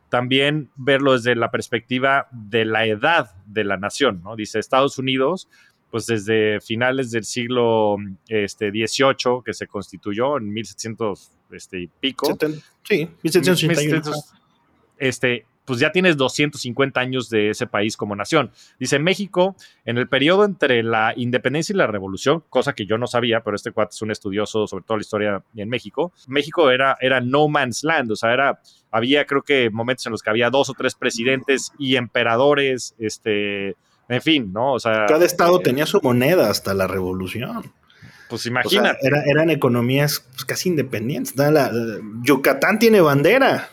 también 0.08 0.70
verlo 0.76 1.12
desde 1.12 1.36
la 1.36 1.50
perspectiva 1.50 2.26
de 2.32 2.64
la 2.64 2.86
edad 2.86 3.34
de 3.44 3.64
la 3.64 3.76
nación, 3.76 4.22
¿no? 4.24 4.34
Dice 4.34 4.58
Estados 4.58 4.96
Unidos 4.96 5.46
pues 5.90 6.06
desde 6.06 6.58
finales 6.62 7.10
del 7.10 7.24
siglo 7.24 7.96
este, 8.28 8.70
XVIII, 8.70 9.42
que 9.44 9.52
se 9.52 9.66
constituyó 9.66 10.38
en 10.38 10.50
1700 10.50 11.30
este, 11.52 11.82
y 11.82 11.86
pico. 11.86 12.34
sí, 12.82 13.10
1781. 13.22 14.10
Este, 14.96 15.44
pues 15.64 15.80
ya 15.80 15.92
tienes 15.92 16.16
250 16.16 17.00
años 17.00 17.30
de 17.30 17.50
ese 17.50 17.66
país 17.66 17.96
como 17.96 18.16
nación. 18.16 18.50
Dice 18.78 18.98
México, 18.98 19.56
en 19.84 19.98
el 19.98 20.08
periodo 20.08 20.44
entre 20.44 20.82
la 20.82 21.12
independencia 21.16 21.72
y 21.72 21.76
la 21.76 21.86
revolución, 21.86 22.42
cosa 22.48 22.74
que 22.74 22.86
yo 22.86 22.98
no 22.98 23.06
sabía, 23.06 23.42
pero 23.42 23.56
este 23.56 23.72
cuate 23.72 23.94
es 23.94 24.02
un 24.02 24.10
estudioso 24.10 24.66
sobre 24.66 24.84
toda 24.84 24.98
la 24.98 25.02
historia 25.02 25.42
en 25.56 25.68
México, 25.68 26.12
México 26.26 26.70
era, 26.70 26.96
era 27.00 27.20
no 27.20 27.48
man's 27.48 27.84
land, 27.84 28.12
o 28.12 28.16
sea, 28.16 28.32
era, 28.32 28.60
había 28.90 29.24
creo 29.26 29.42
que 29.42 29.70
momentos 29.70 30.06
en 30.06 30.12
los 30.12 30.22
que 30.22 30.30
había 30.30 30.50
dos 30.50 30.70
o 30.70 30.74
tres 30.74 30.94
presidentes 30.94 31.72
y 31.78 31.96
emperadores, 31.96 32.94
este, 32.98 33.76
en 34.08 34.22
fin, 34.22 34.52
¿no? 34.52 34.74
O 34.74 34.80
sea. 34.80 35.06
Cada 35.06 35.24
estado 35.24 35.58
eh, 35.60 35.62
tenía 35.62 35.86
su 35.86 36.00
moneda 36.02 36.50
hasta 36.50 36.74
la 36.74 36.86
revolución. 36.86 37.72
Pues 38.28 38.46
imagínate. 38.46 38.98
eran 39.02 39.50
economías 39.50 40.24
pues, 40.32 40.44
casi 40.44 40.70
independientes. 40.70 41.34
Yucatán 42.22 42.78
tiene 42.78 43.00
bandera. 43.00 43.68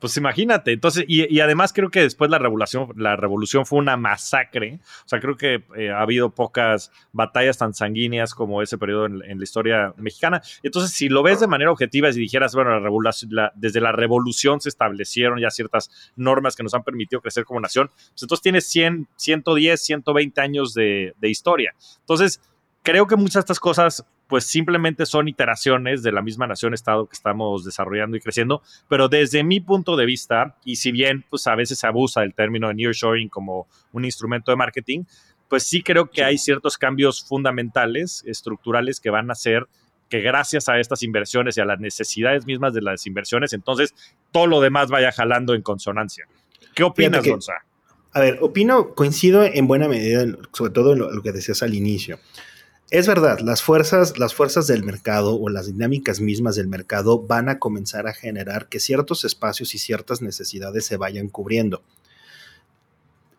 Pues 0.00 0.16
imagínate, 0.16 0.72
entonces, 0.72 1.04
y, 1.08 1.40
además 1.40 1.72
creo 1.72 1.90
que 1.90 2.00
después 2.00 2.30
la 2.30 2.38
revolución, 2.38 2.88
la 2.96 3.16
revolución 3.16 3.64
fue 3.64 3.78
una 3.78 3.96
masacre. 3.96 4.80
O 5.04 5.08
sea, 5.08 5.20
creo 5.20 5.36
que 5.36 5.64
eh, 5.76 5.90
ha 5.90 6.00
habido 6.00 6.34
pocas 6.34 6.90
batallas 7.12 7.58
tan 7.58 7.74
sanguíneas 7.74 8.34
como 8.34 8.60
ese 8.62 8.76
periodo 8.76 9.06
en, 9.06 9.38
la 9.38 9.42
historia 9.42 9.94
mexicana. 9.96 10.42
Entonces, 10.62 10.92
si 10.92 11.08
lo 11.08 11.22
ves 11.22 11.40
de 11.40 11.46
manera 11.46 11.70
objetiva, 11.70 12.12
si 12.12 12.20
dijeras, 12.20 12.54
bueno, 12.54 12.70
la 12.70 12.80
revolución, 12.80 13.30
desde 13.54 13.80
la 13.80 13.92
revolución 13.92 14.60
se 14.60 14.68
establecieron 14.68 15.40
ya 15.40 15.50
ciertas 15.50 15.90
normas 16.16 16.56
que 16.56 16.62
nos 16.62 16.74
han 16.74 16.82
permitido 16.82 17.20
crecer 17.20 17.44
como 17.44 17.60
nación, 17.60 17.88
pues 17.88 18.22
entonces 18.22 18.42
tienes 18.42 18.66
100, 18.68 19.08
110, 19.16 19.82
120 19.82 20.40
años 20.40 20.74
de, 20.74 21.14
de 21.18 21.28
historia. 21.28 21.74
Entonces, 22.00 22.40
creo 22.82 23.06
que 23.06 23.16
muchas 23.16 23.34
de 23.34 23.40
estas 23.40 23.60
cosas 23.60 24.04
pues 24.28 24.44
simplemente 24.44 25.06
son 25.06 25.28
iteraciones 25.28 26.02
de 26.02 26.12
la 26.12 26.22
misma 26.22 26.46
nación-estado 26.46 27.06
que 27.06 27.14
estamos 27.14 27.64
desarrollando 27.64 28.16
y 28.16 28.20
creciendo, 28.20 28.62
pero 28.88 29.08
desde 29.08 29.44
mi 29.44 29.60
punto 29.60 29.96
de 29.96 30.06
vista, 30.06 30.56
y 30.64 30.76
si 30.76 30.92
bien 30.92 31.24
pues 31.28 31.46
a 31.46 31.54
veces 31.54 31.78
se 31.78 31.86
abusa 31.86 32.22
del 32.22 32.34
término 32.34 32.68
de 32.68 32.74
nearshoring 32.74 33.28
como 33.28 33.66
un 33.92 34.04
instrumento 34.04 34.50
de 34.50 34.56
marketing, 34.56 35.04
pues 35.48 35.64
sí 35.64 35.82
creo 35.82 36.10
que 36.10 36.24
hay 36.24 36.38
ciertos 36.38 36.78
cambios 36.78 37.24
fundamentales, 37.24 38.24
estructurales 38.26 39.00
que 39.00 39.10
van 39.10 39.30
a 39.30 39.34
hacer 39.34 39.66
que 40.08 40.20
gracias 40.20 40.68
a 40.68 40.78
estas 40.78 41.02
inversiones 41.02 41.56
y 41.56 41.60
a 41.60 41.64
las 41.64 41.80
necesidades 41.80 42.46
mismas 42.46 42.74
de 42.74 42.82
las 42.82 43.06
inversiones, 43.06 43.52
entonces 43.52 43.94
todo 44.32 44.46
lo 44.46 44.60
demás 44.60 44.88
vaya 44.88 45.12
jalando 45.12 45.54
en 45.54 45.62
consonancia. 45.62 46.26
¿Qué 46.74 46.82
opinas, 46.82 47.26
Gonzalo? 47.26 47.60
A 48.12 48.20
ver, 48.20 48.38
opino, 48.40 48.94
coincido 48.94 49.42
en 49.44 49.66
buena 49.66 49.88
medida, 49.88 50.24
sobre 50.52 50.70
todo 50.70 50.92
en 50.92 51.00
lo 51.00 51.22
que 51.22 51.32
decías 51.32 51.62
al 51.64 51.74
inicio. 51.74 52.20
Es 52.90 53.06
verdad, 53.08 53.40
las 53.40 53.62
fuerzas, 53.62 54.18
las 54.18 54.34
fuerzas 54.34 54.66
del 54.66 54.84
mercado 54.84 55.40
o 55.40 55.48
las 55.48 55.66
dinámicas 55.66 56.20
mismas 56.20 56.54
del 56.54 56.68
mercado 56.68 57.20
van 57.20 57.48
a 57.48 57.58
comenzar 57.58 58.06
a 58.06 58.12
generar 58.12 58.68
que 58.68 58.78
ciertos 58.78 59.24
espacios 59.24 59.74
y 59.74 59.78
ciertas 59.78 60.20
necesidades 60.20 60.84
se 60.84 60.96
vayan 60.96 61.28
cubriendo. 61.28 61.82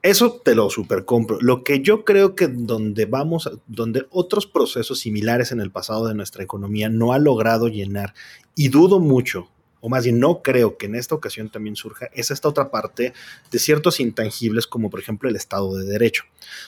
Eso 0.01 0.41
te 0.43 0.55
lo 0.55 0.69
supercompro. 0.69 1.39
Lo 1.41 1.63
que 1.63 1.81
yo 1.81 2.05
creo 2.05 2.35
que 2.35 2.47
donde 2.47 3.05
vamos, 3.05 3.49
donde 3.67 4.05
otros 4.11 4.45
procesos 4.45 4.99
similares 4.99 5.51
en 5.51 5.61
el 5.61 5.71
pasado 5.71 6.07
de 6.07 6.15
nuestra 6.15 6.43
economía 6.43 6.89
no 6.89 7.13
ha 7.13 7.19
logrado 7.19 7.67
llenar, 7.67 8.13
y 8.55 8.69
dudo 8.69 8.99
mucho 8.99 9.49
o 9.85 9.89
más 9.89 10.03
bien 10.03 10.19
no 10.19 10.41
creo 10.41 10.77
que 10.77 10.87
en 10.87 10.95
esta 10.95 11.13
ocasión 11.13 11.51
también 11.51 11.75
surja, 11.75 12.09
es 12.11 12.31
esta 12.31 12.49
otra 12.49 12.71
parte 12.71 13.13
de 13.51 13.59
ciertos 13.59 13.99
intangibles 13.99 14.65
como 14.65 14.89
por 14.89 14.99
ejemplo 14.99 15.29
el 15.29 15.35
Estado 15.35 15.75
de 15.77 15.85
Derecho. 15.85 16.23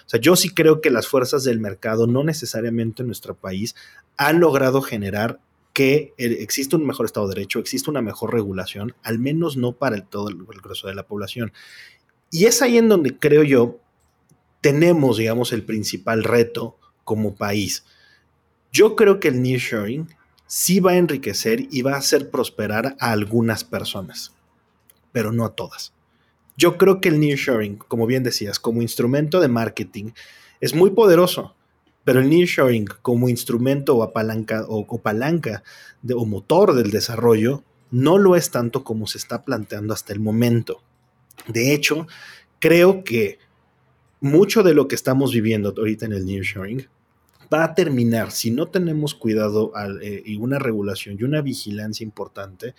O 0.06 0.10
sea, 0.10 0.20
yo 0.20 0.36
sí 0.36 0.54
creo 0.54 0.82
que 0.82 0.92
las 0.92 1.08
fuerzas 1.08 1.44
del 1.44 1.60
mercado, 1.60 2.06
no 2.06 2.24
necesariamente 2.24 3.02
en 3.02 3.08
nuestro 3.08 3.34
país, 3.34 3.76
han 4.18 4.40
logrado 4.40 4.84
generar 4.84 5.40
que 5.74 6.14
existe 6.20 6.76
un 6.76 6.86
mejor 6.86 7.08
Estado 7.08 7.28
de 7.28 7.34
Derecho, 7.34 7.58
existe 7.58 7.90
una 7.90 8.04
mejor 8.04 8.34
regulación, 8.34 8.94
al 9.02 9.18
menos 9.18 9.58
no 9.58 9.72
para 9.72 9.96
el, 9.96 10.04
todo 10.04 10.30
el, 10.30 10.36
grueso 10.36 10.88
de 10.88 10.94
la 10.94 11.08
población. 11.08 11.52
Y 12.30 12.46
es 12.46 12.62
ahí 12.62 12.78
en 12.78 12.88
donde 12.88 13.18
creo 13.18 13.42
yo 13.42 13.80
tenemos, 14.62 15.18
digamos, 15.18 15.54
el 15.54 15.64
principal 15.64 16.24
reto 16.24 16.78
como 17.04 17.34
país. 17.34 17.84
Yo 18.72 18.96
creo 18.96 19.20
que 19.20 19.30
el 19.30 19.42
nearshoring 19.42 20.08
sí 20.48 20.80
va 20.80 20.92
a 20.92 20.98
enriquecer 20.98 21.68
y 21.70 21.82
va 21.82 21.94
a 21.94 21.98
hacer 21.98 22.32
prosperar 22.32 22.96
a 23.00 23.12
algunas 23.12 23.64
personas, 23.64 24.34
pero 25.12 25.32
no 25.32 25.46
a 25.46 25.54
todas. 25.54 25.94
Yo 26.58 26.78
creo 26.78 27.00
que 27.02 27.10
el 27.10 27.20
nearshoring, 27.20 27.76
como 27.76 28.08
bien 28.08 28.24
decías, 28.24 28.60
como 28.60 28.82
instrumento 28.82 29.40
de 29.40 29.48
marketing, 29.48 30.12
es 30.60 30.74
muy 30.74 30.90
poderoso, 30.90 31.56
pero 32.04 32.22
el 32.22 32.30
nearshoring 32.30 32.88
como 33.02 33.30
instrumento 33.30 33.96
o 33.98 34.12
palanca 34.12 34.66
o, 34.68 34.86
palanca 34.98 35.62
o 36.10 36.26
motor 36.26 36.74
del 36.74 36.90
desarrollo 36.90 37.64
no 37.92 38.18
lo 38.18 38.36
es 38.36 38.50
tanto 38.50 38.84
como 38.84 39.06
se 39.06 39.18
está 39.18 39.44
planteando 39.44 39.94
hasta 39.94 40.14
el 40.14 40.20
momento. 40.20 40.82
De 41.48 41.74
hecho, 41.74 42.08
creo 42.60 43.04
que 43.04 43.38
mucho 44.20 44.64
de 44.64 44.74
lo 44.74 44.88
que 44.88 44.96
estamos 44.96 45.32
viviendo 45.32 45.74
ahorita 45.78 46.06
en 46.06 46.14
el 46.14 46.26
nearshoring 46.26 46.88
va 47.54 47.64
a 47.64 47.74
terminar, 47.74 48.32
si 48.32 48.52
no 48.52 48.68
tenemos 48.68 49.16
cuidado 49.16 49.72
eh, 50.02 50.22
y 50.26 50.36
una 50.38 50.60
regulación 50.60 51.18
y 51.20 51.24
una 51.24 51.42
vigilancia 51.42 52.04
importante, 52.04 52.76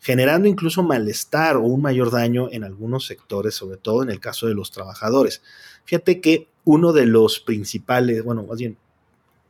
generando 0.00 0.48
incluso 0.48 0.82
malestar 0.82 1.56
o 1.56 1.62
un 1.62 1.82
mayor 1.82 2.10
daño 2.10 2.48
en 2.50 2.64
algunos 2.64 3.06
sectores, 3.06 3.54
sobre 3.54 3.76
todo 3.76 4.02
en 4.02 4.10
el 4.10 4.20
caso 4.20 4.46
de 4.46 4.54
los 4.54 4.70
trabajadores. 4.70 5.42
Fíjate 5.84 6.20
que 6.20 6.48
uno 6.64 6.92
de 6.92 7.06
los 7.06 7.40
principales, 7.40 8.22
bueno, 8.22 8.44
más 8.44 8.58
bien, 8.58 8.76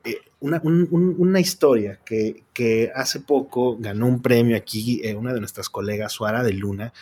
eh, 0.05 0.19
una, 0.41 1.41
historia 1.41 2.01
que, 2.05 2.45
que, 2.53 2.93
hace 2.95 3.21
poco 3.21 3.77
ganó 3.79 4.07
un 4.07 4.21
premio 4.21 4.57
aquí, 4.57 5.01
eh, 5.03 5.15
una 5.15 5.33
de 5.33 5.41
nuestras 5.41 5.71
colegas, 5.71 6.13
Suara 6.13 6.43
de 6.43 6.53
Luna, 6.53 6.93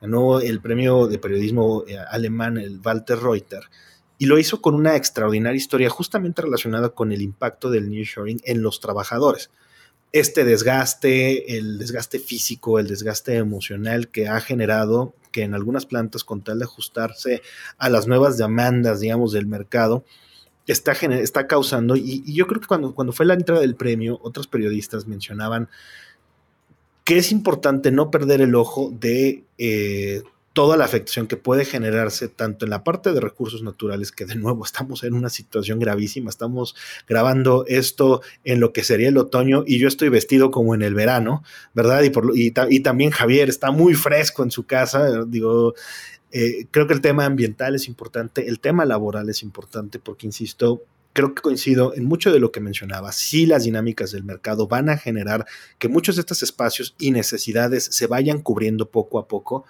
ganó 0.00 0.40
el 0.40 0.60
premio 0.60 1.06
de 1.06 1.18
periodismo 1.18 1.84
alemán, 2.10 2.58
el 2.58 2.80
Walter 2.84 3.18
Reuter, 3.18 3.62
y 4.20 4.26
lo 4.26 4.38
hizo 4.38 4.60
con 4.60 4.74
una 4.74 4.96
extraordinaria 4.96 5.56
historia 5.56 5.88
justamente 5.88 6.42
relacionada 6.42 6.90
con 6.90 7.10
el 7.10 7.22
impacto 7.22 7.70
del 7.70 7.88
nearshoring 7.88 8.38
en 8.44 8.60
los 8.60 8.78
trabajadores. 8.78 9.50
Este 10.12 10.44
desgaste, 10.44 11.56
el 11.56 11.78
desgaste 11.78 12.18
físico, 12.18 12.78
el 12.78 12.86
desgaste 12.86 13.36
emocional 13.36 14.08
que 14.08 14.28
ha 14.28 14.38
generado 14.42 15.14
que 15.32 15.42
en 15.42 15.54
algunas 15.54 15.86
plantas, 15.86 16.22
con 16.22 16.42
tal 16.42 16.58
de 16.58 16.66
ajustarse 16.66 17.40
a 17.78 17.88
las 17.88 18.08
nuevas 18.08 18.36
demandas, 18.36 19.00
digamos, 19.00 19.32
del 19.32 19.46
mercado, 19.46 20.04
está, 20.66 20.92
está 20.92 21.46
causando, 21.46 21.96
y, 21.96 22.22
yo 22.30 22.46
creo 22.46 22.60
que 22.60 22.66
cuando, 22.66 22.94
cuando 22.94 23.14
fue 23.14 23.24
la 23.24 23.32
entrada 23.32 23.62
del 23.62 23.74
premio, 23.74 24.18
otros 24.22 24.46
periodistas 24.46 25.06
mencionaban 25.06 25.70
que 27.04 27.16
es 27.16 27.32
importante 27.32 27.90
no 27.90 28.10
perder 28.10 28.42
el 28.42 28.54
ojo 28.54 28.92
de 29.00 29.44
eh, 29.56 30.22
toda 30.52 30.76
la 30.76 30.84
afectación 30.84 31.26
que 31.26 31.36
puede 31.36 31.64
generarse 31.64 32.28
tanto 32.28 32.64
en 32.64 32.70
la 32.70 32.82
parte 32.82 33.12
de 33.12 33.20
recursos 33.20 33.62
naturales, 33.62 34.10
que 34.10 34.24
de 34.24 34.34
nuevo 34.34 34.64
estamos 34.64 35.04
en 35.04 35.14
una 35.14 35.28
situación 35.28 35.78
gravísima, 35.78 36.30
estamos 36.30 36.74
grabando 37.08 37.64
esto 37.68 38.22
en 38.44 38.60
lo 38.60 38.72
que 38.72 38.82
sería 38.82 39.08
el 39.08 39.18
otoño 39.18 39.62
y 39.66 39.78
yo 39.78 39.88
estoy 39.88 40.08
vestido 40.08 40.50
como 40.50 40.74
en 40.74 40.82
el 40.82 40.94
verano, 40.94 41.44
¿verdad? 41.72 42.02
Y, 42.02 42.10
por, 42.10 42.32
y, 42.34 42.50
también 42.80 43.10
Javier 43.10 43.48
está 43.48 43.70
muy 43.70 43.94
fresco 43.94 44.42
en 44.42 44.50
su 44.50 44.66
casa, 44.66 45.24
digo, 45.24 45.74
eh, 46.32 46.66
creo 46.70 46.86
que 46.86 46.94
el 46.94 47.00
tema 47.00 47.24
ambiental 47.24 47.74
es 47.74 47.86
importante, 47.86 48.48
el 48.48 48.60
tema 48.60 48.84
laboral 48.84 49.28
es 49.28 49.42
importante 49.42 49.98
porque, 49.98 50.26
insisto, 50.26 50.82
creo 51.12 51.34
que 51.34 51.42
coincido 51.42 51.94
en 51.94 52.04
mucho 52.04 52.32
de 52.32 52.40
lo 52.40 52.52
que 52.52 52.60
mencionaba. 52.60 53.12
Sí, 53.12 53.46
las 53.46 53.64
dinámicas 53.64 54.12
del 54.12 54.24
mercado 54.24 54.68
van 54.68 54.88
a 54.88 54.96
generar 54.96 55.46
que 55.78 55.88
muchos 55.88 56.16
de 56.16 56.20
estos 56.20 56.42
espacios 56.42 56.94
y 56.98 57.10
necesidades 57.10 57.84
se 57.84 58.06
vayan 58.06 58.40
cubriendo 58.40 58.90
poco 58.90 59.18
a 59.18 59.26
poco, 59.26 59.64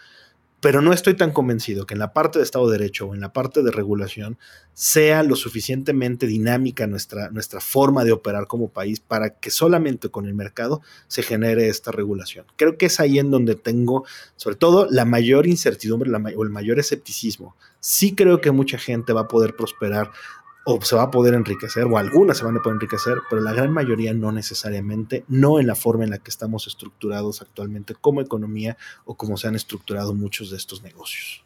pero 0.60 0.82
no 0.82 0.92
estoy 0.92 1.14
tan 1.14 1.32
convencido 1.32 1.86
que 1.86 1.94
en 1.94 2.00
la 2.00 2.12
parte 2.12 2.38
de 2.38 2.44
Estado 2.44 2.68
de 2.68 2.78
Derecho 2.78 3.06
o 3.06 3.14
en 3.14 3.20
la 3.20 3.32
parte 3.32 3.62
de 3.62 3.70
regulación 3.70 4.38
sea 4.74 5.22
lo 5.22 5.36
suficientemente 5.36 6.26
dinámica 6.26 6.86
nuestra, 6.86 7.30
nuestra 7.30 7.60
forma 7.60 8.04
de 8.04 8.12
operar 8.12 8.46
como 8.46 8.68
país 8.68 9.00
para 9.00 9.30
que 9.30 9.50
solamente 9.50 10.10
con 10.10 10.26
el 10.26 10.34
mercado 10.34 10.82
se 11.08 11.22
genere 11.22 11.68
esta 11.68 11.92
regulación. 11.92 12.44
Creo 12.56 12.76
que 12.76 12.86
es 12.86 13.00
ahí 13.00 13.18
en 13.18 13.30
donde 13.30 13.54
tengo, 13.54 14.04
sobre 14.36 14.56
todo, 14.56 14.86
la 14.90 15.04
mayor 15.04 15.46
incertidumbre 15.46 16.10
o 16.36 16.42
el 16.42 16.50
mayor 16.50 16.78
escepticismo. 16.78 17.56
Sí 17.80 18.14
creo 18.14 18.40
que 18.40 18.50
mucha 18.50 18.78
gente 18.78 19.12
va 19.12 19.22
a 19.22 19.28
poder 19.28 19.56
prosperar 19.56 20.10
o 20.64 20.80
se 20.82 20.96
va 20.96 21.04
a 21.04 21.10
poder 21.10 21.34
enriquecer, 21.34 21.84
o 21.84 21.98
algunas 21.98 22.38
se 22.38 22.44
van 22.44 22.56
a 22.56 22.62
poder 22.62 22.76
enriquecer, 22.76 23.18
pero 23.28 23.42
la 23.42 23.52
gran 23.52 23.72
mayoría 23.72 24.12
no 24.12 24.32
necesariamente, 24.32 25.24
no 25.28 25.58
en 25.58 25.66
la 25.66 25.74
forma 25.74 26.04
en 26.04 26.10
la 26.10 26.18
que 26.18 26.30
estamos 26.30 26.66
estructurados 26.66 27.42
actualmente 27.42 27.94
como 27.94 28.20
economía 28.20 28.76
o 29.04 29.14
como 29.14 29.36
se 29.36 29.48
han 29.48 29.56
estructurado 29.56 30.14
muchos 30.14 30.50
de 30.50 30.56
estos 30.56 30.82
negocios. 30.82 31.42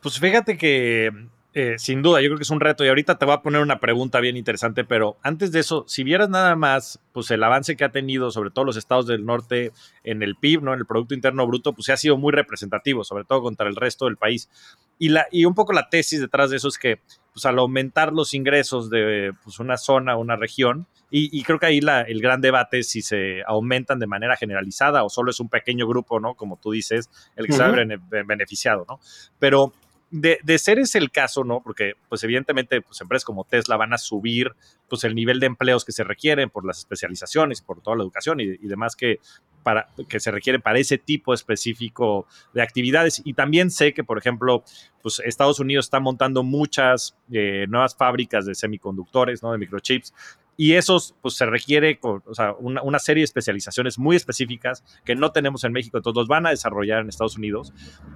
Pues 0.00 0.18
fíjate 0.18 0.58
que 0.58 1.10
eh, 1.56 1.76
sin 1.78 2.02
duda, 2.02 2.20
yo 2.20 2.26
creo 2.26 2.36
que 2.36 2.42
es 2.42 2.50
un 2.50 2.58
reto 2.58 2.84
y 2.84 2.88
ahorita 2.88 3.16
te 3.16 3.24
voy 3.24 3.34
a 3.34 3.40
poner 3.40 3.62
una 3.62 3.78
pregunta 3.78 4.18
bien 4.18 4.36
interesante, 4.36 4.84
pero 4.84 5.16
antes 5.22 5.52
de 5.52 5.60
eso, 5.60 5.84
si 5.86 6.02
vieras 6.02 6.28
nada 6.28 6.56
más, 6.56 6.98
pues 7.12 7.30
el 7.30 7.44
avance 7.44 7.76
que 7.76 7.84
ha 7.84 7.92
tenido 7.92 8.32
sobre 8.32 8.50
todo 8.50 8.64
los 8.64 8.76
estados 8.76 9.06
del 9.06 9.24
norte 9.24 9.70
en 10.02 10.24
el 10.24 10.34
PIB, 10.34 10.62
¿no? 10.62 10.74
En 10.74 10.80
el 10.80 10.86
Producto 10.86 11.14
Interno 11.14 11.46
Bruto, 11.46 11.72
pues 11.72 11.88
ha 11.90 11.96
sido 11.96 12.18
muy 12.18 12.32
representativo, 12.32 13.04
sobre 13.04 13.22
todo 13.22 13.40
contra 13.40 13.68
el 13.68 13.76
resto 13.76 14.06
del 14.06 14.16
país. 14.16 14.50
Y, 14.98 15.10
la, 15.10 15.28
y 15.30 15.44
un 15.44 15.54
poco 15.54 15.72
la 15.72 15.88
tesis 15.88 16.20
detrás 16.20 16.50
de 16.50 16.56
eso 16.56 16.66
es 16.66 16.76
que 16.76 16.98
pues 17.34 17.44
al 17.46 17.58
aumentar 17.58 18.12
los 18.12 18.32
ingresos 18.32 18.88
de 18.88 19.32
pues, 19.42 19.58
una 19.58 19.76
zona, 19.76 20.16
una 20.16 20.36
región, 20.36 20.86
y, 21.16 21.44
creo 21.44 21.60
que 21.60 21.66
ahí 21.66 21.80
la, 21.80 22.00
el 22.02 22.20
gran 22.20 22.40
debate 22.40 22.80
es 22.80 22.88
si 22.88 23.00
se 23.00 23.44
aumentan 23.46 24.00
de 24.00 24.08
manera 24.08 24.36
generalizada 24.36 25.04
o 25.04 25.08
solo 25.08 25.30
es 25.30 25.38
un 25.38 25.48
pequeño 25.48 25.86
grupo, 25.86 26.18
¿no? 26.18 26.34
Como 26.34 26.56
tú 26.56 26.72
dices, 26.72 27.08
el 27.36 27.46
que 27.46 27.52
se 27.52 27.62
ha 27.62 27.68
beneficiado, 27.68 28.84
¿no? 28.88 28.98
Pero 29.38 29.72
de, 30.10 30.40
de, 30.42 30.58
ser 30.58 30.80
ese 30.80 30.98
el 30.98 31.12
caso, 31.12 31.44
¿no? 31.44 31.60
Porque, 31.60 31.92
pues, 32.08 32.24
evidentemente, 32.24 32.80
pues, 32.80 33.00
empresas 33.00 33.24
como 33.24 33.44
Tesla 33.44 33.76
van 33.76 33.92
a 33.92 33.98
subir, 33.98 34.56
pues, 34.88 35.04
el 35.04 35.14
nivel 35.14 35.38
de 35.38 35.46
empleos 35.46 35.84
que 35.84 35.92
se 35.92 36.02
requieren 36.02 36.50
por 36.50 36.64
las 36.64 36.78
especializaciones, 36.78 37.62
por 37.62 37.80
toda 37.80 37.96
la 37.96 38.02
educación 38.02 38.40
y, 38.40 38.56
demás 38.56 38.96
que, 38.96 39.20
para, 39.64 39.88
que 40.08 40.20
se 40.20 40.30
requiere 40.30 40.60
para 40.60 40.78
ese 40.78 40.98
tipo 40.98 41.34
específico 41.34 42.28
de 42.52 42.62
actividades. 42.62 43.20
Y 43.24 43.34
también 43.34 43.72
sé 43.72 43.92
que, 43.92 44.04
por 44.04 44.18
ejemplo, 44.18 44.62
pues 45.02 45.20
Estados 45.24 45.58
Unidos 45.58 45.86
está 45.86 45.98
montando 45.98 46.44
muchas 46.44 47.16
eh, 47.32 47.66
nuevas 47.68 47.96
fábricas 47.96 48.46
de 48.46 48.54
semiconductores, 48.54 49.42
¿no? 49.42 49.50
De 49.50 49.58
microchips 49.58 50.14
y 50.56 50.74
esos, 50.74 51.14
pues 51.20 51.34
se 51.34 51.46
requiere 51.46 51.98
o 52.02 52.34
sea, 52.34 52.54
una, 52.58 52.98
serie 52.98 53.22
de 53.22 53.24
especializaciones 53.24 53.98
muy 53.98 54.16
específicas 54.16 54.84
que 55.04 55.14
no 55.14 55.32
tenemos 55.32 55.64
en 55.64 55.72
México, 55.72 55.96
entonces 55.96 56.16
los 56.16 56.28
van 56.28 56.46
a 56.46 56.50
desarrollar 56.50 57.00
en 57.00 57.08
Estados 57.08 57.36
Unidos, 57.36 57.72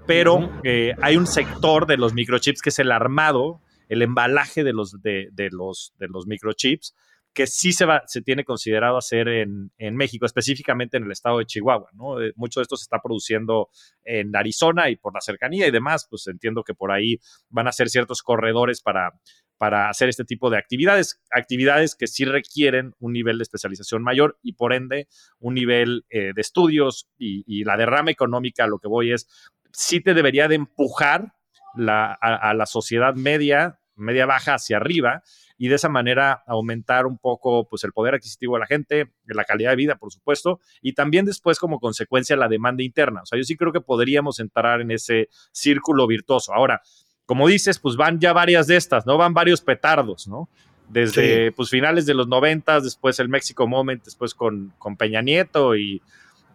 pero 0.07 0.51
eh, 0.65 0.95
hay 1.03 1.17
un 1.17 1.27
sector 1.27 1.87
de 1.87 1.97
los 1.97 2.15
microchips 2.15 2.63
que 2.63 2.71
es 2.71 2.79
el 2.79 2.93
armado, 2.93 3.61
el 3.89 4.03
embalaje 4.03 4.65
de 4.65 4.73
los, 4.73 5.03
de, 5.03 5.31
los, 5.51 5.95
de 5.99 6.09
los 6.09 6.27
microchips, 6.27 6.95
que 7.39 7.47
sí 7.47 7.73
se, 7.73 7.85
va, 7.85 8.03
se 8.07 8.21
tiene 8.21 8.43
considerado 8.45 8.97
hacer 8.97 9.29
en, 9.29 9.71
en, 9.79 9.95
México, 9.95 10.27
específicamente 10.27 10.97
en 10.97 11.05
el 11.05 11.13
estado 11.13 11.39
de 11.39 11.47
Chihuahua. 11.47 11.89
¿no? 11.93 12.21
Eh, 12.21 12.33
mucho 12.35 12.59
de 12.59 12.63
esto 12.63 12.77
se 12.77 12.83
está 12.83 12.99
produciendo 13.01 13.69
en 14.03 14.35
Arizona 14.35 14.91
y 14.91 14.97
por 14.97 15.15
la 15.15 15.21
cercanía 15.21 15.69
y 15.69 15.71
demás, 15.71 16.09
pues 16.11 16.27
entiendo 16.27 16.65
que 16.65 16.75
por 16.75 16.91
ahí 16.91 17.21
van 17.49 17.69
a 17.69 17.73
ser 17.73 17.91
ciertos 17.91 18.23
corredores 18.23 18.83
para 18.83 19.13
para 19.57 19.89
hacer 19.89 20.09
este 20.09 20.25
tipo 20.25 20.51
de 20.51 20.59
actividades, 20.59 21.21
actividades 21.31 21.95
que 21.95 22.09
sí 22.09 22.25
requieren 22.25 22.95
un 22.99 23.13
nivel 23.13 23.39
de 23.39 23.43
especialización 23.43 24.03
mayor 24.03 24.39
y 24.41 24.55
por 24.55 24.73
ende 24.73 25.09
un 25.39 25.55
nivel 25.55 26.05
eh, 26.11 26.33
de 26.35 26.41
estudios 26.41 27.09
y, 27.19 27.65
la 27.65 27.77
derrama 27.77 28.13
económica, 28.13 28.69
lo 28.69 28.79
que 28.79 28.87
voy 28.87 29.13
es, 29.13 29.29
sí 29.73 30.01
te 30.01 30.15
debería 30.15 30.47
de 30.47 30.55
empujar 30.55 31.35
a, 31.77 32.55
la 32.55 32.67
sociedad 32.67 33.15
media, 33.15 33.81
media 33.97 34.27
baja 34.27 34.55
hacia 34.55 34.77
arriba 34.77 35.23
y 35.59 35.69
de 35.69 35.75
esa 35.75 35.89
manera 35.89 36.45
aumentar 36.47 37.05
un 37.05 37.19
poco 37.19 37.69
pues 37.69 37.83
el 37.85 37.93
poder 37.93 38.15
adquisitivo 38.15 38.55
de 38.55 38.61
la 38.61 38.67
gente, 38.67 39.11
la 39.27 39.45
calidad 39.45 39.71
de 39.71 39.77
vida, 39.77 39.97
por 39.97 40.13
supuesto, 40.13 40.61
y 40.81 40.93
también 40.93 41.27
después 41.27 41.59
como 41.59 41.81
consecuencia 41.81 42.37
la 42.37 42.49
demanda 42.49 42.85
interna. 42.85 43.23
O 43.23 43.27
sea, 43.27 43.37
yo 43.37 43.43
sí 43.43 43.57
creo 43.57 43.73
que 43.73 43.81
podríamos 43.81 44.39
entrar 44.39 44.81
en 44.81 44.93
ese 44.93 45.29
círculo 45.51 46.07
virtuoso. 46.07 46.55
Ahora, 46.55 46.81
como 47.27 47.49
dices, 47.49 47.81
pues 47.81 47.97
van 47.97 48.21
ya 48.21 48.33
varias 48.33 48.69
de 48.69 48.77
estas, 48.77 49.05
¿no? 49.05 49.19
Van 49.19 49.35
varios 49.35 49.61
petardos, 49.61 50.29
¿no? 50.29 50.49
Desde 50.89 51.53
pues 51.53 51.69
finales 51.69 52.07
de 52.07 52.15
los 52.15 52.29
noventas, 52.29 52.85
después 52.85 53.19
el 53.19 53.29
México 53.29 53.67
Moment, 53.67 54.03
después 54.05 54.35
con, 54.35 54.73
con 54.79 54.97
Peña 54.97 55.21
Nieto 55.21 55.77
y, 55.77 56.01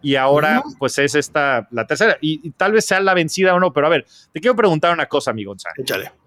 y 0.02 0.16
ahora 0.16 0.62
pues 0.78 0.98
es 0.98 1.14
esta, 1.14 1.68
la 1.70 1.86
tercera, 1.86 2.16
y, 2.20 2.50
tal 2.50 2.72
vez 2.72 2.86
sea 2.86 3.00
la 3.00 3.14
vencida 3.14 3.54
o 3.54 3.60
no, 3.60 3.72
pero 3.72 3.86
a 3.86 3.90
ver, 3.90 4.06
te 4.32 4.40
quiero 4.40 4.56
preguntar 4.56 4.92
una 4.92 5.06
cosa, 5.06 5.30
amigo 5.30 5.52
González. 5.52 5.78
Échale. 5.78 6.23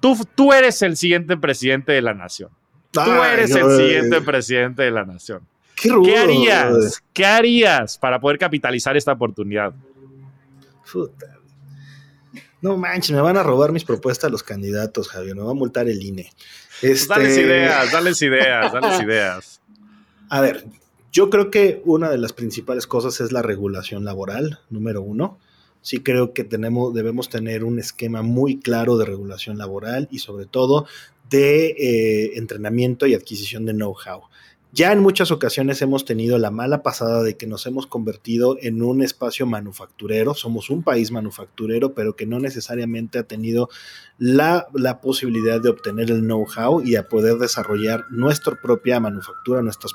Tú, 0.00 0.16
tú 0.34 0.52
eres 0.52 0.80
el 0.82 0.96
siguiente 0.96 1.36
presidente 1.36 1.92
de 1.92 2.02
la 2.02 2.14
nación. 2.14 2.50
tú 2.90 3.00
eres 3.00 3.50
el 3.50 3.76
siguiente 3.76 4.20
presidente 4.20 4.82
de 4.82 4.90
la 4.90 5.04
nación. 5.04 5.40
Qué, 5.74 5.90
¿Qué 6.04 6.18
harías? 6.18 7.02
¿Qué 7.12 7.24
harías 7.24 7.98
para 7.98 8.20
poder 8.20 8.38
capitalizar 8.38 8.96
esta 8.96 9.12
oportunidad? 9.12 9.72
Puta. 10.90 11.38
No 12.60 12.76
manches, 12.76 13.12
me 13.12 13.20
van 13.20 13.36
a 13.36 13.42
robar 13.42 13.70
mis 13.70 13.84
propuestas 13.84 14.30
los 14.30 14.42
candidatos, 14.42 15.08
Javier. 15.08 15.36
Me 15.36 15.42
va 15.42 15.52
a 15.52 15.54
multar 15.54 15.88
el 15.88 16.02
INE. 16.02 16.32
Pues 16.80 17.02
este... 17.02 17.14
Dales 17.14 17.38
ideas, 17.38 17.92
dales 17.92 18.22
ideas, 18.22 18.72
dales 18.80 19.00
ideas. 19.00 19.60
A 20.28 20.40
ver, 20.40 20.66
yo 21.12 21.30
creo 21.30 21.50
que 21.50 21.82
una 21.84 22.10
de 22.10 22.18
las 22.18 22.32
principales 22.32 22.86
cosas 22.86 23.20
es 23.20 23.32
la 23.32 23.42
regulación 23.42 24.04
laboral, 24.04 24.60
número 24.70 25.02
uno. 25.02 25.38
Sí 25.82 26.00
creo 26.00 26.32
que 26.32 26.44
tenemos, 26.44 26.94
debemos 26.94 27.28
tener 27.28 27.64
un 27.64 27.78
esquema 27.78 28.22
muy 28.22 28.58
claro 28.58 28.96
de 28.98 29.06
regulación 29.06 29.58
laboral 29.58 30.08
y 30.10 30.18
sobre 30.18 30.46
todo 30.46 30.86
de 31.30 31.68
eh, 31.78 32.38
entrenamiento 32.38 33.06
y 33.06 33.14
adquisición 33.14 33.64
de 33.66 33.72
know-how. 33.72 34.22
Ya 34.70 34.92
en 34.92 35.00
muchas 35.00 35.30
ocasiones 35.30 35.80
hemos 35.80 36.04
tenido 36.04 36.36
la 36.36 36.50
mala 36.50 36.82
pasada 36.82 37.22
de 37.22 37.38
que 37.38 37.46
nos 37.46 37.64
hemos 37.64 37.86
convertido 37.86 38.58
en 38.60 38.82
un 38.82 39.02
espacio 39.02 39.46
manufacturero, 39.46 40.34
somos 40.34 40.68
un 40.68 40.82
país 40.82 41.10
manufacturero, 41.10 41.94
pero 41.94 42.16
que 42.16 42.26
no 42.26 42.38
necesariamente 42.38 43.18
ha 43.18 43.22
tenido 43.22 43.70
la, 44.18 44.68
posibilidad 45.00 45.58
de 45.58 45.70
obtener 45.70 46.10
el 46.10 46.20
know-how 46.20 46.82
y 46.82 46.96
a 46.96 47.08
poder 47.08 47.38
desarrollar 47.38 48.04
nuestra 48.10 48.60
propia 48.60 49.00
manufactura, 49.00 49.62
nuestras 49.62 49.94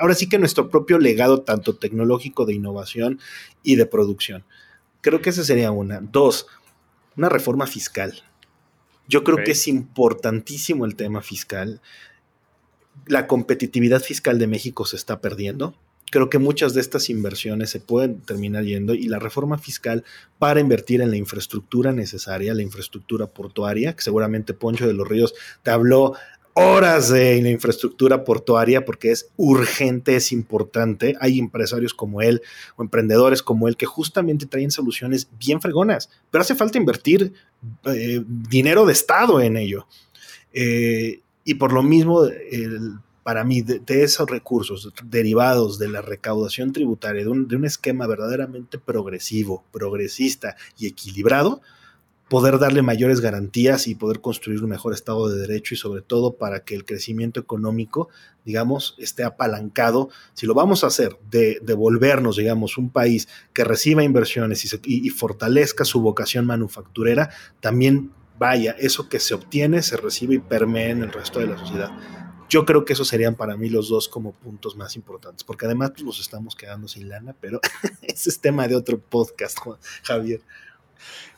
ahora 0.00 0.14
sí 0.14 0.28
que 0.28 0.38
nuestro 0.38 0.68
propio 0.68 0.98
legado 0.98 1.40
tanto 1.40 1.76
tecnológico 1.76 2.44
de 2.44 2.54
innovación 2.54 3.20
y 3.62 3.76
de 3.76 3.86
producción. 3.86 4.44
Creo 5.00 5.20
que 5.22 5.30
esa 5.30 5.44
sería 5.44 5.70
una. 5.70 6.00
Dos, 6.00 6.46
una 7.16 7.28
reforma 7.28 7.66
fiscal. 7.66 8.22
Yo 9.08 9.24
creo 9.24 9.38
que 9.44 9.52
es 9.52 9.66
importantísimo 9.66 10.84
el 10.84 10.94
tema 10.94 11.20
fiscal 11.20 11.80
la 13.06 13.26
competitividad 13.26 14.00
fiscal 14.00 14.38
de 14.38 14.46
México 14.46 14.84
se 14.86 14.96
está 14.96 15.20
perdiendo. 15.20 15.74
Creo 16.10 16.28
que 16.28 16.38
muchas 16.38 16.74
de 16.74 16.80
estas 16.80 17.08
inversiones 17.08 17.70
se 17.70 17.78
pueden 17.78 18.20
terminar 18.20 18.64
yendo 18.64 18.94
y 18.94 19.04
la 19.04 19.20
reforma 19.20 19.58
fiscal 19.58 20.04
para 20.38 20.58
invertir 20.58 21.00
en 21.02 21.10
la 21.10 21.16
infraestructura 21.16 21.92
necesaria, 21.92 22.52
la 22.52 22.62
infraestructura 22.62 23.26
portuaria, 23.28 23.94
que 23.94 24.02
seguramente 24.02 24.52
Poncho 24.52 24.88
de 24.88 24.94
los 24.94 25.06
Ríos 25.06 25.34
te 25.62 25.70
habló 25.70 26.14
horas 26.60 27.08
de 27.08 27.40
la 27.42 27.50
infraestructura 27.50 28.24
portuaria 28.24 28.84
porque 28.84 29.10
es 29.10 29.30
urgente, 29.36 30.16
es 30.16 30.32
importante. 30.32 31.16
Hay 31.20 31.38
empresarios 31.38 31.94
como 31.94 32.22
él 32.22 32.42
o 32.76 32.82
emprendedores 32.82 33.42
como 33.42 33.68
él 33.68 33.76
que 33.76 33.86
justamente 33.86 34.46
traen 34.46 34.70
soluciones 34.70 35.28
bien 35.38 35.60
fregonas, 35.60 36.10
pero 36.30 36.42
hace 36.42 36.54
falta 36.54 36.78
invertir 36.78 37.32
eh, 37.84 38.22
dinero 38.26 38.86
de 38.86 38.92
Estado 38.92 39.40
en 39.40 39.56
ello. 39.56 39.86
Eh, 40.52 41.20
y 41.44 41.54
por 41.54 41.72
lo 41.72 41.82
mismo, 41.82 42.26
para 43.22 43.44
mí, 43.44 43.62
de, 43.62 43.82
esos 44.02 44.28
recursos 44.28 44.92
derivados 45.04 45.78
de 45.78 45.88
la 45.88 46.02
recaudación 46.02 46.72
tributaria, 46.72 47.22
de 47.22 47.28
un, 47.28 47.64
esquema 47.64 48.06
verdaderamente 48.06 48.78
progresivo, 48.78 49.64
progresista 49.72 50.56
y 50.78 50.86
equilibrado, 50.86 51.60
poder 52.30 52.60
darle 52.60 52.80
mayores 52.80 53.20
garantías 53.20 53.88
y 53.88 53.96
poder 53.96 54.20
construir 54.20 54.62
un 54.62 54.70
mejor 54.70 54.94
Estado 54.94 55.28
de 55.28 55.40
Derecho 55.40 55.74
y 55.74 55.76
sobre 55.76 56.00
todo 56.00 56.36
para 56.36 56.60
que 56.60 56.76
el 56.76 56.84
crecimiento 56.84 57.40
económico, 57.40 58.08
digamos, 58.44 58.94
esté 58.98 59.24
apalancado. 59.24 60.10
Si 60.34 60.46
lo 60.46 60.54
vamos 60.54 60.84
a 60.84 60.86
hacer, 60.86 61.18
de, 61.28 61.58
volvernos, 61.74 62.36
digamos, 62.36 62.78
un 62.78 62.88
país 62.88 63.26
que 63.52 63.64
reciba 63.64 64.04
inversiones 64.04 64.64
y, 64.64 64.78
y 64.84 65.10
fortalezca 65.10 65.84
su 65.84 66.00
vocación 66.00 66.46
manufacturera, 66.46 67.30
también 67.58 68.12
vaya, 68.38 68.76
eso 68.78 69.08
que 69.08 69.18
se 69.18 69.34
obtiene 69.34 69.82
se 69.82 69.96
recibe 69.96 70.36
y 70.36 70.38
permea 70.38 70.90
en 70.90 71.02
el 71.02 71.12
resto 71.12 71.40
de 71.40 71.48
la 71.48 71.58
sociedad. 71.58 71.90
Yo 72.48 72.64
creo 72.64 72.84
que 72.84 72.92
esos 72.92 73.08
serían 73.08 73.34
para 73.34 73.56
mí 73.56 73.68
los 73.68 73.88
dos 73.88 74.08
como 74.08 74.32
puntos 74.32 74.76
más 74.76 74.94
importantes, 74.94 75.42
porque 75.42 75.66
además 75.66 75.90
pues, 75.90 76.04
nos 76.04 76.20
estamos 76.20 76.54
quedando 76.54 76.86
sin 76.86 77.08
lana, 77.08 77.34
pero 77.40 77.60
ese 78.02 78.30
es 78.30 78.40
tema 78.40 78.68
de 78.68 78.76
otro 78.76 79.00
podcast, 79.00 79.58
Javier. 80.04 80.42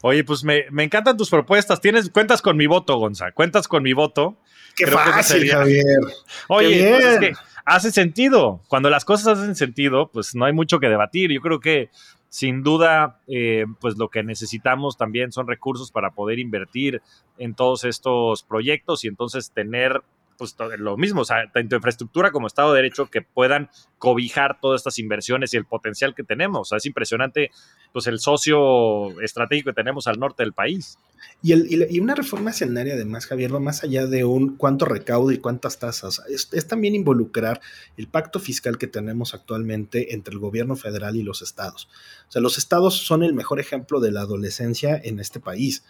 Oye, 0.02 0.24
pues 0.24 0.44
me, 0.44 0.66
encantan 0.78 1.16
tus 1.16 1.30
propuestas. 1.30 1.80
Tienes, 1.80 2.10
cuentas 2.10 2.42
con 2.42 2.56
mi 2.56 2.66
voto, 2.66 2.96
Gonza. 2.96 3.32
Cuentas 3.32 3.68
con 3.68 3.82
mi 3.82 3.92
voto. 3.92 4.36
Qué 4.76 4.86
fácil, 4.86 5.48
Javier. 5.48 5.84
Oye, 6.48 6.88
pues 6.88 7.04
es 7.04 7.18
que 7.18 7.32
hace 7.64 7.92
sentido. 7.92 8.60
Cuando 8.68 8.90
las 8.90 9.04
cosas 9.04 9.38
hacen 9.38 9.54
sentido, 9.54 10.10
pues 10.12 10.34
no 10.34 10.44
hay 10.44 10.52
mucho 10.52 10.80
que 10.80 10.88
debatir. 10.88 11.30
Yo 11.30 11.40
creo 11.40 11.60
que 11.60 11.90
sin 12.28 12.62
duda, 12.62 13.20
eh, 13.28 13.66
pues 13.78 13.98
lo 13.98 14.08
que 14.08 14.22
necesitamos 14.22 14.96
también 14.96 15.32
son 15.32 15.46
recursos 15.46 15.92
para 15.92 16.12
poder 16.12 16.38
invertir 16.38 17.02
en 17.36 17.54
todos 17.54 17.84
estos 17.84 18.42
proyectos 18.42 19.04
y 19.04 19.08
entonces 19.08 19.50
tener 19.50 20.02
pues 20.36 20.56
lo 20.78 20.96
mismo, 20.96 21.22
o 21.22 21.24
sea, 21.24 21.50
tanto 21.52 21.76
infraestructura 21.76 22.30
como 22.30 22.46
Estado 22.46 22.72
de 22.72 22.82
Derecho 22.82 23.06
que 23.06 23.22
puedan 23.22 23.70
cobijar 23.98 24.60
todas 24.60 24.80
estas 24.80 24.98
inversiones 24.98 25.54
y 25.54 25.56
el 25.56 25.64
potencial 25.64 26.14
que 26.14 26.24
tenemos. 26.24 26.60
O 26.60 26.64
sea, 26.64 26.78
es 26.78 26.86
impresionante 26.86 27.50
pues 27.92 28.06
el 28.06 28.18
socio 28.18 29.20
estratégico 29.20 29.70
que 29.70 29.74
tenemos 29.74 30.06
al 30.06 30.18
norte 30.18 30.42
del 30.42 30.52
país. 30.52 30.98
Y, 31.42 31.52
el, 31.52 31.86
y, 31.90 32.00
una 32.00 32.14
reforma 32.14 32.50
escenaria, 32.50 32.94
además, 32.94 33.26
Javier, 33.26 33.54
va 33.54 33.60
más 33.60 33.82
allá 33.82 34.06
de 34.06 34.24
un 34.24 34.56
cuánto 34.56 34.84
recaudo 34.84 35.32
y 35.32 35.38
cuántas 35.38 35.78
tasas. 35.78 36.22
Es, 36.28 36.48
también 36.66 36.94
involucrar 36.94 37.60
el 37.96 38.08
pacto 38.08 38.38
fiscal 38.40 38.78
que 38.78 38.86
tenemos 38.86 39.34
actualmente 39.34 40.14
entre 40.14 40.34
el 40.34 40.40
gobierno 40.40 40.76
federal 40.76 41.16
y 41.16 41.22
los 41.22 41.42
estados. 41.42 41.88
O 42.28 42.32
sea, 42.32 42.42
los 42.42 42.58
estados 42.58 42.98
son 42.98 43.22
el 43.22 43.34
mejor 43.34 43.60
ejemplo 43.60 44.00
de 44.00 44.12
la 44.12 44.20
adolescencia 44.20 45.00
en 45.02 45.18
este 45.18 45.40
país. 45.40 45.84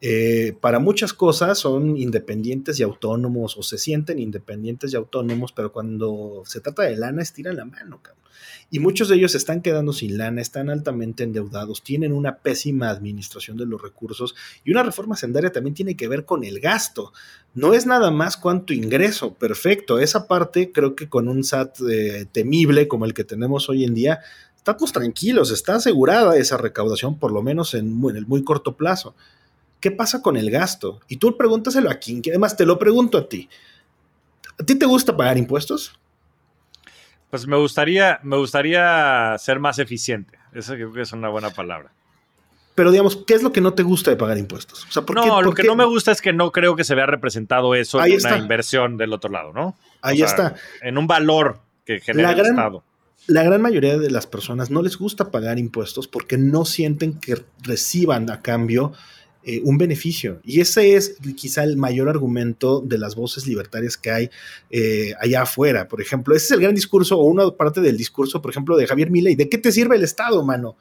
Eh, 0.00 0.54
para 0.60 0.78
muchas 0.78 1.14
cosas 1.14 1.58
son 1.58 1.96
independientes 1.96 2.78
y 2.78 2.82
autónomos 2.82 3.56
o 3.56 3.62
se 3.62 3.78
sienten 3.78 4.18
independientes 4.18 4.92
y 4.92 4.96
autónomos, 4.96 5.52
pero 5.52 5.72
cuando 5.72 6.42
se 6.44 6.60
trata 6.60 6.82
de 6.82 6.96
lana 6.96 7.22
estiran 7.22 7.56
la 7.56 7.64
mano. 7.64 8.00
Y 8.68 8.80
muchos 8.80 9.08
de 9.08 9.16
ellos 9.16 9.34
están 9.34 9.62
quedando 9.62 9.92
sin 9.92 10.18
lana, 10.18 10.40
están 10.42 10.70
altamente 10.70 11.22
endeudados, 11.22 11.82
tienen 11.82 12.12
una 12.12 12.38
pésima 12.38 12.90
administración 12.90 13.56
de 13.56 13.64
los 13.64 13.80
recursos 13.80 14.34
y 14.64 14.72
una 14.72 14.82
reforma 14.82 15.16
sendaria 15.16 15.52
también 15.52 15.74
tiene 15.74 15.96
que 15.96 16.08
ver 16.08 16.24
con 16.24 16.44
el 16.44 16.60
gasto. 16.60 17.12
No 17.54 17.74
es 17.74 17.86
nada 17.86 18.10
más 18.10 18.36
cuánto 18.36 18.74
ingreso, 18.74 19.34
perfecto. 19.34 20.00
Esa 20.00 20.26
parte 20.26 20.72
creo 20.72 20.96
que 20.96 21.08
con 21.08 21.28
un 21.28 21.44
SAT 21.44 21.78
eh, 21.88 22.26
temible 22.30 22.88
como 22.88 23.04
el 23.04 23.14
que 23.14 23.24
tenemos 23.24 23.68
hoy 23.68 23.84
en 23.84 23.94
día, 23.94 24.18
estamos 24.56 24.92
tranquilos, 24.92 25.52
está 25.52 25.76
asegurada 25.76 26.36
esa 26.36 26.56
recaudación 26.56 27.18
por 27.18 27.30
lo 27.30 27.42
menos 27.42 27.72
en, 27.74 28.02
en 28.10 28.16
el 28.16 28.26
muy 28.26 28.42
corto 28.42 28.76
plazo 28.76 29.14
¿Qué 29.86 29.92
pasa 29.92 30.20
con 30.20 30.36
el 30.36 30.50
gasto? 30.50 30.98
Y 31.06 31.18
tú 31.18 31.36
pregúntaselo 31.36 31.88
a 31.88 31.94
quien, 31.94 32.20
que 32.20 32.30
además 32.30 32.56
te 32.56 32.66
lo 32.66 32.76
pregunto 32.76 33.18
a 33.18 33.28
ti. 33.28 33.48
¿A 34.58 34.64
ti 34.64 34.74
te 34.74 34.84
gusta 34.84 35.16
pagar 35.16 35.38
impuestos? 35.38 35.96
Pues 37.30 37.46
me 37.46 37.56
gustaría, 37.56 38.18
me 38.24 38.36
gustaría 38.36 39.36
ser 39.38 39.60
más 39.60 39.78
eficiente. 39.78 40.40
Eso 40.52 40.74
creo 40.74 40.92
que 40.92 41.02
es 41.02 41.12
una 41.12 41.28
buena 41.28 41.50
palabra. 41.50 41.92
Pero 42.74 42.90
digamos, 42.90 43.18
¿qué 43.28 43.34
es 43.34 43.44
lo 43.44 43.52
que 43.52 43.60
no 43.60 43.74
te 43.74 43.84
gusta 43.84 44.10
de 44.10 44.16
pagar 44.16 44.38
impuestos? 44.38 44.88
no, 45.14 45.40
lo 45.40 45.54
que 45.54 45.62
no 45.62 45.76
me 45.76 45.84
gusta 45.84 46.10
es 46.10 46.20
que 46.20 46.32
no 46.32 46.50
creo 46.50 46.74
que 46.74 46.82
se 46.82 46.96
vea 46.96 47.06
representado 47.06 47.76
eso 47.76 48.04
en 48.04 48.12
una 48.18 48.38
inversión 48.38 48.96
del 48.96 49.12
otro 49.12 49.30
lado, 49.30 49.52
¿no? 49.52 49.76
Ahí 50.02 50.20
está. 50.20 50.56
En 50.82 50.98
un 50.98 51.06
valor 51.06 51.60
que 51.84 52.00
genera 52.00 52.32
el 52.32 52.40
Estado. 52.40 52.82
La 53.28 53.44
gran 53.44 53.62
mayoría 53.62 53.98
de 53.98 54.10
las 54.10 54.26
personas 54.26 54.68
no 54.68 54.82
les 54.82 54.98
gusta 54.98 55.30
pagar 55.30 55.60
impuestos 55.60 56.08
porque 56.08 56.38
no 56.38 56.64
sienten 56.64 57.20
que 57.20 57.44
reciban 57.62 58.28
a 58.32 58.42
cambio 58.42 58.92
eh, 59.48 59.60
un 59.62 59.78
beneficio. 59.78 60.40
Y 60.42 60.60
ese 60.60 60.96
es 60.96 61.18
quizá 61.36 61.62
el 61.62 61.76
mayor 61.76 62.08
argumento 62.08 62.80
de 62.80 62.98
las 62.98 63.14
voces 63.14 63.46
libertarias 63.46 63.96
que 63.96 64.10
hay 64.10 64.30
eh, 64.70 65.12
allá 65.20 65.42
afuera. 65.42 65.86
Por 65.86 66.00
ejemplo, 66.00 66.34
ese 66.34 66.46
es 66.46 66.50
el 66.50 66.60
gran 66.62 66.74
discurso 66.74 67.16
o 67.16 67.22
una 67.22 67.48
parte 67.52 67.80
del 67.80 67.96
discurso, 67.96 68.42
por 68.42 68.50
ejemplo, 68.50 68.76
de 68.76 68.88
Javier 68.88 69.08
Milei. 69.08 69.36
¿De 69.36 69.48
qué 69.48 69.56
te 69.56 69.70
sirve 69.70 69.94
el 69.94 70.02
Estado, 70.02 70.42
mano? 70.42 70.76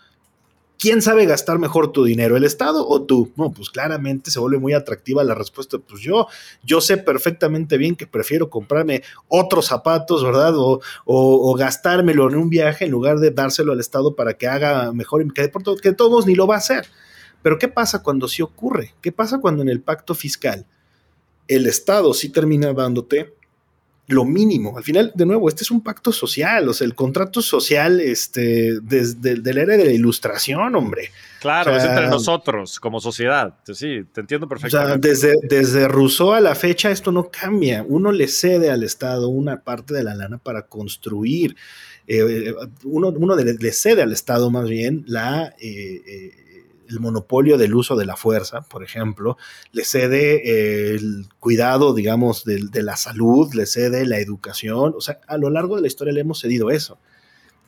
¿Quién 0.79 1.03
sabe 1.03 1.27
gastar 1.27 1.59
mejor 1.59 1.91
tu 1.91 2.03
dinero, 2.05 2.37
el 2.37 2.43
Estado 2.43 2.87
o 2.87 3.03
tú? 3.03 3.31
No, 3.35 3.51
pues 3.51 3.69
claramente 3.69 4.31
se 4.31 4.39
vuelve 4.39 4.57
muy 4.57 4.73
atractiva 4.73 5.23
la 5.23 5.35
respuesta. 5.35 5.77
Pues 5.77 6.01
yo, 6.01 6.25
yo 6.63 6.81
sé 6.81 6.97
perfectamente 6.97 7.77
bien 7.77 7.95
que 7.95 8.07
prefiero 8.07 8.49
comprarme 8.49 9.03
otros 9.27 9.67
zapatos, 9.67 10.23
¿verdad? 10.23 10.55
O, 10.55 11.55
gastármelo 11.55 12.27
en 12.27 12.35
un 12.35 12.49
viaje 12.49 12.85
en 12.85 12.91
lugar 12.91 13.19
de 13.19 13.29
dárselo 13.29 13.73
al 13.73 13.79
Estado 13.79 14.15
para 14.15 14.33
que 14.33 14.47
haga 14.47 14.91
mejor, 14.91 15.31
que 15.33 15.43
de, 15.43 15.51
que 15.83 15.89
de 15.89 15.95
todos 15.95 16.25
ni 16.25 16.33
lo 16.33 16.47
va 16.47 16.55
a 16.55 16.57
hacer. 16.57 16.87
Pero 17.45 17.59
¿qué 17.59 17.67
pasa 17.67 18.01
cuando 18.01 18.27
sí 18.27 18.41
ocurre? 18.41 18.95
¿Qué 19.03 19.11
pasa 19.11 19.37
cuando 19.39 19.61
en 19.61 19.69
el 19.69 19.79
pacto 19.79 20.15
fiscal 20.15 20.65
el 21.47 21.67
Estado 21.67 22.11
sí 22.15 22.29
termina 22.29 22.73
dándote 22.73 23.35
lo 24.07 24.25
mínimo. 24.25 24.75
Al 24.79 24.83
final, 24.83 25.11
de 25.13 25.27
nuevo, 25.27 25.47
este 25.47 25.61
es 25.61 25.69
un 25.69 25.83
pacto 25.83 26.11
social, 26.11 26.67
o 26.67 26.73
sea, 26.73 26.85
el 26.85 26.95
contrato 26.95 27.43
social 27.43 27.99
este, 27.99 28.79
desde, 28.81 29.37
la 29.53 29.61
era 29.61 29.77
de 29.77 29.85
la 29.85 29.91
ilustración, 29.91 30.75
hombre. 30.75 31.11
Claro, 31.39 31.75
es 31.75 31.83
entre 31.83 32.07
nosotros 32.07 32.79
como 32.79 32.99
sociedad. 32.99 33.53
Sí, 33.71 34.07
te 34.11 34.21
entiendo 34.21 34.47
perfectamente. 34.47 35.11
O 35.11 35.15
sea, 35.15 35.29
desde, 35.29 35.47
desde 35.47 35.87
Rousseau 35.87 36.33
a 36.33 36.39
la 36.39 36.55
fecha 36.55 36.89
esto 36.89 37.11
no 37.11 37.29
cambia. 37.29 37.85
Uno 37.87 38.11
le 38.11 38.27
cede 38.27 38.71
al 38.71 38.81
Estado 38.81 39.27
una 39.27 39.61
parte 39.61 39.93
de 39.93 40.03
la 40.03 40.15
lana 40.15 40.39
para 40.39 40.63
construir. 40.63 41.55
Eh, 42.07 42.55
uno, 42.85 43.09
uno 43.09 43.35
le, 43.35 43.71
cede 43.71 44.01
al 44.01 44.13
Estado 44.13 44.49
más 44.49 44.67
bien 44.67 45.03
la... 45.05 45.53
Eh, 45.59 46.01
eh, 46.07 46.44
el 46.89 46.99
monopolio 46.99 47.57
del 47.57 47.75
uso 47.75 47.95
de 47.95 48.05
la 48.05 48.15
fuerza, 48.15 48.61
por 48.61 48.83
ejemplo, 48.83 49.37
le 49.71 49.83
cede 49.83 50.41
eh, 50.45 50.95
el 50.95 51.27
cuidado, 51.39 51.93
digamos, 51.93 52.43
de, 52.45 52.83
la 52.83 52.97
salud, 52.97 53.53
le 53.53 53.65
cede 53.65 54.05
la 54.05 54.19
educación, 54.19 54.93
o 54.95 55.01
sea, 55.01 55.19
a 55.27 55.37
lo 55.37 55.49
largo 55.49 55.75
de 55.75 55.81
la 55.81 55.87
historia 55.87 56.13
le 56.13 56.21
hemos 56.21 56.41
cedido 56.41 56.69
eso. 56.69 56.97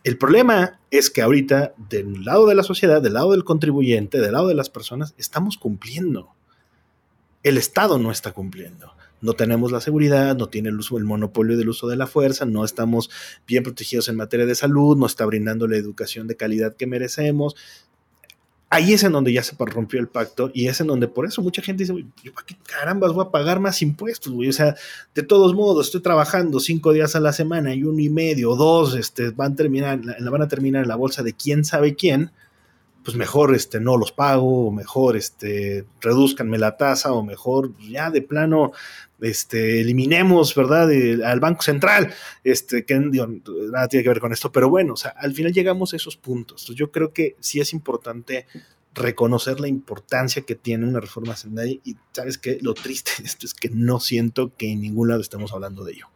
El 0.04 0.18
problema 0.18 0.80
es 0.92 1.10
que 1.10 1.22
ahorita, 1.22 1.74
del 1.90 2.24
lado 2.24 2.48
de 2.48 2.56
la 2.56 2.64
sociedad, 2.64 3.02
del 3.02 3.14
lado 3.14 3.32
del 3.32 3.44
contribuyente, 3.44 4.20
del 4.20 4.34
lado 4.34 4.48
de 4.48 4.56
las 4.56 4.70
personas, 4.70 5.14
estamos 5.18 5.58
cumpliendo. 5.58 6.30
El 7.44 7.58
Estado 7.58 7.98
no 8.00 8.12
está 8.12 8.32
cumpliendo. 8.32 8.94
No 9.20 9.34
tenemos 9.34 9.72
la 9.72 9.82
seguridad, 9.82 10.38
no 10.38 10.48
tiene 10.48 10.70
el, 10.70 10.78
uso, 10.78 10.98
el 10.98 11.04
monopolio 11.04 11.58
del 11.58 11.70
uso 11.70 11.88
de 11.88 11.96
la 11.96 12.06
fuerza, 12.06 12.46
no 12.46 12.64
estamos 12.64 13.10
bien 13.48 13.64
protegidos 13.64 14.10
en 14.10 14.16
materia 14.16 14.46
de 14.46 14.54
salud, 14.54 14.96
no 14.96 15.08
está 15.08 15.26
brindando 15.26 15.68
la 15.68 15.76
educación 15.76 16.28
de 16.28 16.38
calidad 16.38 16.76
que 16.76 16.86
merecemos 16.86 17.56
ahí 18.70 18.94
es 18.94 19.04
en 19.04 19.14
donde 19.14 19.32
ya 19.32 19.44
se 19.44 19.56
rompió 19.58 20.00
el 20.00 20.08
pacto 20.08 20.52
y 20.54 20.68
es 20.68 20.82
en 20.82 20.88
donde 20.88 21.08
por 21.08 21.26
eso 21.26 21.42
mucha 21.42 21.62
gente 21.62 21.84
dice, 21.84 22.06
yo 22.24 22.34
para 22.34 22.46
qué 22.46 22.56
carambas 22.64 23.14
voy 23.14 23.26
a 23.26 23.32
pagar 23.32 23.60
más 23.60 23.82
impuestos, 23.82 24.34
güey. 24.34 24.50
O 24.50 24.54
sea, 24.54 24.76
de 25.16 25.24
todos 25.24 25.54
modos, 25.54 25.88
estoy 25.88 26.02
trabajando 26.02 26.60
cinco 26.60 26.92
días 26.92 27.16
a 27.16 27.20
la 27.20 27.34
semana 27.34 27.74
y 27.74 27.84
uno 27.84 28.00
y 28.00 28.10
medio, 28.10 28.56
dos, 28.56 28.96
este, 28.96 29.30
van 29.32 29.54
a 29.54 29.56
terminar, 29.56 30.02
la, 30.04 30.30
van 30.30 30.42
a 30.42 30.48
terminar 30.48 30.86
la 30.88 30.96
bolsa 30.96 31.24
de 31.24 31.34
quién 31.34 31.64
sabe 31.64 31.96
quién, 31.96 32.32
pues 33.08 33.16
mejor 33.16 33.56
este, 33.56 33.80
no 33.80 33.96
los 33.96 34.12
pago, 34.12 34.68
o 34.68 34.72
mejor 34.72 35.16
este, 35.16 35.86
reduzcanme 36.02 36.58
la 36.58 36.76
tasa, 36.76 37.14
o 37.14 37.24
mejor 37.24 37.72
ya 37.78 38.12
de 38.12 38.22
plano 38.22 38.74
este, 39.22 39.80
eliminemos, 39.80 40.54
¿verdad?, 40.54 40.90
al 41.24 41.40
Banco 41.40 41.62
Central, 41.62 42.14
este, 42.44 42.84
que 42.84 43.00
nada 43.00 43.88
tiene 43.88 44.04
que 44.04 44.10
ver 44.10 44.20
con 44.20 44.34
esto, 44.34 44.52
pero 44.52 44.68
bueno, 44.68 44.96
o 44.96 44.98
sea, 44.98 45.12
al 45.12 45.32
final 45.34 45.54
llegamos 45.54 45.94
a 45.94 45.96
esos 45.96 46.18
puntos. 46.18 46.64
Entonces, 46.64 46.76
yo 46.76 46.92
creo 46.92 47.14
que 47.14 47.38
sí 47.40 47.62
es 47.62 47.72
importante 47.72 48.46
reconocer 48.94 49.62
la 49.62 49.70
importancia 49.70 50.42
que 50.42 50.56
tiene 50.56 50.86
una 50.86 51.00
reforma 51.00 51.32
hacendaria 51.32 51.80
y 51.86 51.96
sabes 52.12 52.38
que 52.38 52.58
lo 52.62 52.74
triste 52.74 53.12
de 53.20 53.24
esto 53.24 53.46
es 53.46 53.54
que 53.54 53.70
no 53.70 54.02
siento 54.02 54.52
que 54.58 54.70
en 54.70 54.82
ningún 54.82 55.08
lado 55.08 55.22
estemos 55.22 55.54
hablando 55.54 55.86
de 55.86 55.94
ello. 55.94 56.08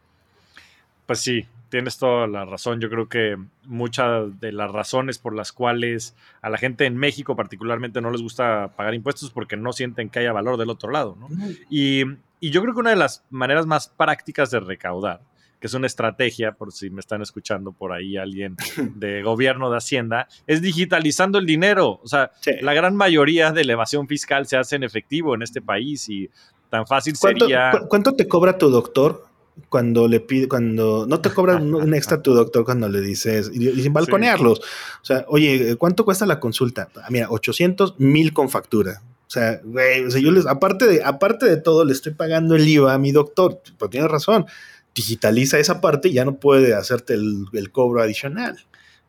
Pues 1.06 1.20
sí, 1.20 1.46
tienes 1.72 1.96
toda 1.96 2.26
la 2.26 2.44
razón. 2.44 2.82
Yo 2.82 2.90
creo 2.90 3.08
que 3.08 3.38
muchas 3.64 4.38
de 4.38 4.52
las 4.52 4.70
razones 4.70 5.16
por 5.16 5.34
las 5.34 5.52
cuales 5.52 6.14
a 6.42 6.50
la 6.50 6.58
gente 6.58 6.84
en 6.84 6.98
México 6.98 7.34
particularmente 7.34 8.02
no 8.02 8.10
les 8.10 8.20
gusta 8.20 8.74
pagar 8.76 8.92
impuestos 8.92 9.30
porque 9.30 9.56
no 9.56 9.72
sienten 9.72 10.10
que 10.10 10.18
haya 10.18 10.34
valor 10.34 10.58
del 10.58 10.68
otro 10.68 10.90
lado. 10.90 11.16
¿no? 11.18 11.28
Y, 11.70 12.02
y, 12.40 12.50
yo 12.50 12.60
creo 12.60 12.74
que 12.74 12.80
una 12.80 12.90
de 12.90 12.96
las 12.96 13.24
maneras 13.30 13.64
más 13.64 13.88
prácticas 13.88 14.50
de 14.50 14.60
recaudar, 14.60 15.22
que 15.60 15.66
es 15.66 15.72
una 15.72 15.86
estrategia, 15.86 16.52
por 16.52 16.72
si 16.72 16.90
me 16.90 17.00
están 17.00 17.22
escuchando 17.22 17.72
por 17.72 17.94
ahí 17.94 18.18
alguien 18.18 18.54
de 18.94 19.22
gobierno 19.22 19.70
de 19.70 19.78
Hacienda, 19.78 20.28
es 20.46 20.60
digitalizando 20.60 21.38
el 21.38 21.46
dinero. 21.46 22.00
O 22.02 22.06
sea, 22.06 22.32
la 22.60 22.74
gran 22.74 22.94
mayoría 22.96 23.50
de 23.50 23.62
elevación 23.62 24.06
fiscal 24.08 24.46
se 24.46 24.58
hace 24.58 24.76
en 24.76 24.82
efectivo 24.82 25.34
en 25.34 25.40
este 25.40 25.62
país 25.62 26.06
y 26.10 26.28
tan 26.68 26.86
fácil 26.86 27.16
sería... 27.16 27.72
¿Cuánto 27.88 28.14
te 28.14 28.28
cobra 28.28 28.58
tu 28.58 28.68
doctor 28.68 29.31
cuando 29.68 30.08
le 30.08 30.20
pide, 30.20 30.48
cuando 30.48 31.06
no 31.06 31.20
te 31.20 31.30
cobran 31.30 31.74
un 31.74 31.94
extra 31.94 32.22
tu 32.22 32.32
doctor 32.34 32.64
cuando 32.64 32.88
le 32.88 33.00
dices, 33.00 33.50
y, 33.52 33.82
sin 33.82 33.92
balconearlos. 33.92 34.60
O 34.60 35.04
sea, 35.04 35.24
oye, 35.28 35.76
¿cuánto 35.76 36.04
cuesta 36.04 36.26
la 36.26 36.40
consulta? 36.40 36.88
Ah, 36.96 37.08
mira, 37.10 37.28
800 37.30 37.96
mil 37.98 38.32
con 38.32 38.48
factura. 38.50 39.02
O 39.26 39.30
sea, 39.30 39.60
güey, 39.64 40.04
o 40.04 40.10
sea, 40.10 40.20
yo 40.20 40.30
les, 40.30 40.46
aparte 40.46 40.86
de, 40.86 41.02
aparte 41.02 41.46
de 41.46 41.56
todo, 41.56 41.84
le 41.84 41.92
estoy 41.92 42.12
pagando 42.12 42.54
el 42.54 42.68
IVA 42.68 42.94
a 42.94 42.98
mi 42.98 43.12
doctor. 43.12 43.62
Pero 43.78 43.90
tienes 43.90 44.10
razón, 44.10 44.46
digitaliza 44.94 45.58
esa 45.58 45.80
parte 45.80 46.08
y 46.08 46.12
ya 46.12 46.24
no 46.24 46.36
puede 46.36 46.74
hacerte 46.74 47.14
el 47.14 47.72
cobro 47.72 48.02
adicional 48.02 48.58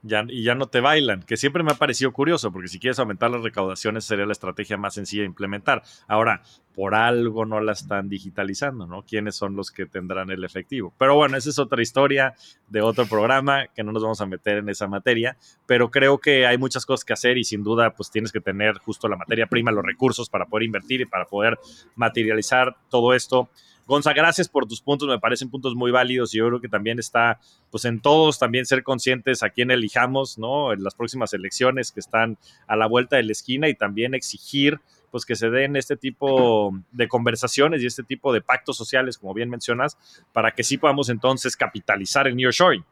y 0.04 0.44
ya 0.44 0.56
no 0.56 0.68
te 0.68 0.82
bailan, 0.82 1.24
que 1.24 1.38
siempre 1.38 1.64
me 1.64 1.72
ha 1.72 1.76
parecido 1.76 2.12
curioso, 2.12 2.52
porque 2.52 2.68
si 2.68 2.80
quieres 2.80 3.00
aumentar 3.00 3.32
las 3.32 3.42
recaudaciones 3.42 4.04
sería 4.04 4.26
la 4.26 4.34
estrategia 4.34 4.78
más 4.78 4.94
sencilla 4.96 5.22
de 5.22 5.28
implementar. 5.28 5.82
Ahora, 6.08 6.42
por 6.76 6.96
algo 6.96 7.46
no 7.46 7.62
la 7.62 7.72
están 7.72 8.10
digitalizando, 8.10 8.86
¿no? 8.88 9.04
¿Quiénes 9.04 9.36
son 9.36 9.56
los 9.56 9.72
que 9.72 9.86
tendrán 9.86 10.30
el 10.32 10.44
efectivo? 10.44 10.94
Pero 10.98 11.16
bueno, 11.16 11.38
esa 11.38 11.50
es 11.50 11.60
otra 11.60 11.82
historia 11.82 12.34
de 12.68 12.82
otro 12.82 13.06
programa, 13.06 13.68
que 13.68 13.84
no 13.84 13.92
nos 13.92 14.04
vamos 14.04 14.20
a 14.22 14.26
meter 14.26 14.58
en 14.58 14.70
esa 14.70 14.88
materia, 14.88 15.38
pero 15.66 15.90
creo 15.90 16.18
que 16.18 16.46
hay 16.48 16.58
muchas 16.58 16.86
cosas 16.86 17.06
que 17.06 17.14
hacer 17.14 17.38
y 17.38 17.44
sin 17.44 17.64
duda 17.64 17.92
pues 17.92 18.12
tienes 18.12 18.32
que 18.32 18.42
tener 18.42 18.80
justo 18.80 19.08
la 19.08 19.16
materia 19.16 19.48
prima, 19.48 19.72
los 19.72 19.86
recursos 19.86 20.30
para 20.30 20.46
poder 20.46 20.64
invertir 20.64 21.02
y 21.02 21.06
para 21.06 21.26
poder 21.26 21.58
materializar 21.96 22.76
todo 22.90 23.14
esto. 23.14 23.50
Gonza, 23.86 24.14
gracias 24.14 24.48
por 24.48 24.68
tus 24.68 24.82
puntos, 24.82 25.08
me 25.08 25.20
parecen 25.20 25.50
puntos 25.50 25.76
muy 25.76 25.92
válidos 25.92 26.34
y 26.34 26.38
yo 26.38 26.48
creo 26.48 26.62
que 26.62 26.70
también 26.70 27.00
está, 27.00 27.40
pues 27.70 27.86
en 27.86 28.00
todos 28.00 28.40
también 28.40 28.66
ser 28.66 28.84
conscientes 28.84 29.44
a 29.44 29.50
quién 29.50 29.72
elijamos, 29.72 30.38
¿no? 30.38 30.72
En 30.72 30.84
las 30.84 30.96
próximas 30.96 31.34
elecciones 31.34 31.92
que 31.92 32.00
están 32.00 32.38
a 32.68 32.76
la 32.76 32.88
vuelta 32.88 33.18
de 33.18 33.24
la 33.24 33.32
esquina 33.32 33.68
y 33.68 33.76
también 33.76 34.14
exigir 34.14 34.80
pues 35.12 35.26
que 35.26 35.36
se 35.36 35.52
den 35.52 35.76
este 35.76 35.96
tipo 35.96 36.74
de 36.92 37.08
conversaciones 37.08 37.84
y 37.84 37.86
este 37.86 38.02
tipo 38.02 38.34
de 38.34 38.42
pactos 38.42 38.76
sociales, 38.76 39.20
como 39.20 39.36
bien 39.36 39.48
mencionas, 39.48 39.96
para 40.32 40.56
que 40.56 40.64
sí 40.64 40.78
podamos 40.78 41.08
entonces 41.10 41.56
capitalizar 41.56 42.28
el 42.28 42.36
nearshoring. 42.36 42.84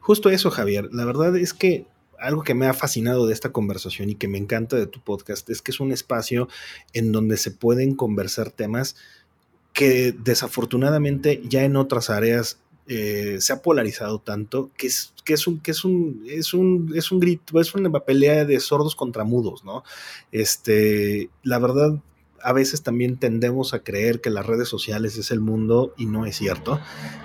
Justo 0.00 0.30
eso, 0.30 0.50
Javier. 0.50 0.88
La 0.92 1.04
verdad 1.04 1.36
es 1.36 1.54
que 1.54 1.86
algo 2.18 2.42
que 2.42 2.54
me 2.54 2.66
ha 2.66 2.74
fascinado 2.74 3.26
de 3.26 3.34
esta 3.34 3.52
conversación 3.52 4.10
y 4.10 4.16
que 4.16 4.26
me 4.26 4.38
encanta 4.38 4.76
de 4.76 4.86
tu 4.86 5.00
podcast 5.00 5.48
es 5.50 5.62
que 5.62 5.70
es 5.70 5.78
un 5.78 5.92
espacio 5.92 6.48
en 6.92 7.12
donde 7.12 7.36
se 7.36 7.50
pueden 7.50 7.94
conversar 7.94 8.50
temas 8.50 8.96
que 9.74 10.12
desafortunadamente 10.12 11.42
ya 11.46 11.64
en 11.64 11.76
otras 11.76 12.08
áreas 12.08 12.58
eh, 12.86 13.38
se 13.40 13.52
ha 13.52 13.60
polarizado 13.60 14.20
tanto 14.20 14.70
que 14.76 14.86
es, 14.86 15.12
que 15.24 15.34
es 15.34 15.46
un, 15.46 15.60
que 15.60 15.72
es 15.72 15.84
un, 15.84 16.22
es 16.28 16.54
un, 16.54 16.92
es 16.94 17.10
un 17.10 17.20
grito, 17.20 17.60
es 17.60 17.74
una 17.74 17.90
pelea 18.00 18.44
de 18.44 18.60
sordos 18.60 18.94
contra 18.94 19.24
mudos, 19.24 19.64
¿no? 19.64 19.82
Este, 20.30 21.28
la 21.42 21.58
verdad, 21.58 21.98
a 22.44 22.52
veces 22.52 22.82
también 22.82 23.16
tendemos 23.16 23.72
a 23.72 23.78
creer 23.80 24.20
que 24.20 24.28
las 24.28 24.44
redes 24.46 24.68
sociales 24.68 25.16
es 25.16 25.30
el 25.30 25.40
mundo 25.40 25.94
y 25.96 26.04
no 26.04 26.26
es 26.26 26.36
cierto. 26.36 26.78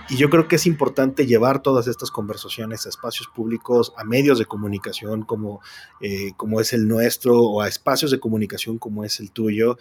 Y 0.10 0.16
yo 0.16 0.30
creo 0.30 0.48
que 0.48 0.56
es 0.56 0.66
importante 0.66 1.28
llevar 1.28 1.62
todas 1.62 1.88
estas 1.88 2.10
conversaciones 2.10 2.86
a 2.86 2.90
espacios 2.90 3.28
públicos, 3.28 3.94
a 3.98 4.06
medios 4.06 4.40
de 4.40 4.46
comunicación 4.46 5.24
como, 5.24 5.60
eh, 6.00 6.32
como 6.38 6.62
es 6.62 6.72
el 6.72 6.88
nuestro, 6.88 7.38
o 7.38 7.62
a 7.62 7.68
espacios 7.68 8.12
de 8.12 8.20
comunicación 8.22 8.80
como 8.80 9.04
es 9.04 9.20
el 9.20 9.30
tuyo, 9.30 9.78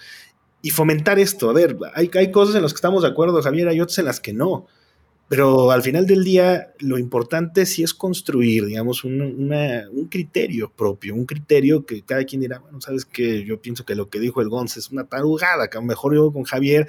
y 0.62 0.70
fomentar 0.70 1.18
esto. 1.18 1.50
A 1.50 1.52
ver, 1.52 1.76
hay, 1.94 2.11
hay 2.14 2.30
cosas 2.30 2.54
en 2.54 2.62
las 2.62 2.72
que 2.72 2.76
estamos 2.78 3.02
de 3.02 3.09
acuerdo, 3.09 3.42
Javier, 3.42 3.68
hay 3.68 3.80
otras 3.80 3.98
en 3.98 4.06
las 4.06 4.20
que 4.20 4.32
no. 4.32 4.66
Pero 5.28 5.72
al 5.72 5.82
final 5.82 6.06
del 6.06 6.24
día, 6.24 6.72
lo 6.78 6.96
importante 6.96 7.66
sí 7.66 7.82
es 7.82 7.92
construir, 7.92 8.64
digamos, 8.64 9.04
un, 9.04 9.20
un 9.20 10.04
criterio 10.06 10.72
propio, 10.74 11.14
un 11.14 11.26
criterio 11.26 11.84
que 11.84 12.02
cada 12.02 12.24
quien 12.24 12.40
dirá, 12.40 12.61
bueno, 12.61 12.80
sabes 12.80 13.04
que 13.04 13.44
yo 13.44 13.61
pienso 13.61 13.84
que 13.84 13.94
lo 13.94 14.09
que 14.09 14.20
dijo 14.20 14.40
el 14.40 14.48
Gonz 14.48 14.78
es 14.78 14.90
una 14.90 15.04
tarugada, 15.04 15.68
que 15.68 15.76
a 15.76 15.82
lo 15.82 15.86
mejor 15.86 16.14
yo 16.14 16.32
con 16.32 16.44
Javier, 16.44 16.88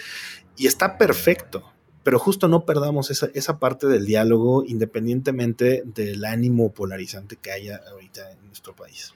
y 0.55 0.67
está 0.67 0.97
perfecto, 0.97 1.69
pero 2.03 2.17
justo 2.17 2.47
no 2.47 2.65
perdamos 2.65 3.11
esa, 3.11 3.29
esa 3.33 3.59
parte 3.59 3.87
del 3.87 4.05
diálogo 4.05 4.63
independientemente 4.65 5.83
del 5.85 6.23
ánimo 6.23 6.71
polarizante 6.71 7.35
que 7.35 7.51
haya 7.51 7.81
ahorita 7.91 8.31
en 8.31 8.47
nuestro 8.47 8.73
país. 8.73 9.13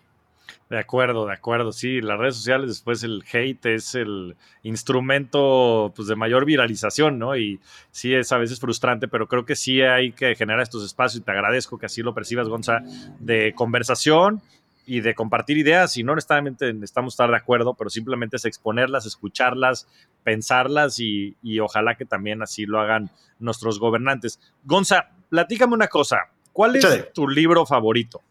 De 0.69 0.79
acuerdo, 0.79 1.25
de 1.25 1.33
acuerdo. 1.33 1.71
Sí, 1.71 2.01
las 2.01 2.17
redes 2.17 2.35
sociales, 2.35 2.67
después 2.67 3.03
el 3.03 3.23
hate 3.31 3.65
es 3.67 3.95
el 3.95 4.35
instrumento 4.63 5.91
pues, 5.95 6.07
de 6.07 6.15
mayor 6.15 6.45
viralización, 6.45 7.19
¿no? 7.19 7.35
Y 7.35 7.59
sí 7.91 8.13
es 8.13 8.31
a 8.31 8.37
veces 8.37 8.59
frustrante, 8.59 9.07
pero 9.07 9.27
creo 9.27 9.45
que 9.45 9.55
sí 9.55 9.81
hay 9.81 10.11
que 10.11 10.35
generar 10.35 10.61
estos 10.61 10.83
espacios 10.83 11.21
y 11.21 11.25
te 11.25 11.31
agradezco 11.31 11.77
que 11.77 11.85
así 11.85 12.01
lo 12.01 12.13
percibas, 12.13 12.47
Gonza, 12.47 12.79
de 13.19 13.53
conversación 13.55 14.41
y 14.85 15.01
de 15.01 15.15
compartir 15.15 15.57
ideas 15.57 15.95
y 15.97 16.03
no 16.03 16.15
necesariamente 16.15 16.73
necesitamos 16.73 17.13
estar 17.13 17.29
de 17.29 17.37
acuerdo, 17.37 17.73
pero 17.73 17.89
simplemente 17.89 18.37
es 18.37 18.45
exponerlas, 18.45 19.05
escucharlas, 19.05 19.87
pensarlas 20.23 20.99
y, 20.99 21.35
y 21.41 21.59
ojalá 21.59 21.95
que 21.95 22.05
también 22.05 22.41
así 22.41 22.65
lo 22.65 22.79
hagan 22.79 23.09
nuestros 23.39 23.79
gobernantes. 23.79 24.39
Gonza, 24.63 25.09
platícame 25.29 25.73
una 25.73 25.87
cosa. 25.87 26.29
¿Cuál 26.51 26.75
es 26.75 27.13
tu 27.13 27.27
libro 27.27 27.65
favorito? 27.65 28.21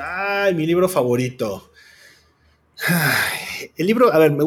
Ay, 0.00 0.54
mi 0.54 0.66
libro 0.66 0.88
favorito. 0.88 1.70
El 3.76 3.86
libro, 3.86 4.12
a 4.12 4.18
ver, 4.18 4.32
me, 4.32 4.44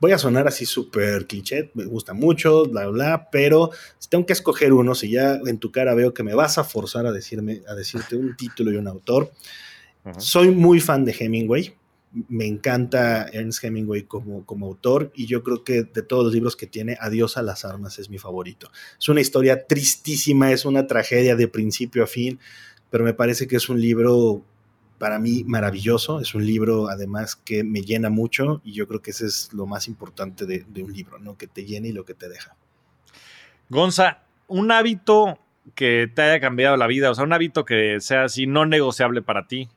voy 0.00 0.12
a 0.12 0.18
sonar 0.18 0.46
así 0.46 0.66
súper 0.66 1.26
cliché, 1.26 1.70
me 1.74 1.84
gusta 1.84 2.12
mucho, 2.12 2.64
bla, 2.64 2.86
bla, 2.88 3.28
pero 3.30 3.70
si 3.98 4.08
tengo 4.08 4.26
que 4.26 4.32
escoger 4.32 4.72
uno, 4.72 4.94
si 4.94 5.10
ya 5.10 5.34
en 5.46 5.58
tu 5.58 5.70
cara 5.70 5.94
veo 5.94 6.12
que 6.12 6.22
me 6.22 6.34
vas 6.34 6.58
a 6.58 6.64
forzar 6.64 7.06
a, 7.06 7.12
decirme, 7.12 7.62
a 7.68 7.74
decirte 7.74 8.16
un 8.16 8.36
título 8.36 8.72
y 8.72 8.76
un 8.76 8.88
autor, 8.88 9.32
soy 10.18 10.50
muy 10.50 10.80
fan 10.80 11.04
de 11.04 11.16
Hemingway. 11.18 11.74
Me 12.28 12.46
encanta 12.46 13.26
Ernest 13.32 13.62
Hemingway 13.62 14.04
como, 14.04 14.46
como 14.46 14.66
autor 14.66 15.12
y 15.14 15.26
yo 15.26 15.42
creo 15.42 15.64
que 15.64 15.82
de 15.82 16.02
todos 16.02 16.24
los 16.24 16.32
libros 16.32 16.56
que 16.56 16.66
tiene, 16.66 16.96
Adiós 17.00 17.36
a 17.36 17.42
las 17.42 17.64
armas 17.64 17.98
es 17.98 18.08
mi 18.08 18.16
favorito. 18.16 18.70
Es 18.98 19.08
una 19.08 19.20
historia 19.20 19.66
tristísima, 19.66 20.52
es 20.52 20.64
una 20.64 20.86
tragedia 20.86 21.36
de 21.36 21.48
principio 21.48 22.04
a 22.04 22.06
fin, 22.06 22.38
pero 22.88 23.04
me 23.04 23.12
parece 23.12 23.46
que 23.48 23.56
es 23.56 23.68
un 23.68 23.80
libro 23.80 24.44
para 24.98 25.18
mí 25.18 25.44
maravilloso. 25.44 26.20
Es 26.20 26.34
un 26.34 26.46
libro 26.46 26.88
además 26.88 27.36
que 27.36 27.64
me 27.64 27.82
llena 27.82 28.10
mucho 28.10 28.60
y 28.64 28.72
yo 28.72 28.86
creo 28.88 29.02
que 29.02 29.10
ese 29.10 29.26
es 29.26 29.52
lo 29.52 29.66
más 29.66 29.88
importante 29.88 30.46
de, 30.46 30.82
un 30.82 30.92
libro, 30.92 31.18
¿no? 31.18 31.36
Que 31.36 31.46
te 31.46 31.64
llene 31.64 31.88
y 31.88 31.92
lo 31.92 32.04
que 32.04 32.14
te 32.14 32.28
deja. 32.28 32.56
Gonza, 33.68 34.22
un 34.48 34.70
hábito 34.70 35.38
que 35.74 36.10
te 36.14 36.22
haya 36.22 36.40
cambiado 36.40 36.76
la 36.76 36.86
vida, 36.86 37.10
o 37.10 37.14
sea, 37.14 37.24
un 37.24 37.32
hábito 37.32 37.64
que 37.64 38.00
sea 38.00 38.24
así 38.24 38.46
no 38.46 38.66
negociable 38.66 39.22
para 39.22 39.46
ti. 39.46 39.68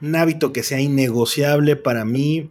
Un 0.00 0.16
hábito 0.16 0.52
que 0.52 0.62
sea 0.62 0.80
innegociable 0.80 1.76
para 1.76 2.04
mí, 2.04 2.50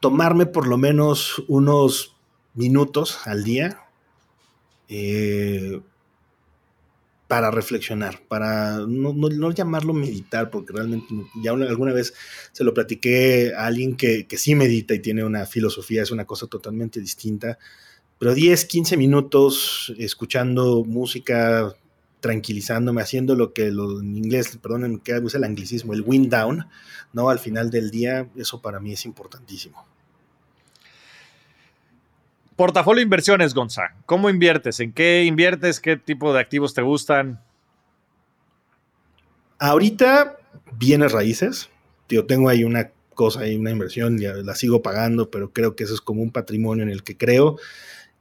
tomarme 0.00 0.46
por 0.46 0.66
lo 0.66 0.78
menos 0.78 1.44
unos 1.46 2.16
minutos 2.54 3.26
al 3.26 3.44
día 3.44 3.84
eh, 4.92 5.80
para 7.30 7.52
reflexionar, 7.52 8.20
para 8.26 8.78
no, 8.88 9.52
llamarlo 9.52 9.94
meditar, 9.94 10.50
porque 10.50 10.72
realmente 10.72 11.14
ya 11.40 11.52
alguna 11.52 11.92
vez 11.92 12.12
se 12.50 12.64
lo 12.64 12.74
platiqué 12.74 13.52
a 13.56 13.66
alguien 13.66 13.96
que, 13.96 14.26
sí 14.36 14.56
medita 14.56 14.94
y 14.94 14.98
tiene 14.98 15.22
una 15.22 15.46
filosofía, 15.46 16.02
es 16.02 16.10
una 16.10 16.24
cosa 16.24 16.48
totalmente 16.48 16.98
distinta, 16.98 17.56
pero 18.18 18.34
10, 18.34 18.64
15 18.64 18.96
minutos 18.96 19.94
escuchando 19.96 20.82
música, 20.84 21.72
tranquilizándome, 22.18 23.00
haciendo 23.00 23.36
lo 23.36 23.52
que 23.52 23.68
en 23.68 24.16
inglés, 24.16 24.58
perdonen 24.60 24.98
que 24.98 25.16
usa 25.20 25.38
el 25.38 25.44
anglicismo, 25.44 25.94
el 25.94 26.02
wind 26.02 26.34
down, 26.34 26.66
¿no? 27.12 27.30
Al 27.30 27.38
final 27.38 27.70
del 27.70 27.92
día, 27.92 28.28
eso 28.34 28.60
para 28.60 28.80
mí 28.80 28.92
es 28.92 29.04
importantísimo. 29.04 29.86
Portafolio 32.60 33.02
inversiones, 33.02 33.54
Gonza. 33.54 33.94
¿Cómo 34.04 34.28
inviertes? 34.28 34.80
¿En 34.80 34.92
qué 34.92 35.24
inviertes? 35.24 35.80
¿Qué 35.80 35.96
tipo 35.96 36.34
de 36.34 36.40
activos 36.40 36.74
te 36.74 36.82
gustan? 36.82 37.40
Ahorita, 39.58 40.36
bienes 40.76 41.12
raíces. 41.12 41.70
Yo 42.10 42.26
tengo 42.26 42.50
ahí 42.50 42.62
una 42.64 42.90
cosa, 43.14 43.40
ahí 43.40 43.56
una 43.56 43.70
inversión, 43.70 44.18
ya 44.18 44.34
la 44.34 44.54
sigo 44.54 44.82
pagando, 44.82 45.30
pero 45.30 45.54
creo 45.54 45.74
que 45.74 45.84
eso 45.84 45.94
es 45.94 46.02
como 46.02 46.20
un 46.20 46.32
patrimonio 46.32 46.82
en 46.82 46.90
el 46.90 47.02
que 47.02 47.16
creo. 47.16 47.56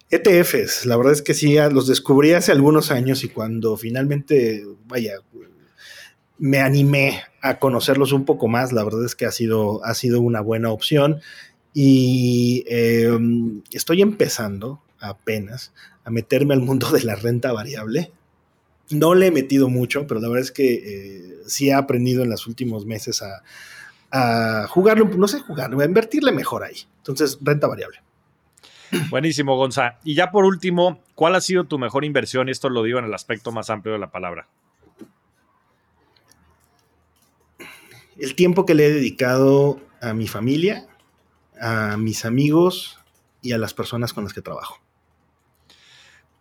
ETFs, 0.09 0.85
la 0.85 0.95
verdad 0.95 1.11
es 1.11 1.21
que 1.21 1.33
sí, 1.33 1.57
los 1.73 1.87
descubrí 1.87 2.31
hace 2.31 2.53
algunos 2.53 2.91
años 2.91 3.25
y 3.25 3.27
cuando 3.27 3.75
finalmente, 3.75 4.65
vaya, 4.87 5.15
me 6.37 6.61
animé 6.61 7.23
a 7.41 7.59
conocerlos 7.59 8.13
un 8.13 8.23
poco 8.23 8.47
más, 8.47 8.71
la 8.71 8.85
verdad 8.85 9.03
es 9.03 9.15
que 9.15 9.25
ha 9.25 9.31
sido, 9.31 9.83
ha 9.83 9.93
sido 9.95 10.21
una 10.21 10.39
buena 10.39 10.71
opción. 10.71 11.19
Y 11.81 12.65
em, 12.67 13.61
estoy 13.71 14.01
empezando 14.01 14.81
apenas 14.99 15.71
a 16.03 16.09
meterme 16.09 16.53
al 16.53 16.59
mundo 16.59 16.91
de 16.91 17.03
la 17.03 17.15
renta 17.15 17.53
variable. 17.53 18.11
No 18.89 19.15
le 19.15 19.27
he 19.27 19.31
metido 19.31 19.69
mucho, 19.69 20.05
pero 20.05 20.19
la 20.19 20.27
verdad 20.27 20.43
es 20.43 20.51
que 20.51 20.73
eh, 20.73 21.37
sí 21.47 21.69
he 21.69 21.73
aprendido 21.73 22.21
en 22.23 22.31
los 22.31 22.47
últimos 22.47 22.85
meses 22.85 23.21
a, 23.21 23.43
a 24.11 24.67
jugarlo, 24.67 25.05
no 25.05 25.29
sé 25.29 25.39
jugarlo, 25.39 25.79
a 25.79 25.85
invertirle 25.85 26.33
mejor 26.33 26.65
ahí. 26.65 26.75
Entonces, 26.97 27.37
renta 27.39 27.67
variable. 27.67 28.01
Buenísimo, 29.09 29.55
Gonza. 29.55 29.99
Y 30.03 30.15
ya 30.15 30.31
por 30.31 30.43
último, 30.43 31.01
¿cuál 31.15 31.33
ha 31.35 31.39
sido 31.39 31.63
tu 31.63 31.79
mejor 31.79 32.03
inversión? 32.03 32.49
Esto 32.49 32.67
lo 32.67 32.83
digo 32.83 32.99
en 32.99 33.05
el 33.05 33.13
aspecto 33.13 33.53
más 33.53 33.69
amplio 33.69 33.93
de 33.93 33.99
la 33.99 34.11
palabra. 34.11 34.49
El 38.17 38.35
tiempo 38.35 38.65
que 38.65 38.73
le 38.73 38.87
he 38.87 38.91
dedicado 38.91 39.79
a 40.01 40.13
mi 40.13 40.27
familia 40.27 40.88
a 41.61 41.97
mis 41.97 42.25
amigos 42.25 42.99
y 43.41 43.53
a 43.53 43.57
las 43.57 43.73
personas 43.73 44.13
con 44.13 44.23
las 44.23 44.33
que 44.33 44.41
trabajo. 44.41 44.79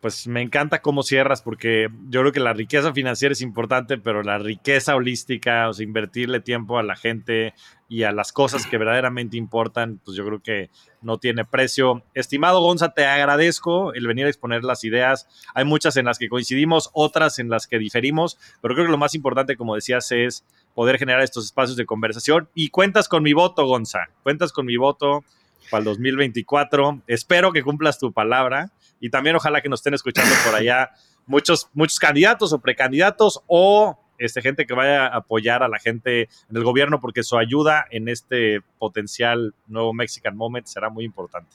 Pues 0.01 0.29
me 0.29 0.43
encanta 0.43 0.81
cómo 0.81 1.03
cierras, 1.03 1.43
porque 1.43 1.89
yo 2.09 2.21
creo 2.21 2.31
que 2.31 2.39
la 2.39 2.53
riqueza 2.53 2.93
financiera 2.93 3.33
es 3.33 3.41
importante, 3.41 3.99
pero 3.99 4.23
la 4.23 4.39
riqueza 4.39 4.95
holística, 4.95 5.69
o 5.69 5.73
sea, 5.73 5.83
invertirle 5.83 6.39
tiempo 6.39 6.79
a 6.79 6.85
la 6.85 6.95
gente 6.95 7.53
y 7.89 8.05
a 8.05 8.12
las 8.12 8.33
cosas 8.33 8.64
que 8.66 8.79
verdaderamente 8.79 9.37
importan, 9.37 10.01
pues 10.05 10.16
yo 10.16 10.25
creo 10.25 10.41
que 10.41 10.71
no 11.03 11.19
tiene 11.19 11.45
precio. 11.45 12.05
Estimado 12.14 12.61
Gonza, 12.61 12.91
te 12.91 13.07
agradezco 13.07 13.93
el 13.93 14.07
venir 14.07 14.27
a 14.27 14.29
exponer 14.29 14.62
las 14.62 14.85
ideas. 14.85 15.27
Hay 15.53 15.64
muchas 15.64 15.97
en 15.97 16.05
las 16.05 16.21
que 16.21 16.29
coincidimos, 16.29 16.91
otras 16.93 17.41
en 17.41 17.49
las 17.49 17.66
que 17.66 17.81
diferimos, 17.81 18.39
pero 18.62 18.75
creo 18.75 18.87
que 18.87 18.93
lo 18.93 18.99
más 18.99 19.16
importante, 19.16 19.57
como 19.57 19.75
decías, 19.75 20.12
es 20.12 20.45
poder 20.75 20.99
generar 20.99 21.23
estos 21.23 21.45
espacios 21.45 21.77
de 21.77 21.87
conversación. 21.87 22.49
Y 22.55 22.69
cuentas 22.69 23.09
con 23.09 23.23
mi 23.23 23.33
voto, 23.33 23.66
Gonza. 23.66 24.01
Cuentas 24.23 24.53
con 24.53 24.66
mi 24.66 24.77
voto 24.77 25.25
para 25.71 25.81
el 25.81 25.85
2024. 25.85 27.03
Espero 27.07 27.53
que 27.53 27.62
cumplas 27.62 27.99
tu 27.99 28.12
palabra 28.12 28.71
y 29.01 29.11
también 29.11 29.37
ojalá 29.37 29.61
que 29.61 29.69
nos 29.69 29.81
estén 29.81 29.95
escuchando 29.95 30.35
por 30.45 30.55
allá 30.55 30.91
muchos, 31.27 31.69
muchos 31.75 31.99
candidatos 31.99 32.53
o 32.53 32.61
precandidatos 32.61 33.41
o 33.47 33.99
este, 34.19 34.43
gente 34.43 34.66
que 34.66 34.75
vaya 34.75 35.07
a 35.07 35.19
apoyar 35.19 35.62
a 35.62 35.69
la 35.69 35.79
gente 35.79 36.23
en 36.23 36.57
el 36.57 36.64
gobierno 36.64 37.01
porque 37.01 37.23
su 37.23 37.39
ayuda 37.39 37.87
en 37.91 38.09
este 38.09 38.61
potencial 38.79 39.55
nuevo 39.66 39.93
Mexican 39.93 40.37
Moment 40.37 40.66
será 40.66 40.91
muy 40.91 41.05
importante 41.05 41.55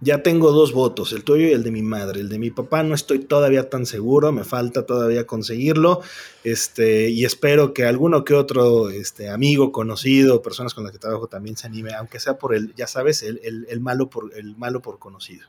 ya 0.00 0.22
tengo 0.22 0.52
dos 0.52 0.72
votos, 0.72 1.12
el 1.12 1.24
tuyo 1.24 1.48
y 1.48 1.52
el 1.52 1.62
de 1.62 1.70
mi 1.70 1.82
madre. 1.82 2.20
El 2.20 2.28
de 2.28 2.38
mi 2.38 2.50
papá 2.50 2.82
no 2.82 2.94
estoy 2.94 3.20
todavía 3.20 3.70
tan 3.70 3.86
seguro, 3.86 4.30
me 4.30 4.44
falta 4.44 4.84
todavía 4.84 5.26
conseguirlo. 5.26 6.02
Este, 6.44 7.08
y 7.08 7.24
espero 7.24 7.72
que 7.72 7.84
alguno 7.84 8.24
que 8.24 8.34
otro 8.34 8.90
este, 8.90 9.30
amigo, 9.30 9.72
conocido, 9.72 10.42
personas 10.42 10.74
con 10.74 10.84
las 10.84 10.92
que 10.92 10.98
trabajo 10.98 11.28
también 11.28 11.56
se 11.56 11.66
anime, 11.66 11.94
aunque 11.94 12.20
sea 12.20 12.38
por 12.38 12.54
el, 12.54 12.74
ya 12.74 12.86
sabes, 12.86 13.22
el, 13.22 13.40
el, 13.42 13.80
malo, 13.80 14.10
por, 14.10 14.36
el 14.36 14.56
malo 14.56 14.82
por 14.82 14.98
conocido. 14.98 15.48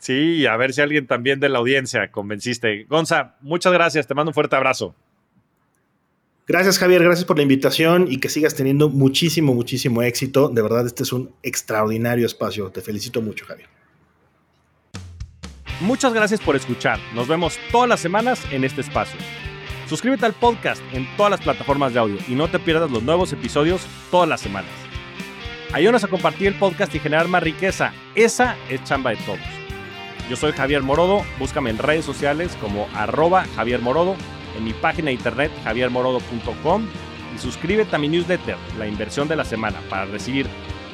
Sí, 0.00 0.46
a 0.46 0.56
ver 0.56 0.72
si 0.72 0.80
alguien 0.80 1.06
también 1.06 1.40
de 1.40 1.48
la 1.48 1.58
audiencia 1.58 2.10
convenciste. 2.10 2.84
Gonza, 2.84 3.36
muchas 3.40 3.72
gracias, 3.72 4.06
te 4.06 4.14
mando 4.14 4.30
un 4.30 4.34
fuerte 4.34 4.56
abrazo. 4.56 4.94
Gracias 6.46 6.78
Javier, 6.78 7.02
gracias 7.02 7.24
por 7.24 7.38
la 7.38 7.42
invitación 7.42 8.06
y 8.10 8.18
que 8.18 8.28
sigas 8.28 8.54
teniendo 8.54 8.90
muchísimo, 8.90 9.54
muchísimo 9.54 10.02
éxito. 10.02 10.48
De 10.48 10.60
verdad, 10.60 10.86
este 10.86 11.02
es 11.02 11.12
un 11.12 11.34
extraordinario 11.42 12.26
espacio. 12.26 12.70
Te 12.70 12.82
felicito 12.82 13.22
mucho 13.22 13.46
Javier. 13.46 13.68
Muchas 15.80 16.12
gracias 16.12 16.40
por 16.40 16.54
escuchar. 16.54 16.98
Nos 17.14 17.28
vemos 17.28 17.58
todas 17.72 17.88
las 17.88 18.00
semanas 18.00 18.40
en 18.50 18.62
este 18.62 18.82
espacio. 18.82 19.18
Suscríbete 19.88 20.26
al 20.26 20.34
podcast 20.34 20.82
en 20.92 21.06
todas 21.16 21.30
las 21.30 21.40
plataformas 21.40 21.94
de 21.94 22.00
audio 22.00 22.18
y 22.28 22.34
no 22.34 22.48
te 22.48 22.58
pierdas 22.58 22.90
los 22.90 23.02
nuevos 23.02 23.32
episodios 23.32 23.82
todas 24.10 24.28
las 24.28 24.40
semanas. 24.40 24.70
Ayúdanos 25.72 26.04
a 26.04 26.08
compartir 26.08 26.48
el 26.48 26.54
podcast 26.54 26.94
y 26.94 27.00
generar 27.00 27.26
más 27.26 27.42
riqueza. 27.42 27.92
Esa 28.14 28.56
es 28.68 28.84
chamba 28.84 29.10
de 29.10 29.16
todos. 29.16 29.40
Yo 30.28 30.36
soy 30.36 30.52
Javier 30.52 30.82
Morodo. 30.82 31.22
Búscame 31.38 31.70
en 31.70 31.78
redes 31.78 32.04
sociales 32.04 32.56
como 32.60 32.86
arroba 32.94 33.44
Javier 33.56 33.80
en 34.56 34.64
mi 34.64 34.72
página 34.72 35.06
de 35.06 35.14
internet 35.14 35.52
javiermorodo.com 35.64 36.86
y 37.34 37.38
suscríbete 37.38 37.96
a 37.96 37.98
mi 37.98 38.08
newsletter, 38.08 38.56
La 38.78 38.86
Inversión 38.86 39.28
de 39.28 39.36
la 39.36 39.44
Semana, 39.44 39.80
para 39.90 40.04
recibir 40.04 40.46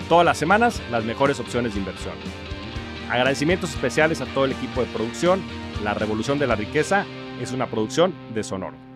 todas 0.08 0.24
las 0.24 0.38
semanas 0.38 0.80
las 0.90 1.04
mejores 1.04 1.38
opciones 1.40 1.74
de 1.74 1.80
inversión. 1.80 2.14
Agradecimientos 3.10 3.70
especiales 3.70 4.20
a 4.20 4.26
todo 4.26 4.44
el 4.44 4.52
equipo 4.52 4.80
de 4.80 4.86
producción. 4.86 5.42
La 5.84 5.94
Revolución 5.94 6.38
de 6.38 6.46
la 6.46 6.56
Riqueza 6.56 7.04
es 7.40 7.52
una 7.52 7.66
producción 7.66 8.14
de 8.34 8.42
Sonoro. 8.42 8.89